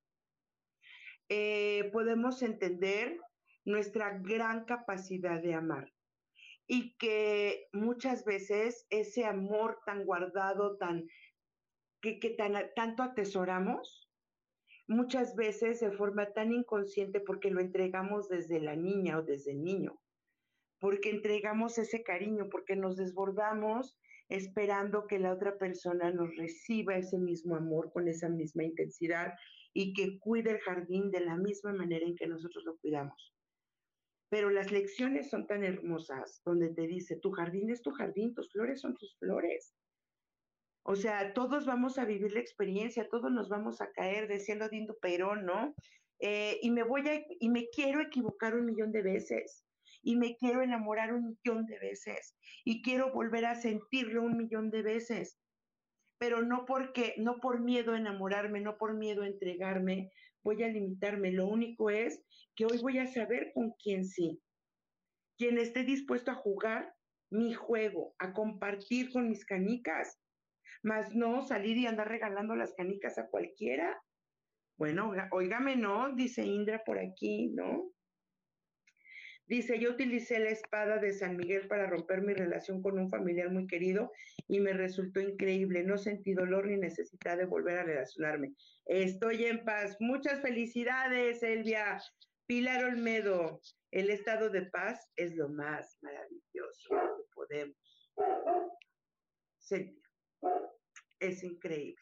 Eh, 1.29 1.91
podemos 1.93 2.43
entender 2.43 3.19
nuestra 3.65 4.19
gran 4.19 4.67
capacidad 4.67 5.41
de 5.43 5.55
amar 5.55 5.91
y 6.67 6.95
que 6.97 7.69
muchas 7.73 8.25
veces 8.25 8.87
ese 8.91 9.25
amor 9.25 9.81
tan 9.87 10.05
guardado, 10.05 10.77
tan 10.77 11.07
que, 12.01 12.19
que 12.19 12.31
tan, 12.31 12.55
tanto 12.77 13.03
atesoramos, 13.03 14.04
muchas 14.87 15.35
veces 15.35 15.81
de 15.81 15.93
forma 15.93 16.33
tan 16.33 16.53
inconsciente 16.53 17.21
porque 17.21 17.51
lo 17.51 17.61
entregamos 17.61 18.29
desde 18.29 18.61
la 18.61 18.77
niña 18.77 19.19
o 19.19 19.23
desde 19.23 19.53
el 19.53 19.63
niño, 19.63 20.01
porque 20.79 21.11
entregamos 21.11 21.79
ese 21.79 22.03
cariño, 22.03 22.49
porque 22.51 22.77
nos 22.77 22.97
desbordamos 22.97 23.99
esperando 24.29 25.07
que 25.07 25.19
la 25.19 25.33
otra 25.33 25.59
persona 25.59 26.11
nos 26.11 26.35
reciba 26.37 26.97
ese 26.97 27.19
mismo 27.19 27.57
amor 27.57 27.93
con 27.93 28.09
esa 28.09 28.29
misma 28.29 28.65
intensidad 28.65 29.35
y 29.73 29.93
que 29.93 30.19
cuide 30.19 30.53
el 30.53 30.61
jardín 30.61 31.11
de 31.11 31.21
la 31.21 31.37
misma 31.37 31.73
manera 31.73 32.07
en 32.07 32.15
que 32.15 32.27
nosotros 32.27 32.65
lo 32.65 32.77
cuidamos. 32.79 33.35
Pero 34.31 34.51
las 34.51 34.73
lecciones 34.73 35.31
son 35.31 35.47
tan 35.47 35.63
hermosas, 35.63 36.41
donde 36.45 36.71
te 36.71 36.87
dice, 36.87 37.17
tu 37.17 37.31
jardín 37.33 37.71
es 37.71 37.83
tu 37.83 37.91
jardín, 37.91 38.35
tus 38.35 38.51
flores 38.51 38.81
son 38.81 38.97
tus 38.97 39.17
flores. 39.19 39.75
O 40.87 40.97
sea, 40.97 41.33
todos 41.33 41.65
vamos 41.65 41.99
a 41.99 42.05
vivir 42.05 42.33
la 42.33 42.41
experiencia, 42.41 43.09
todos 43.09 43.33
nos 43.33 43.49
vamos 43.49 43.81
a 43.81 43.91
caer, 43.93 44.29
diciendo 44.29 44.69
Dindo 44.69 44.95
Perón, 45.01 45.47
¿no? 45.47 45.75
Eh, 46.19 46.59
y 46.61 46.71
me 46.71 46.83
voy 46.83 47.09
a, 47.09 47.25
y 47.41 47.49
me 47.49 47.69
quiero 47.71 48.03
equivocar 48.03 48.55
un 48.55 48.67
millón 48.67 48.93
de 48.93 49.03
veces 49.03 49.65
y 50.03 50.17
me 50.17 50.37
quiero 50.37 50.61
enamorar 50.61 51.15
un 51.15 51.39
millón 51.43 51.65
de 51.65 51.79
veces 51.79 52.37
y 52.65 52.83
quiero 52.83 53.13
volver 53.13 53.47
a 53.47 53.55
sentirlo 53.55 54.23
un 54.23 54.37
millón 54.37 54.71
de 54.71 54.83
veces. 54.83 55.39
Pero 56.19 56.43
no 56.43 56.67
porque, 56.67 57.15
no 57.17 57.41
por 57.41 57.61
miedo 57.61 57.95
a 57.95 57.99
enamorarme, 57.99 58.61
no 58.61 58.77
por 58.77 58.95
miedo 58.95 59.23
a 59.23 59.27
entregarme, 59.27 60.13
voy 60.43 60.63
a 60.63 60.69
limitarme. 60.69 61.33
Lo 61.33 61.47
único 61.47 61.89
es 61.89 62.23
que 62.55 62.67
hoy 62.67 62.79
voy 62.83 62.99
a 62.99 63.07
saber 63.07 63.53
con 63.55 63.73
quién 63.83 64.05
sí. 64.05 64.39
Quien 65.39 65.57
esté 65.57 65.83
dispuesto 65.83 66.31
a 66.31 66.35
jugar 66.35 66.95
mi 67.31 67.55
juego, 67.55 68.15
a 68.19 68.35
compartir 68.35 69.11
con 69.11 69.29
mis 69.29 69.45
canicas, 69.45 70.21
más 70.83 71.15
no 71.15 71.43
salir 71.43 71.77
y 71.77 71.87
andar 71.87 72.09
regalando 72.09 72.57
las 72.57 72.75
canicas 72.75 73.19
a 73.19 73.29
cualquiera. 73.29 74.01
Bueno, 74.77 75.13
oígame, 75.31 75.77
¿no? 75.77 76.15
Dice 76.15 76.45
Indra 76.45 76.83
por 76.85 76.99
aquí, 76.99 77.49
¿no? 77.49 77.95
Dice, 79.47 79.79
yo 79.79 79.91
utilicé 79.91 80.39
la 80.39 80.49
espada 80.49 80.97
de 80.99 81.13
San 81.13 81.37
Miguel 81.37 81.69
para 81.69 81.87
romper 81.87 82.23
mi 82.23 82.33
relación 82.33 82.81
con 82.81 82.99
un 82.99 83.11
familiar 83.11 83.51
muy 83.51 83.67
querido 83.67 84.11
y 84.49 84.59
me 84.59 84.73
resultó 84.73 85.21
increíble. 85.21 85.85
No 85.85 85.99
sentí 85.99 86.33
dolor 86.33 86.67
ni 86.67 86.79
necesidad 86.79 87.37
de 87.37 87.45
volver 87.45 87.79
a 87.79 87.85
relacionarme. 87.85 88.55
Estoy 88.87 89.45
en 89.45 89.63
paz. 89.65 89.97
Muchas 90.01 90.41
felicidades, 90.41 91.43
Elvia. 91.43 91.99
Pilar 92.47 92.85
Olmedo, 92.85 93.61
el 93.91 94.11
estado 94.11 94.51
de 94.51 94.67
paz 94.67 95.11
es 95.17 95.35
lo 95.35 95.49
más 95.49 95.99
maravilloso 96.03 96.89
que 96.91 97.25
podemos 97.35 97.77
sentir. 99.59 100.04
Es 101.21 101.43
increíble 101.43 102.01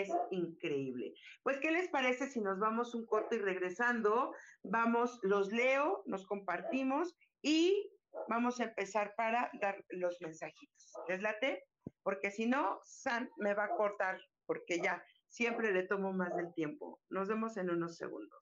es 0.00 0.08
increíble. 0.30 1.14
Pues, 1.42 1.58
¿qué 1.58 1.70
les 1.70 1.88
parece 1.88 2.26
si 2.28 2.40
nos 2.40 2.58
vamos 2.58 2.94
un 2.94 3.06
corto 3.06 3.34
y 3.34 3.38
regresando? 3.38 4.34
Vamos, 4.62 5.18
los 5.22 5.52
leo, 5.52 6.02
nos 6.06 6.26
compartimos 6.26 7.14
y 7.42 7.90
vamos 8.28 8.60
a 8.60 8.64
empezar 8.64 9.14
para 9.16 9.50
dar 9.60 9.84
los 9.90 10.20
mensajitos. 10.20 10.92
¿Les 11.08 11.20
late? 11.20 11.64
Porque 12.02 12.30
si 12.30 12.46
no, 12.46 12.80
San 12.84 13.30
me 13.38 13.54
va 13.54 13.64
a 13.64 13.76
cortar, 13.76 14.20
porque 14.46 14.80
ya 14.80 15.04
siempre 15.28 15.72
le 15.72 15.84
tomo 15.84 16.12
más 16.12 16.34
del 16.36 16.52
tiempo. 16.54 17.00
Nos 17.10 17.28
vemos 17.28 17.56
en 17.56 17.70
unos 17.70 17.96
segundos. 17.96 18.41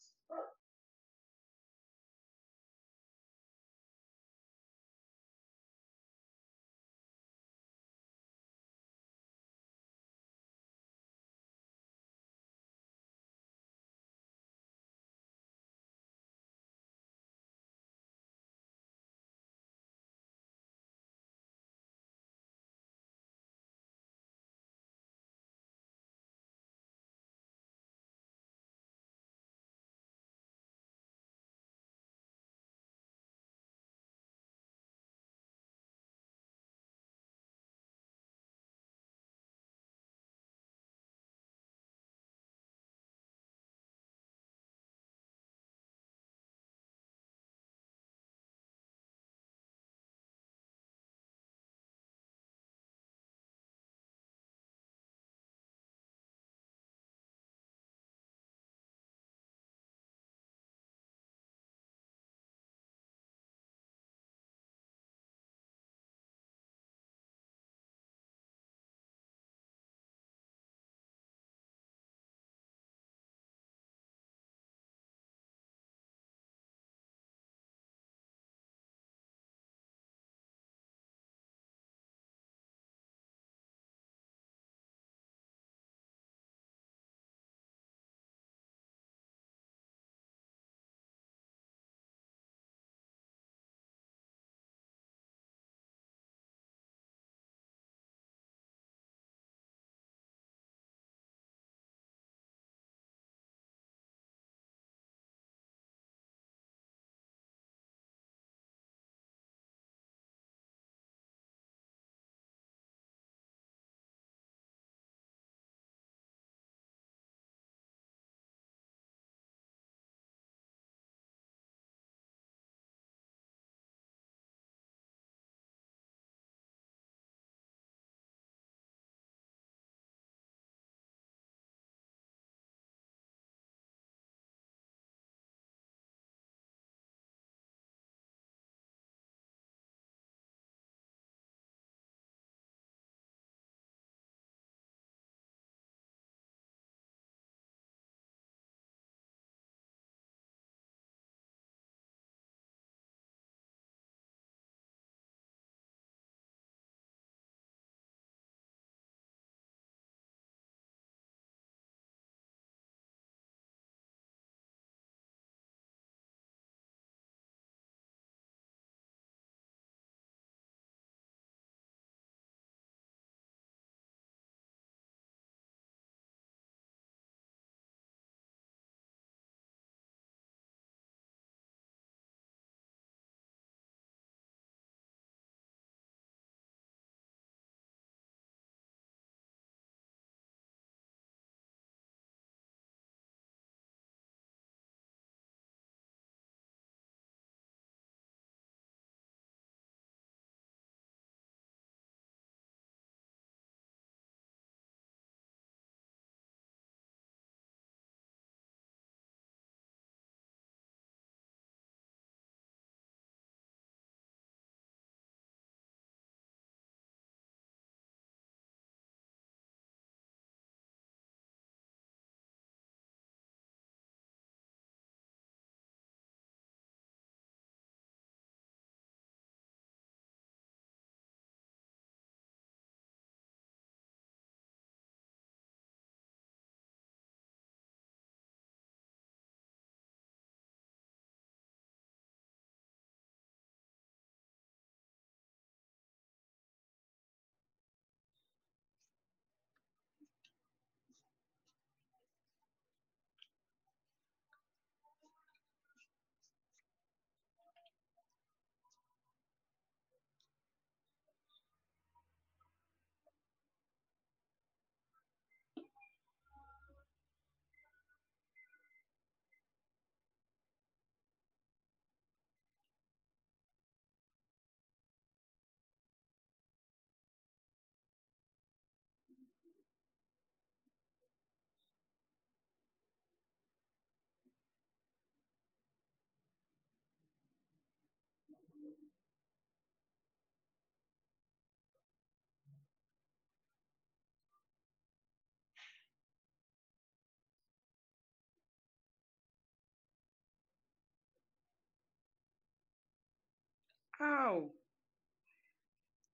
Wow. 304.21 304.73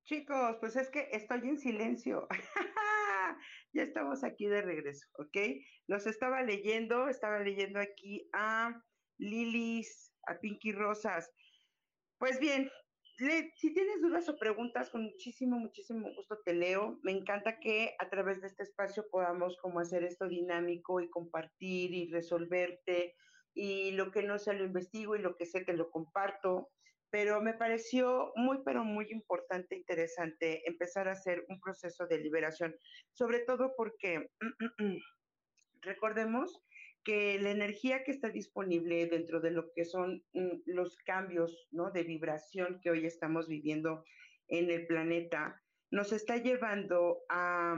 Chicos, 0.05 0.57
pues 0.61 0.77
es 0.77 0.91
que 0.91 1.09
estoy 1.13 1.49
en 1.49 1.59
silencio. 1.59 2.29
ya 3.73 3.83
estamos 3.83 4.23
aquí 4.25 4.47
de 4.47 4.63
regreso, 4.63 5.07
¿ok? 5.15 5.37
Los 5.87 6.07
estaba 6.07 6.43
leyendo, 6.43 7.09
estaba 7.09 7.41
leyendo 7.41 7.81
aquí 7.81 8.29
a 8.33 8.81
Lilis, 9.19 10.13
a 10.27 10.39
Pinky 10.39 10.73
Rosas. 10.73 11.33
Pues 12.19 12.39
bien, 12.39 12.71
si 13.57 13.73
tienes 13.73 14.01
dudas 14.01 14.29
o 14.29 14.39
preguntas, 14.39 14.91
con 14.91 15.05
muchísimo, 15.05 15.59
muchísimo 15.59 16.13
gusto 16.15 16.39
te 16.45 16.55
leo. 16.55 16.99
Me 17.03 17.13
encanta 17.13 17.59
que 17.59 17.95
a 17.99 18.09
través 18.09 18.41
de 18.41 18.49
este 18.49 18.63
espacio 18.63 19.07
podamos 19.11 19.57
como 19.61 19.81
hacer 19.81 20.05
esto 20.05 20.29
dinámico 20.29 21.01
y 21.01 21.09
compartir 21.09 21.95
y 21.95 22.11
resolverte 22.11 23.15
y 23.55 23.93
lo 23.93 24.13
que 24.13 24.23
no 24.23 24.39
sé 24.39 24.53
lo 24.53 24.65
investigo 24.65 25.17
y 25.17 25.23
lo 25.23 25.35
que 25.37 25.47
sé 25.47 25.65
te 25.65 25.73
lo 25.73 25.91
comparto. 25.91 26.71
Pero 27.11 27.41
me 27.41 27.55
pareció 27.55 28.33
muy, 28.35 28.59
pero 28.65 28.85
muy 28.85 29.07
importante, 29.11 29.77
interesante 29.77 30.69
empezar 30.69 31.09
a 31.09 31.13
hacer 31.13 31.45
un 31.49 31.61
proceso 31.61 32.07
de 32.07 32.19
liberación, 32.19 32.75
sobre 33.13 33.41
todo 33.41 33.75
porque 33.77 34.29
recordemos 35.83 36.63
que 37.07 37.39
la 37.39 37.53
energía 37.53 38.03
que 38.03 38.11
está 38.11 38.31
disponible 38.31 39.07
dentro 39.07 39.41
de 39.41 39.53
lo 39.53 39.71
que 39.73 39.85
son 39.85 40.25
mm, 40.33 40.63
los 40.67 40.97
cambios 40.97 41.69
¿no? 41.71 41.93
de 41.93 42.03
vibración 42.03 42.81
que 42.83 42.91
hoy 42.91 43.07
estamos 43.07 43.47
viviendo 43.47 44.05
en 44.49 44.71
el 44.71 44.89
planeta, 44.89 45.63
nos 45.93 46.13
está 46.13 46.39
llevando 46.39 47.19
a, 47.29 47.77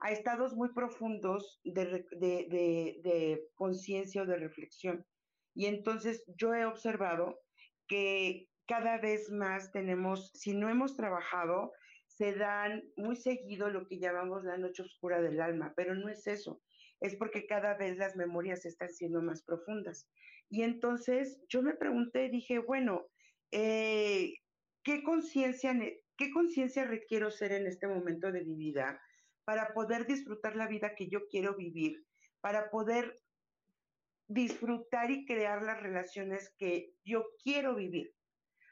a 0.00 0.10
estados 0.12 0.54
muy 0.54 0.72
profundos 0.74 1.60
de, 1.64 2.04
de, 2.12 3.00
de 3.02 3.48
conciencia 3.54 4.22
o 4.22 4.26
de 4.26 4.36
reflexión. 4.36 5.06
Y 5.54 5.66
entonces 5.66 6.22
yo 6.36 6.54
he 6.54 6.66
observado 6.66 7.40
que 7.90 8.48
cada 8.66 8.96
vez 8.98 9.30
más 9.30 9.70
tenemos, 9.72 10.30
si 10.32 10.54
no 10.54 10.70
hemos 10.70 10.96
trabajado, 10.96 11.72
se 12.06 12.32
dan 12.34 12.82
muy 12.96 13.16
seguido 13.16 13.68
lo 13.68 13.86
que 13.86 13.98
llamamos 13.98 14.44
la 14.44 14.56
noche 14.56 14.82
oscura 14.82 15.20
del 15.20 15.42
alma, 15.42 15.74
pero 15.76 15.94
no 15.94 16.08
es 16.08 16.26
eso 16.26 16.62
es 17.00 17.16
porque 17.16 17.46
cada 17.46 17.74
vez 17.74 17.96
las 17.96 18.14
memorias 18.14 18.66
están 18.66 18.90
siendo 18.90 19.22
más 19.22 19.42
profundas. 19.42 20.08
Y 20.50 20.62
entonces 20.62 21.40
yo 21.48 21.62
me 21.62 21.74
pregunté, 21.74 22.28
dije, 22.28 22.58
bueno, 22.58 23.06
eh, 23.50 24.34
¿qué 24.84 25.02
conciencia 25.02 25.74
qué 26.16 26.30
conciencia 26.32 26.84
requiero 26.84 27.30
ser 27.30 27.52
en 27.52 27.66
este 27.66 27.88
momento 27.88 28.30
de 28.30 28.44
mi 28.44 28.54
vida 28.54 29.00
para 29.44 29.72
poder 29.72 30.06
disfrutar 30.06 30.54
la 30.54 30.66
vida 30.66 30.94
que 30.94 31.08
yo 31.08 31.26
quiero 31.28 31.56
vivir, 31.56 32.04
para 32.42 32.70
poder 32.70 33.18
disfrutar 34.30 35.10
y 35.10 35.26
crear 35.26 35.60
las 35.62 35.82
relaciones 35.82 36.54
que 36.56 36.92
yo 37.04 37.26
quiero 37.42 37.74
vivir? 37.74 38.14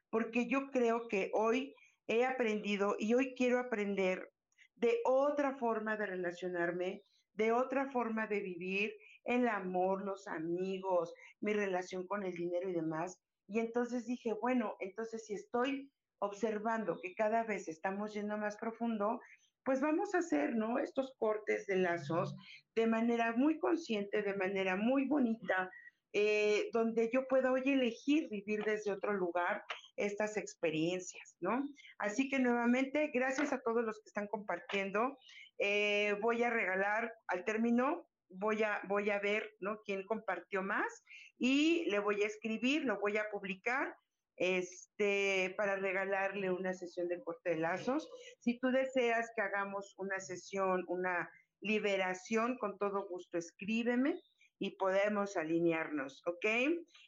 Porque 0.08 0.46
yo 0.46 0.70
creo 0.70 1.08
que 1.08 1.30
hoy 1.34 1.74
he 2.06 2.24
aprendido 2.24 2.94
y 2.96 3.14
hoy 3.14 3.34
quiero 3.34 3.58
aprender 3.58 4.30
de 4.76 5.00
otra 5.04 5.56
forma 5.56 5.96
de 5.96 6.06
relacionarme, 6.06 7.02
de 7.34 7.50
otra 7.50 7.90
forma 7.90 8.28
de 8.28 8.40
vivir, 8.40 8.92
el 9.24 9.48
amor, 9.48 10.04
los 10.04 10.28
amigos, 10.28 11.12
mi 11.40 11.52
relación 11.52 12.06
con 12.06 12.24
el 12.24 12.32
dinero 12.32 12.70
y 12.70 12.74
demás. 12.74 13.18
Y 13.48 13.58
entonces 13.58 14.06
dije, 14.06 14.34
bueno, 14.34 14.76
entonces 14.78 15.26
si 15.26 15.34
estoy 15.34 15.90
observando 16.20 16.98
que 17.02 17.14
cada 17.14 17.42
vez 17.42 17.66
estamos 17.66 18.14
yendo 18.14 18.38
más 18.38 18.56
profundo, 18.56 19.20
pues 19.64 19.80
vamos 19.80 20.14
a 20.14 20.18
hacer, 20.18 20.54
¿no? 20.54 20.78
Estos 20.78 21.14
cortes 21.18 21.66
de 21.66 21.76
lazos 21.76 22.34
de 22.74 22.86
manera 22.86 23.34
muy 23.36 23.58
consciente, 23.58 24.22
de 24.22 24.34
manera 24.34 24.76
muy 24.76 25.06
bonita, 25.06 25.70
eh, 26.12 26.70
donde 26.72 27.10
yo 27.12 27.26
pueda 27.28 27.52
hoy 27.52 27.62
elegir 27.66 28.28
vivir 28.30 28.64
desde 28.64 28.92
otro 28.92 29.12
lugar 29.12 29.62
estas 29.96 30.36
experiencias, 30.36 31.36
¿no? 31.40 31.64
Así 31.98 32.28
que 32.28 32.38
nuevamente, 32.38 33.10
gracias 33.12 33.52
a 33.52 33.60
todos 33.60 33.84
los 33.84 33.96
que 34.00 34.08
están 34.08 34.26
compartiendo. 34.28 35.18
Eh, 35.58 36.16
voy 36.22 36.42
a 36.44 36.50
regalar 36.50 37.12
al 37.26 37.44
término, 37.44 38.08
voy 38.30 38.62
a, 38.62 38.80
voy 38.88 39.10
a 39.10 39.18
ver 39.18 39.56
¿no? 39.60 39.80
quién 39.84 40.04
compartió 40.04 40.62
más 40.62 41.04
y 41.38 41.84
le 41.90 41.98
voy 41.98 42.22
a 42.22 42.26
escribir, 42.26 42.84
lo 42.84 42.98
voy 43.00 43.16
a 43.16 43.28
publicar 43.30 43.94
este, 44.38 45.54
para 45.56 45.76
regalarle 45.76 46.50
una 46.50 46.72
sesión 46.72 47.08
de 47.08 47.22
corte 47.22 47.50
de 47.50 47.56
lazos. 47.56 48.08
Si 48.38 48.58
tú 48.58 48.70
deseas 48.70 49.30
que 49.34 49.42
hagamos 49.42 49.94
una 49.98 50.20
sesión, 50.20 50.84
una 50.88 51.30
liberación, 51.60 52.56
con 52.58 52.78
todo 52.78 53.08
gusto 53.08 53.38
escríbeme 53.38 54.20
y 54.58 54.76
podemos 54.76 55.36
alinearnos, 55.36 56.22
¿ok? 56.26 56.46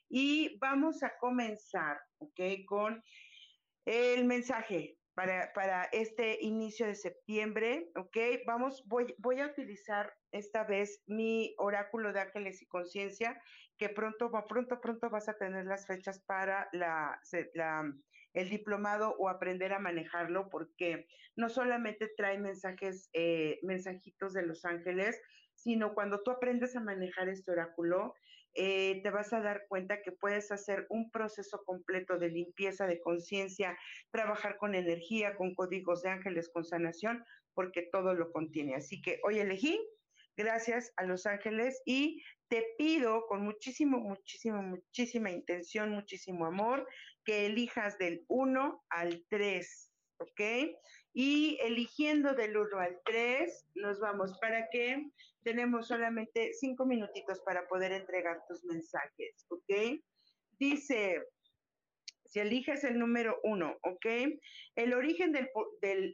Y 0.08 0.58
vamos 0.58 1.02
a 1.02 1.16
comenzar, 1.18 1.98
¿ok? 2.18 2.40
Con 2.66 3.02
el 3.84 4.24
mensaje 4.24 4.99
para, 5.14 5.84
este 5.92 6.38
inicio 6.40 6.86
de 6.86 6.94
septiembre, 6.94 7.90
¿ok? 7.96 8.16
Vamos, 8.46 8.82
voy, 8.86 9.14
voy 9.18 9.40
a 9.40 9.46
utilizar 9.46 10.12
esta 10.32 10.64
vez 10.64 11.02
mi 11.06 11.54
oráculo 11.58 12.12
de 12.12 12.20
ángeles 12.20 12.62
y 12.62 12.66
conciencia, 12.66 13.40
que 13.76 13.88
pronto, 13.88 14.30
pronto, 14.48 14.80
pronto 14.80 15.10
vas 15.10 15.28
a 15.28 15.36
tener 15.36 15.66
las 15.66 15.86
fechas 15.86 16.22
para 16.26 16.68
la, 16.72 17.20
el 18.34 18.50
diplomado 18.50 19.14
o 19.18 19.28
aprender 19.28 19.72
a 19.72 19.78
manejarlo, 19.78 20.48
porque 20.50 21.06
no 21.36 21.48
solamente 21.48 22.08
trae 22.16 22.38
mensajes, 22.38 23.10
eh, 23.12 23.58
mensajitos 23.62 24.32
de 24.32 24.46
los 24.46 24.64
ángeles, 24.64 25.20
sino 25.54 25.94
cuando 25.94 26.22
tú 26.22 26.30
aprendes 26.30 26.76
a 26.76 26.80
manejar 26.80 27.28
este 27.28 27.50
oráculo, 27.50 28.14
eh, 28.54 29.00
te 29.02 29.10
vas 29.10 29.32
a 29.32 29.40
dar 29.40 29.66
cuenta 29.68 30.02
que 30.02 30.12
puedes 30.12 30.50
hacer 30.50 30.86
un 30.88 31.10
proceso 31.10 31.62
completo 31.64 32.18
de 32.18 32.30
limpieza 32.30 32.86
de 32.86 33.00
conciencia, 33.00 33.76
trabajar 34.10 34.56
con 34.56 34.74
energía, 34.74 35.36
con 35.36 35.54
códigos 35.54 36.02
de 36.02 36.10
ángeles, 36.10 36.50
con 36.52 36.64
sanación, 36.64 37.24
porque 37.54 37.88
todo 37.92 38.14
lo 38.14 38.32
contiene. 38.32 38.74
Así 38.74 39.00
que 39.00 39.20
hoy 39.24 39.38
elegí, 39.38 39.78
gracias 40.36 40.92
a 40.96 41.04
los 41.04 41.26
ángeles, 41.26 41.80
y 41.84 42.22
te 42.48 42.64
pido 42.76 43.26
con 43.28 43.42
muchísimo, 43.42 44.00
muchísimo, 44.00 44.62
muchísima 44.62 45.30
intención, 45.30 45.90
muchísimo 45.90 46.46
amor, 46.46 46.86
que 47.24 47.46
elijas 47.46 47.96
del 47.98 48.24
1 48.28 48.84
al 48.88 49.24
3, 49.28 49.92
¿ok? 50.18 50.40
Y 51.12 51.58
eligiendo 51.62 52.34
del 52.34 52.56
1 52.56 52.78
al 52.78 53.00
3, 53.04 53.66
nos 53.76 54.00
vamos 54.00 54.36
para 54.40 54.68
que 54.70 55.10
tenemos 55.42 55.88
solamente 55.88 56.52
cinco 56.54 56.86
minutitos 56.86 57.40
para 57.40 57.66
poder 57.68 57.92
entregar 57.92 58.42
tus 58.48 58.64
mensajes, 58.64 59.46
¿ok? 59.48 60.00
Dice, 60.58 61.22
si 62.30 62.38
eliges 62.38 62.84
el 62.84 62.96
número 62.98 63.40
uno, 63.42 63.76
¿ok? 63.82 64.06
El 64.76 64.92
origen 64.92 65.32
del, 65.32 65.48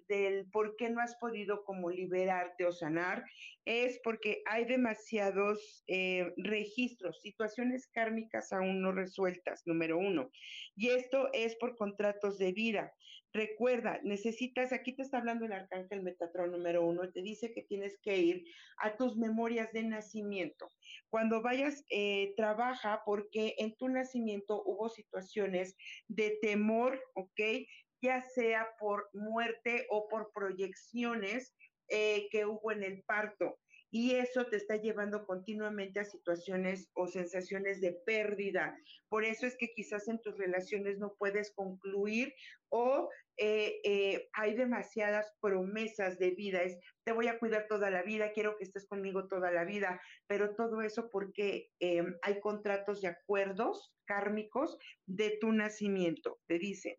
del, 0.08 0.48
por 0.50 0.76
qué 0.76 0.88
no 0.88 1.02
has 1.02 1.14
podido 1.16 1.62
como 1.64 1.90
liberarte 1.90 2.64
o 2.64 2.72
sanar 2.72 3.22
es 3.66 4.00
porque 4.02 4.42
hay 4.46 4.64
demasiados 4.64 5.84
eh, 5.88 6.32
registros, 6.38 7.20
situaciones 7.20 7.86
kármicas 7.88 8.50
aún 8.52 8.80
no 8.80 8.92
resueltas, 8.92 9.62
número 9.66 9.98
uno. 9.98 10.30
Y 10.74 10.88
esto 10.88 11.28
es 11.34 11.54
por 11.56 11.76
contratos 11.76 12.38
de 12.38 12.52
vida. 12.52 12.94
Recuerda, 13.36 14.00
necesitas, 14.02 14.72
aquí 14.72 14.96
te 14.96 15.02
está 15.02 15.18
hablando 15.18 15.44
el 15.44 15.52
arcángel 15.52 16.02
Metatrón 16.02 16.52
número 16.52 16.86
uno, 16.86 17.12
te 17.12 17.20
dice 17.20 17.52
que 17.52 17.60
tienes 17.60 17.98
que 18.00 18.16
ir 18.16 18.44
a 18.78 18.96
tus 18.96 19.18
memorias 19.18 19.70
de 19.74 19.82
nacimiento. 19.82 20.72
Cuando 21.10 21.42
vayas, 21.42 21.84
eh, 21.90 22.32
trabaja 22.34 23.02
porque 23.04 23.54
en 23.58 23.76
tu 23.76 23.90
nacimiento 23.90 24.62
hubo 24.64 24.88
situaciones 24.88 25.76
de 26.08 26.38
temor, 26.40 26.98
¿ok? 27.12 27.68
Ya 28.00 28.22
sea 28.22 28.70
por 28.78 29.10
muerte 29.12 29.86
o 29.90 30.08
por 30.08 30.32
proyecciones 30.32 31.54
eh, 31.88 32.28
que 32.30 32.46
hubo 32.46 32.72
en 32.72 32.84
el 32.84 33.02
parto 33.02 33.58
y 33.90 34.16
eso 34.16 34.46
te 34.46 34.56
está 34.56 34.76
llevando 34.76 35.24
continuamente 35.26 36.00
a 36.00 36.04
situaciones 36.04 36.90
o 36.94 37.06
sensaciones 37.06 37.80
de 37.80 37.92
pérdida. 37.92 38.76
Por 39.08 39.24
eso 39.24 39.46
es 39.46 39.56
que 39.56 39.72
quizás 39.74 40.08
en 40.08 40.20
tus 40.20 40.36
relaciones 40.36 40.98
no 40.98 41.14
puedes 41.18 41.52
concluir 41.54 42.34
o 42.76 43.08
eh, 43.38 43.80
eh, 43.84 44.28
hay 44.32 44.54
demasiadas 44.54 45.34
promesas 45.40 46.18
de 46.18 46.30
vida. 46.30 46.62
Es, 46.62 46.78
te 47.04 47.12
voy 47.12 47.28
a 47.28 47.38
cuidar 47.38 47.66
toda 47.68 47.90
la 47.90 48.02
vida, 48.02 48.32
quiero 48.32 48.56
que 48.56 48.64
estés 48.64 48.86
conmigo 48.86 49.28
toda 49.28 49.50
la 49.50 49.64
vida, 49.64 50.00
pero 50.26 50.54
todo 50.54 50.82
eso 50.82 51.10
porque 51.10 51.70
eh, 51.80 52.02
hay 52.22 52.40
contratos 52.40 53.02
y 53.02 53.06
acuerdos 53.06 53.92
kármicos 54.06 54.78
de 55.06 55.36
tu 55.40 55.52
nacimiento, 55.52 56.38
te 56.46 56.58
dicen. 56.60 56.94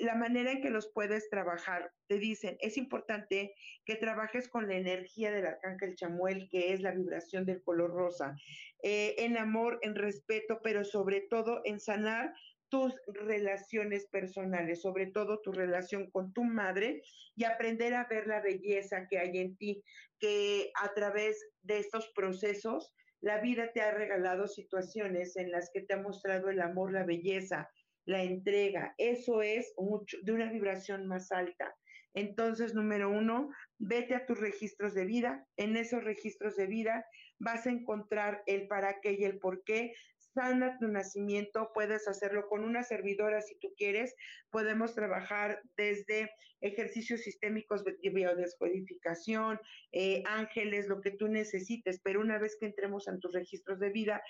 la 0.00 0.14
manera 0.14 0.52
en 0.52 0.62
que 0.62 0.70
los 0.70 0.92
puedes 0.92 1.28
trabajar, 1.30 1.90
te 2.08 2.18
dicen, 2.18 2.56
es 2.60 2.76
importante 2.76 3.54
que 3.84 3.96
trabajes 3.96 4.48
con 4.48 4.68
la 4.68 4.76
energía 4.76 5.32
del 5.32 5.46
arcángel 5.46 5.96
Chamuel, 5.96 6.48
que 6.48 6.72
es 6.72 6.80
la 6.80 6.92
vibración 6.92 7.44
del 7.44 7.62
color 7.64 7.90
rosa, 7.90 8.36
en 8.82 9.36
amor, 9.36 9.80
en 9.82 9.96
respeto, 9.96 10.60
pero 10.62 10.84
sobre 10.84 11.22
todo 11.22 11.60
en 11.64 11.80
sanar 11.80 12.32
tus 12.72 12.98
relaciones 13.06 14.08
personales, 14.08 14.80
sobre 14.80 15.08
todo 15.08 15.42
tu 15.42 15.52
relación 15.52 16.10
con 16.10 16.32
tu 16.32 16.42
madre 16.42 17.02
y 17.36 17.44
aprender 17.44 17.92
a 17.92 18.06
ver 18.08 18.26
la 18.26 18.40
belleza 18.40 19.06
que 19.10 19.18
hay 19.18 19.36
en 19.36 19.58
ti, 19.58 19.84
que 20.18 20.70
a 20.82 20.94
través 20.94 21.50
de 21.60 21.80
estos 21.80 22.10
procesos 22.14 22.94
la 23.20 23.42
vida 23.42 23.72
te 23.74 23.82
ha 23.82 23.90
regalado 23.90 24.48
situaciones 24.48 25.36
en 25.36 25.50
las 25.50 25.68
que 25.70 25.82
te 25.82 25.92
ha 25.92 25.98
mostrado 25.98 26.48
el 26.48 26.62
amor, 26.62 26.94
la 26.94 27.04
belleza, 27.04 27.68
la 28.06 28.22
entrega. 28.22 28.94
Eso 28.96 29.42
es 29.42 29.74
mucho, 29.76 30.16
de 30.22 30.32
una 30.32 30.50
vibración 30.50 31.06
más 31.06 31.30
alta. 31.30 31.76
Entonces, 32.14 32.74
número 32.74 33.10
uno, 33.10 33.50
vete 33.78 34.14
a 34.14 34.24
tus 34.24 34.40
registros 34.40 34.94
de 34.94 35.04
vida. 35.04 35.46
En 35.58 35.76
esos 35.76 36.02
registros 36.02 36.56
de 36.56 36.66
vida 36.68 37.04
vas 37.38 37.66
a 37.66 37.70
encontrar 37.70 38.42
el 38.46 38.66
para 38.66 38.98
qué 39.02 39.12
y 39.12 39.24
el 39.24 39.38
por 39.38 39.62
qué. 39.64 39.92
Sana 40.34 40.78
tu 40.78 40.88
nacimiento, 40.88 41.70
puedes 41.74 42.08
hacerlo 42.08 42.48
con 42.48 42.64
una 42.64 42.82
servidora 42.82 43.42
si 43.42 43.54
tú 43.56 43.74
quieres. 43.76 44.14
Podemos 44.50 44.94
trabajar 44.94 45.60
desde 45.76 46.30
ejercicios 46.62 47.20
sistémicos 47.20 47.84
de 47.84 47.96
biodescodificación, 48.02 49.60
eh, 49.92 50.22
ángeles, 50.26 50.88
lo 50.88 51.00
que 51.00 51.10
tú 51.10 51.28
necesites, 51.28 52.00
pero 52.02 52.20
una 52.20 52.38
vez 52.38 52.56
que 52.58 52.66
entremos 52.66 53.08
en 53.08 53.20
tus 53.20 53.32
registros 53.32 53.78
de 53.78 53.90
vida, 53.90 54.22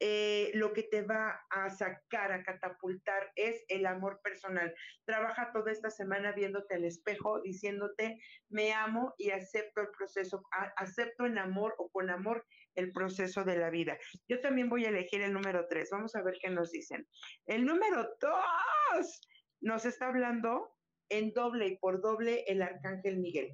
eh, 0.00 0.50
lo 0.54 0.72
que 0.72 0.84
te 0.84 1.02
va 1.02 1.40
a 1.50 1.70
sacar, 1.70 2.30
a 2.32 2.42
catapultar 2.44 3.32
es 3.34 3.64
el 3.68 3.86
amor 3.86 4.20
personal. 4.22 4.72
Trabaja 5.04 5.50
toda 5.52 5.72
esta 5.72 5.90
semana 5.90 6.32
viéndote 6.32 6.76
al 6.76 6.84
espejo, 6.84 7.40
diciéndote, 7.40 8.20
me 8.48 8.72
amo 8.72 9.14
y 9.18 9.30
acepto 9.30 9.80
el 9.80 9.88
proceso, 9.96 10.42
acepto 10.76 11.26
en 11.26 11.38
amor 11.38 11.74
o 11.78 11.88
con 11.88 12.10
amor 12.10 12.46
el 12.76 12.92
proceso 12.92 13.44
de 13.44 13.56
la 13.56 13.70
vida. 13.70 13.98
Yo 14.28 14.40
también 14.40 14.68
voy 14.68 14.84
a 14.84 14.90
elegir 14.90 15.20
el 15.22 15.32
número 15.32 15.66
tres. 15.68 15.90
Vamos 15.90 16.14
a 16.14 16.22
ver 16.22 16.38
qué 16.40 16.50
nos 16.50 16.70
dicen. 16.70 17.06
El 17.46 17.64
número 17.64 18.08
dos 18.20 19.20
nos 19.60 19.84
está 19.84 20.06
hablando 20.06 20.76
en 21.08 21.32
doble 21.32 21.66
y 21.66 21.76
por 21.78 22.00
doble 22.00 22.44
el 22.46 22.62
arcángel 22.62 23.18
Miguel. 23.18 23.50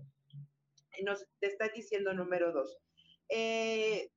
Nos 1.04 1.26
te 1.40 1.46
está 1.46 1.68
diciendo 1.68 2.12
número 2.12 2.52
dos. 2.52 2.78
Eh, 3.30 4.10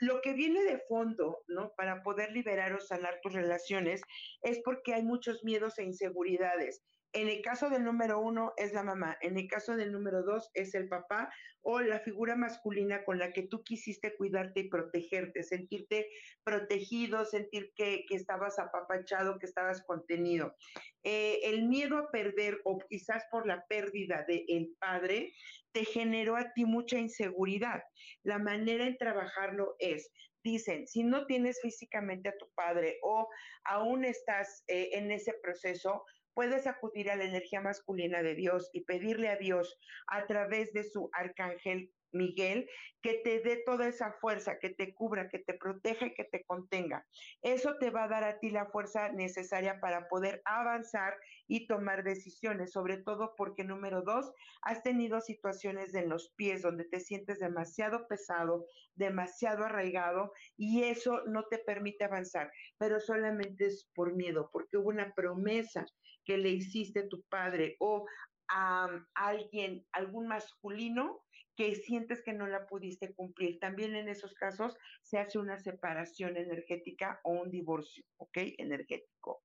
lo 0.00 0.20
que 0.22 0.32
viene 0.32 0.62
de 0.64 0.78
fondo, 0.88 1.44
¿no? 1.46 1.72
Para 1.76 2.02
poder 2.02 2.32
liberar 2.32 2.72
o 2.72 2.80
sanar 2.80 3.20
tus 3.22 3.32
relaciones 3.32 4.00
es 4.42 4.60
porque 4.64 4.94
hay 4.94 5.02
muchos 5.02 5.44
miedos 5.44 5.78
e 5.78 5.84
inseguridades. 5.84 6.82
En 7.12 7.28
el 7.28 7.42
caso 7.42 7.70
del 7.70 7.82
número 7.82 8.20
uno 8.20 8.52
es 8.56 8.72
la 8.72 8.84
mamá, 8.84 9.18
en 9.20 9.36
el 9.36 9.48
caso 9.48 9.76
del 9.76 9.90
número 9.90 10.22
dos 10.22 10.48
es 10.54 10.74
el 10.74 10.88
papá 10.88 11.28
o 11.62 11.80
la 11.80 11.98
figura 11.98 12.36
masculina 12.36 13.04
con 13.04 13.18
la 13.18 13.32
que 13.32 13.48
tú 13.48 13.64
quisiste 13.64 14.16
cuidarte 14.16 14.60
y 14.60 14.68
protegerte, 14.68 15.42
sentirte 15.42 16.08
protegido, 16.44 17.24
sentir 17.24 17.72
que, 17.74 18.04
estabas 18.10 18.60
apapachado, 18.60 19.38
que 19.38 19.46
estabas 19.46 19.82
contenido. 19.82 20.54
Eh, 21.02 21.40
el 21.42 21.66
miedo 21.66 21.98
a 21.98 22.10
perder 22.12 22.60
o 22.64 22.78
quizás 22.88 23.24
por 23.30 23.46
la 23.46 23.66
pérdida 23.66 24.24
del 24.28 24.44
el 24.48 24.76
padre 24.78 25.32
te 25.72 25.84
generó 25.84 26.36
a 26.36 26.52
ti 26.52 26.64
mucha 26.64 26.98
inseguridad. 26.98 27.82
La 28.22 28.38
manera 28.38 28.86
en 28.86 28.96
trabajarlo 28.96 29.74
es 29.80 30.12
dicen, 30.42 30.86
si 30.86 31.04
no 31.04 31.26
tienes 31.26 31.60
físicamente 31.60 32.28
a 32.28 32.36
tu 32.38 32.48
padre 32.54 32.98
o 33.02 33.28
aún 33.64 34.04
estás 34.04 34.64
eh, 34.68 34.90
en 34.92 35.10
ese 35.10 35.34
proceso, 35.42 36.04
puedes 36.34 36.66
acudir 36.66 37.10
a 37.10 37.16
la 37.16 37.24
energía 37.24 37.60
masculina 37.60 38.22
de 38.22 38.34
Dios 38.34 38.70
y 38.72 38.84
pedirle 38.84 39.28
a 39.28 39.36
Dios 39.36 39.78
a 40.06 40.26
través 40.26 40.72
de 40.72 40.84
su 40.84 41.10
arcángel 41.12 41.92
Miguel, 42.12 42.68
que 43.02 43.20
te 43.24 43.40
dé 43.40 43.62
toda 43.64 43.88
esa 43.88 44.12
fuerza, 44.20 44.58
que 44.58 44.70
te 44.70 44.94
cubra, 44.94 45.28
que 45.28 45.38
te 45.38 45.54
proteja 45.54 46.06
y 46.06 46.14
que 46.14 46.24
te 46.24 46.44
contenga. 46.44 47.06
Eso 47.42 47.76
te 47.78 47.90
va 47.90 48.04
a 48.04 48.08
dar 48.08 48.24
a 48.24 48.38
ti 48.38 48.50
la 48.50 48.66
fuerza 48.66 49.10
necesaria 49.10 49.80
para 49.80 50.08
poder 50.08 50.42
avanzar 50.44 51.14
y 51.46 51.66
tomar 51.66 52.04
decisiones, 52.04 52.72
sobre 52.72 52.98
todo 52.98 53.34
porque 53.36 53.64
número 53.64 54.02
dos, 54.02 54.32
has 54.62 54.82
tenido 54.82 55.20
situaciones 55.20 55.94
en 55.94 56.08
los 56.08 56.30
pies 56.36 56.62
donde 56.62 56.84
te 56.84 57.00
sientes 57.00 57.38
demasiado 57.38 58.06
pesado, 58.06 58.66
demasiado 58.94 59.64
arraigado 59.64 60.32
y 60.56 60.84
eso 60.84 61.22
no 61.26 61.44
te 61.44 61.58
permite 61.58 62.04
avanzar, 62.04 62.50
pero 62.78 63.00
solamente 63.00 63.66
es 63.66 63.88
por 63.94 64.14
miedo, 64.14 64.50
porque 64.52 64.76
hubo 64.76 64.88
una 64.88 65.12
promesa 65.14 65.86
que 66.24 66.36
le 66.36 66.50
hiciste 66.50 67.00
a 67.00 67.08
tu 67.08 67.22
padre 67.28 67.76
o 67.80 68.06
a 68.48 68.88
alguien, 69.14 69.86
algún 69.92 70.26
masculino 70.26 71.22
que 71.56 71.74
sientes 71.74 72.22
que 72.22 72.32
no 72.32 72.46
la 72.46 72.66
pudiste 72.66 73.14
cumplir. 73.14 73.58
También 73.58 73.96
en 73.96 74.08
esos 74.08 74.34
casos 74.34 74.76
se 75.02 75.18
hace 75.18 75.38
una 75.38 75.58
separación 75.58 76.36
energética 76.36 77.20
o 77.24 77.32
un 77.32 77.50
divorcio, 77.50 78.04
¿ok? 78.16 78.38
Energético. 78.58 79.42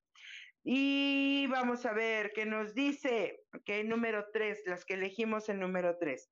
Y 0.63 1.45
vamos 1.47 1.85
a 1.85 1.93
ver 1.93 2.31
qué 2.33 2.45
nos 2.45 2.73
dice, 2.73 3.43
ok, 3.53 3.85
número 3.85 4.25
tres, 4.33 4.63
las 4.65 4.83
que 4.83 4.95
elegimos 4.95 5.47
en 5.49 5.59
número 5.59 5.97
tres. 5.99 6.31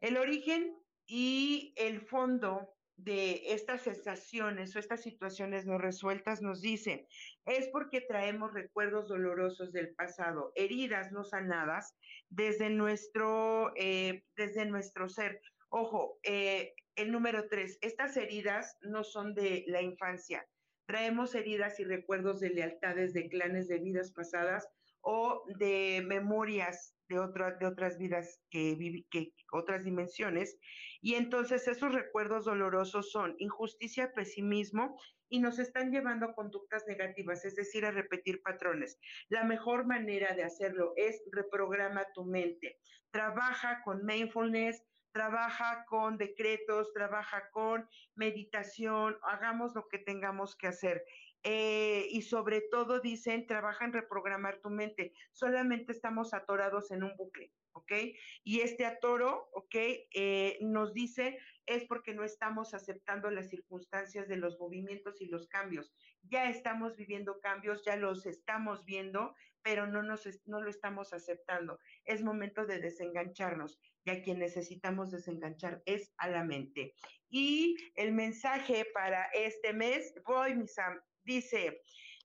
El 0.00 0.16
origen 0.16 0.76
y 1.06 1.72
el 1.76 2.00
fondo 2.00 2.73
de 2.96 3.52
estas 3.52 3.82
sensaciones 3.82 4.74
o 4.74 4.78
estas 4.78 5.02
situaciones 5.02 5.66
no 5.66 5.78
resueltas 5.78 6.42
nos 6.42 6.60
dice, 6.60 7.08
es 7.44 7.68
porque 7.68 8.00
traemos 8.00 8.54
recuerdos 8.54 9.08
dolorosos 9.08 9.72
del 9.72 9.94
pasado, 9.94 10.52
heridas 10.54 11.12
no 11.12 11.24
sanadas 11.24 11.96
desde 12.28 12.70
nuestro, 12.70 13.72
eh, 13.76 14.24
desde 14.36 14.66
nuestro 14.66 15.08
ser. 15.08 15.40
Ojo, 15.68 16.18
eh, 16.22 16.74
el 16.96 17.10
número 17.10 17.48
tres, 17.48 17.78
estas 17.80 18.16
heridas 18.16 18.76
no 18.82 19.02
son 19.02 19.34
de 19.34 19.64
la 19.66 19.82
infancia. 19.82 20.46
Traemos 20.86 21.34
heridas 21.34 21.80
y 21.80 21.84
recuerdos 21.84 22.40
de 22.40 22.50
lealtades 22.50 23.12
de 23.12 23.28
clanes 23.28 23.68
de 23.68 23.78
vidas 23.78 24.12
pasadas 24.12 24.68
o 25.00 25.44
de 25.58 26.02
memorias 26.06 26.93
de, 27.08 27.16
de 27.60 27.66
otras 27.66 27.98
vidas 27.98 28.40
que, 28.50 29.04
que 29.10 29.32
otras 29.52 29.84
dimensiones. 29.84 30.58
Y 31.00 31.14
entonces 31.14 31.68
esos 31.68 31.92
recuerdos 31.92 32.44
dolorosos 32.44 33.10
son 33.10 33.34
injusticia, 33.38 34.12
pesimismo 34.12 34.98
y 35.28 35.40
nos 35.40 35.58
están 35.58 35.90
llevando 35.90 36.26
a 36.26 36.34
conductas 36.34 36.84
negativas, 36.86 37.44
es 37.44 37.56
decir, 37.56 37.84
a 37.84 37.90
repetir 37.90 38.42
patrones. 38.42 38.98
La 39.28 39.44
mejor 39.44 39.86
manera 39.86 40.34
de 40.34 40.44
hacerlo 40.44 40.92
es 40.96 41.22
reprograma 41.32 42.06
tu 42.14 42.24
mente. 42.24 42.78
Trabaja 43.10 43.82
con 43.84 44.04
mindfulness, 44.04 44.84
trabaja 45.12 45.84
con 45.86 46.18
decretos, 46.18 46.92
trabaja 46.92 47.48
con 47.52 47.88
meditación, 48.16 49.16
hagamos 49.22 49.72
lo 49.74 49.86
que 49.88 49.98
tengamos 49.98 50.56
que 50.56 50.66
hacer. 50.66 51.04
Eh, 51.46 52.08
y 52.10 52.22
sobre 52.22 52.62
todo 52.62 53.00
dicen, 53.00 53.46
trabaja 53.46 53.84
en 53.84 53.92
reprogramar 53.92 54.60
tu 54.60 54.70
mente. 54.70 55.12
Solamente 55.30 55.92
estamos 55.92 56.32
atorados 56.32 56.90
en 56.90 57.04
un 57.04 57.14
bucle, 57.16 57.52
¿ok? 57.72 57.92
Y 58.44 58.60
este 58.60 58.86
atoro, 58.86 59.50
¿ok? 59.52 59.74
Eh, 59.74 60.58
nos 60.62 60.94
dice 60.94 61.38
es 61.66 61.84
porque 61.84 62.14
no 62.14 62.24
estamos 62.24 62.74
aceptando 62.74 63.30
las 63.30 63.48
circunstancias 63.48 64.28
de 64.28 64.36
los 64.36 64.58
movimientos 64.58 65.20
y 65.20 65.26
los 65.26 65.46
cambios. 65.48 65.94
Ya 66.22 66.48
estamos 66.48 66.96
viviendo 66.96 67.40
cambios, 67.40 67.84
ya 67.84 67.96
los 67.96 68.26
estamos 68.26 68.84
viendo, 68.84 69.34
pero 69.62 69.86
no, 69.86 70.02
nos, 70.02 70.26
no 70.46 70.62
lo 70.62 70.70
estamos 70.70 71.12
aceptando. 71.12 71.78
Es 72.04 72.22
momento 72.22 72.66
de 72.66 72.80
desengancharnos, 72.80 73.78
ya 74.04 74.22
quien 74.22 74.38
necesitamos 74.38 75.10
desenganchar 75.10 75.82
es 75.86 76.12
a 76.18 76.28
la 76.28 76.44
mente. 76.44 76.94
Y 77.28 77.76
el 77.94 78.12
mensaje 78.12 78.86
para 78.92 79.24
este 79.34 79.72
mes, 79.72 80.14
voy, 80.24 80.54
mis, 80.54 80.76
Dice, 81.24 81.80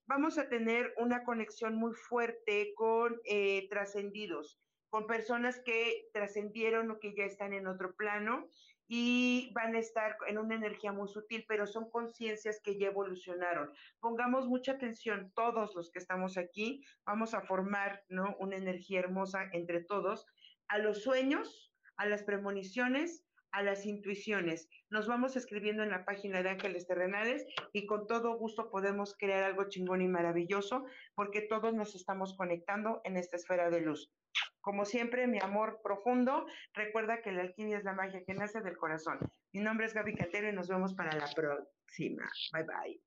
vamos 0.06 0.36
a 0.36 0.48
tener 0.48 0.92
una 0.98 1.24
conexión 1.24 1.74
muy 1.74 1.94
fuerte 1.94 2.74
con 2.74 3.18
eh, 3.24 3.66
trascendidos, 3.70 4.60
con 4.90 5.06
personas 5.06 5.60
que 5.64 6.08
trascendieron 6.12 6.90
o 6.90 6.98
que 6.98 7.14
ya 7.16 7.24
están 7.24 7.54
en 7.54 7.66
otro 7.66 7.94
plano 7.94 8.48
y 8.88 9.52
van 9.54 9.74
a 9.74 9.78
estar 9.78 10.16
en 10.26 10.36
una 10.36 10.56
energía 10.56 10.92
muy 10.92 11.08
sutil, 11.08 11.44
pero 11.48 11.66
son 11.66 11.88
conciencias 11.90 12.60
que 12.62 12.76
ya 12.76 12.88
evolucionaron. 12.88 13.72
Pongamos 14.00 14.48
mucha 14.48 14.72
atención, 14.72 15.32
todos 15.34 15.74
los 15.76 15.90
que 15.92 16.00
estamos 16.00 16.36
aquí, 16.36 16.84
vamos 17.06 17.32
a 17.32 17.40
formar 17.40 18.02
¿no? 18.08 18.36
una 18.40 18.56
energía 18.56 18.98
hermosa 18.98 19.48
entre 19.52 19.84
todos, 19.84 20.26
a 20.66 20.78
los 20.78 21.04
sueños, 21.04 21.72
a 21.96 22.06
las 22.06 22.24
premoniciones, 22.24 23.24
a 23.52 23.62
las 23.62 23.86
intuiciones. 23.86 24.68
Nos 24.90 25.06
vamos 25.06 25.36
escribiendo 25.36 25.82
en 25.82 25.90
la 25.90 26.04
página 26.04 26.42
de 26.42 26.50
Ángeles 26.50 26.86
Terrenales 26.86 27.46
y 27.72 27.86
con 27.86 28.06
todo 28.06 28.36
gusto 28.36 28.70
podemos 28.70 29.16
crear 29.18 29.44
algo 29.44 29.68
chingón 29.68 30.02
y 30.02 30.08
maravilloso 30.08 30.84
porque 31.14 31.42
todos 31.42 31.74
nos 31.74 31.94
estamos 31.94 32.36
conectando 32.36 33.00
en 33.04 33.16
esta 33.16 33.36
esfera 33.36 33.70
de 33.70 33.80
luz. 33.80 34.12
Como 34.60 34.84
siempre, 34.84 35.26
mi 35.26 35.38
amor 35.40 35.80
profundo, 35.82 36.46
recuerda 36.74 37.22
que 37.22 37.32
la 37.32 37.42
alquimia 37.42 37.78
es 37.78 37.84
la 37.84 37.94
magia 37.94 38.22
que 38.26 38.34
nace 38.34 38.60
del 38.60 38.76
corazón. 38.76 39.18
Mi 39.52 39.60
nombre 39.60 39.86
es 39.86 39.94
Gaby 39.94 40.14
Catero 40.14 40.48
y 40.48 40.52
nos 40.52 40.68
vemos 40.68 40.94
para 40.94 41.16
la 41.16 41.28
próxima. 41.34 42.30
Bye 42.52 42.64
bye. 42.64 43.00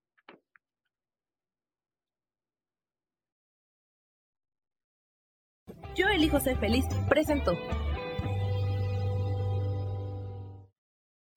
Yo 5.95 6.07
elijo 6.07 6.39
ser 6.39 6.57
feliz. 6.57 6.85
Presento. 7.07 7.55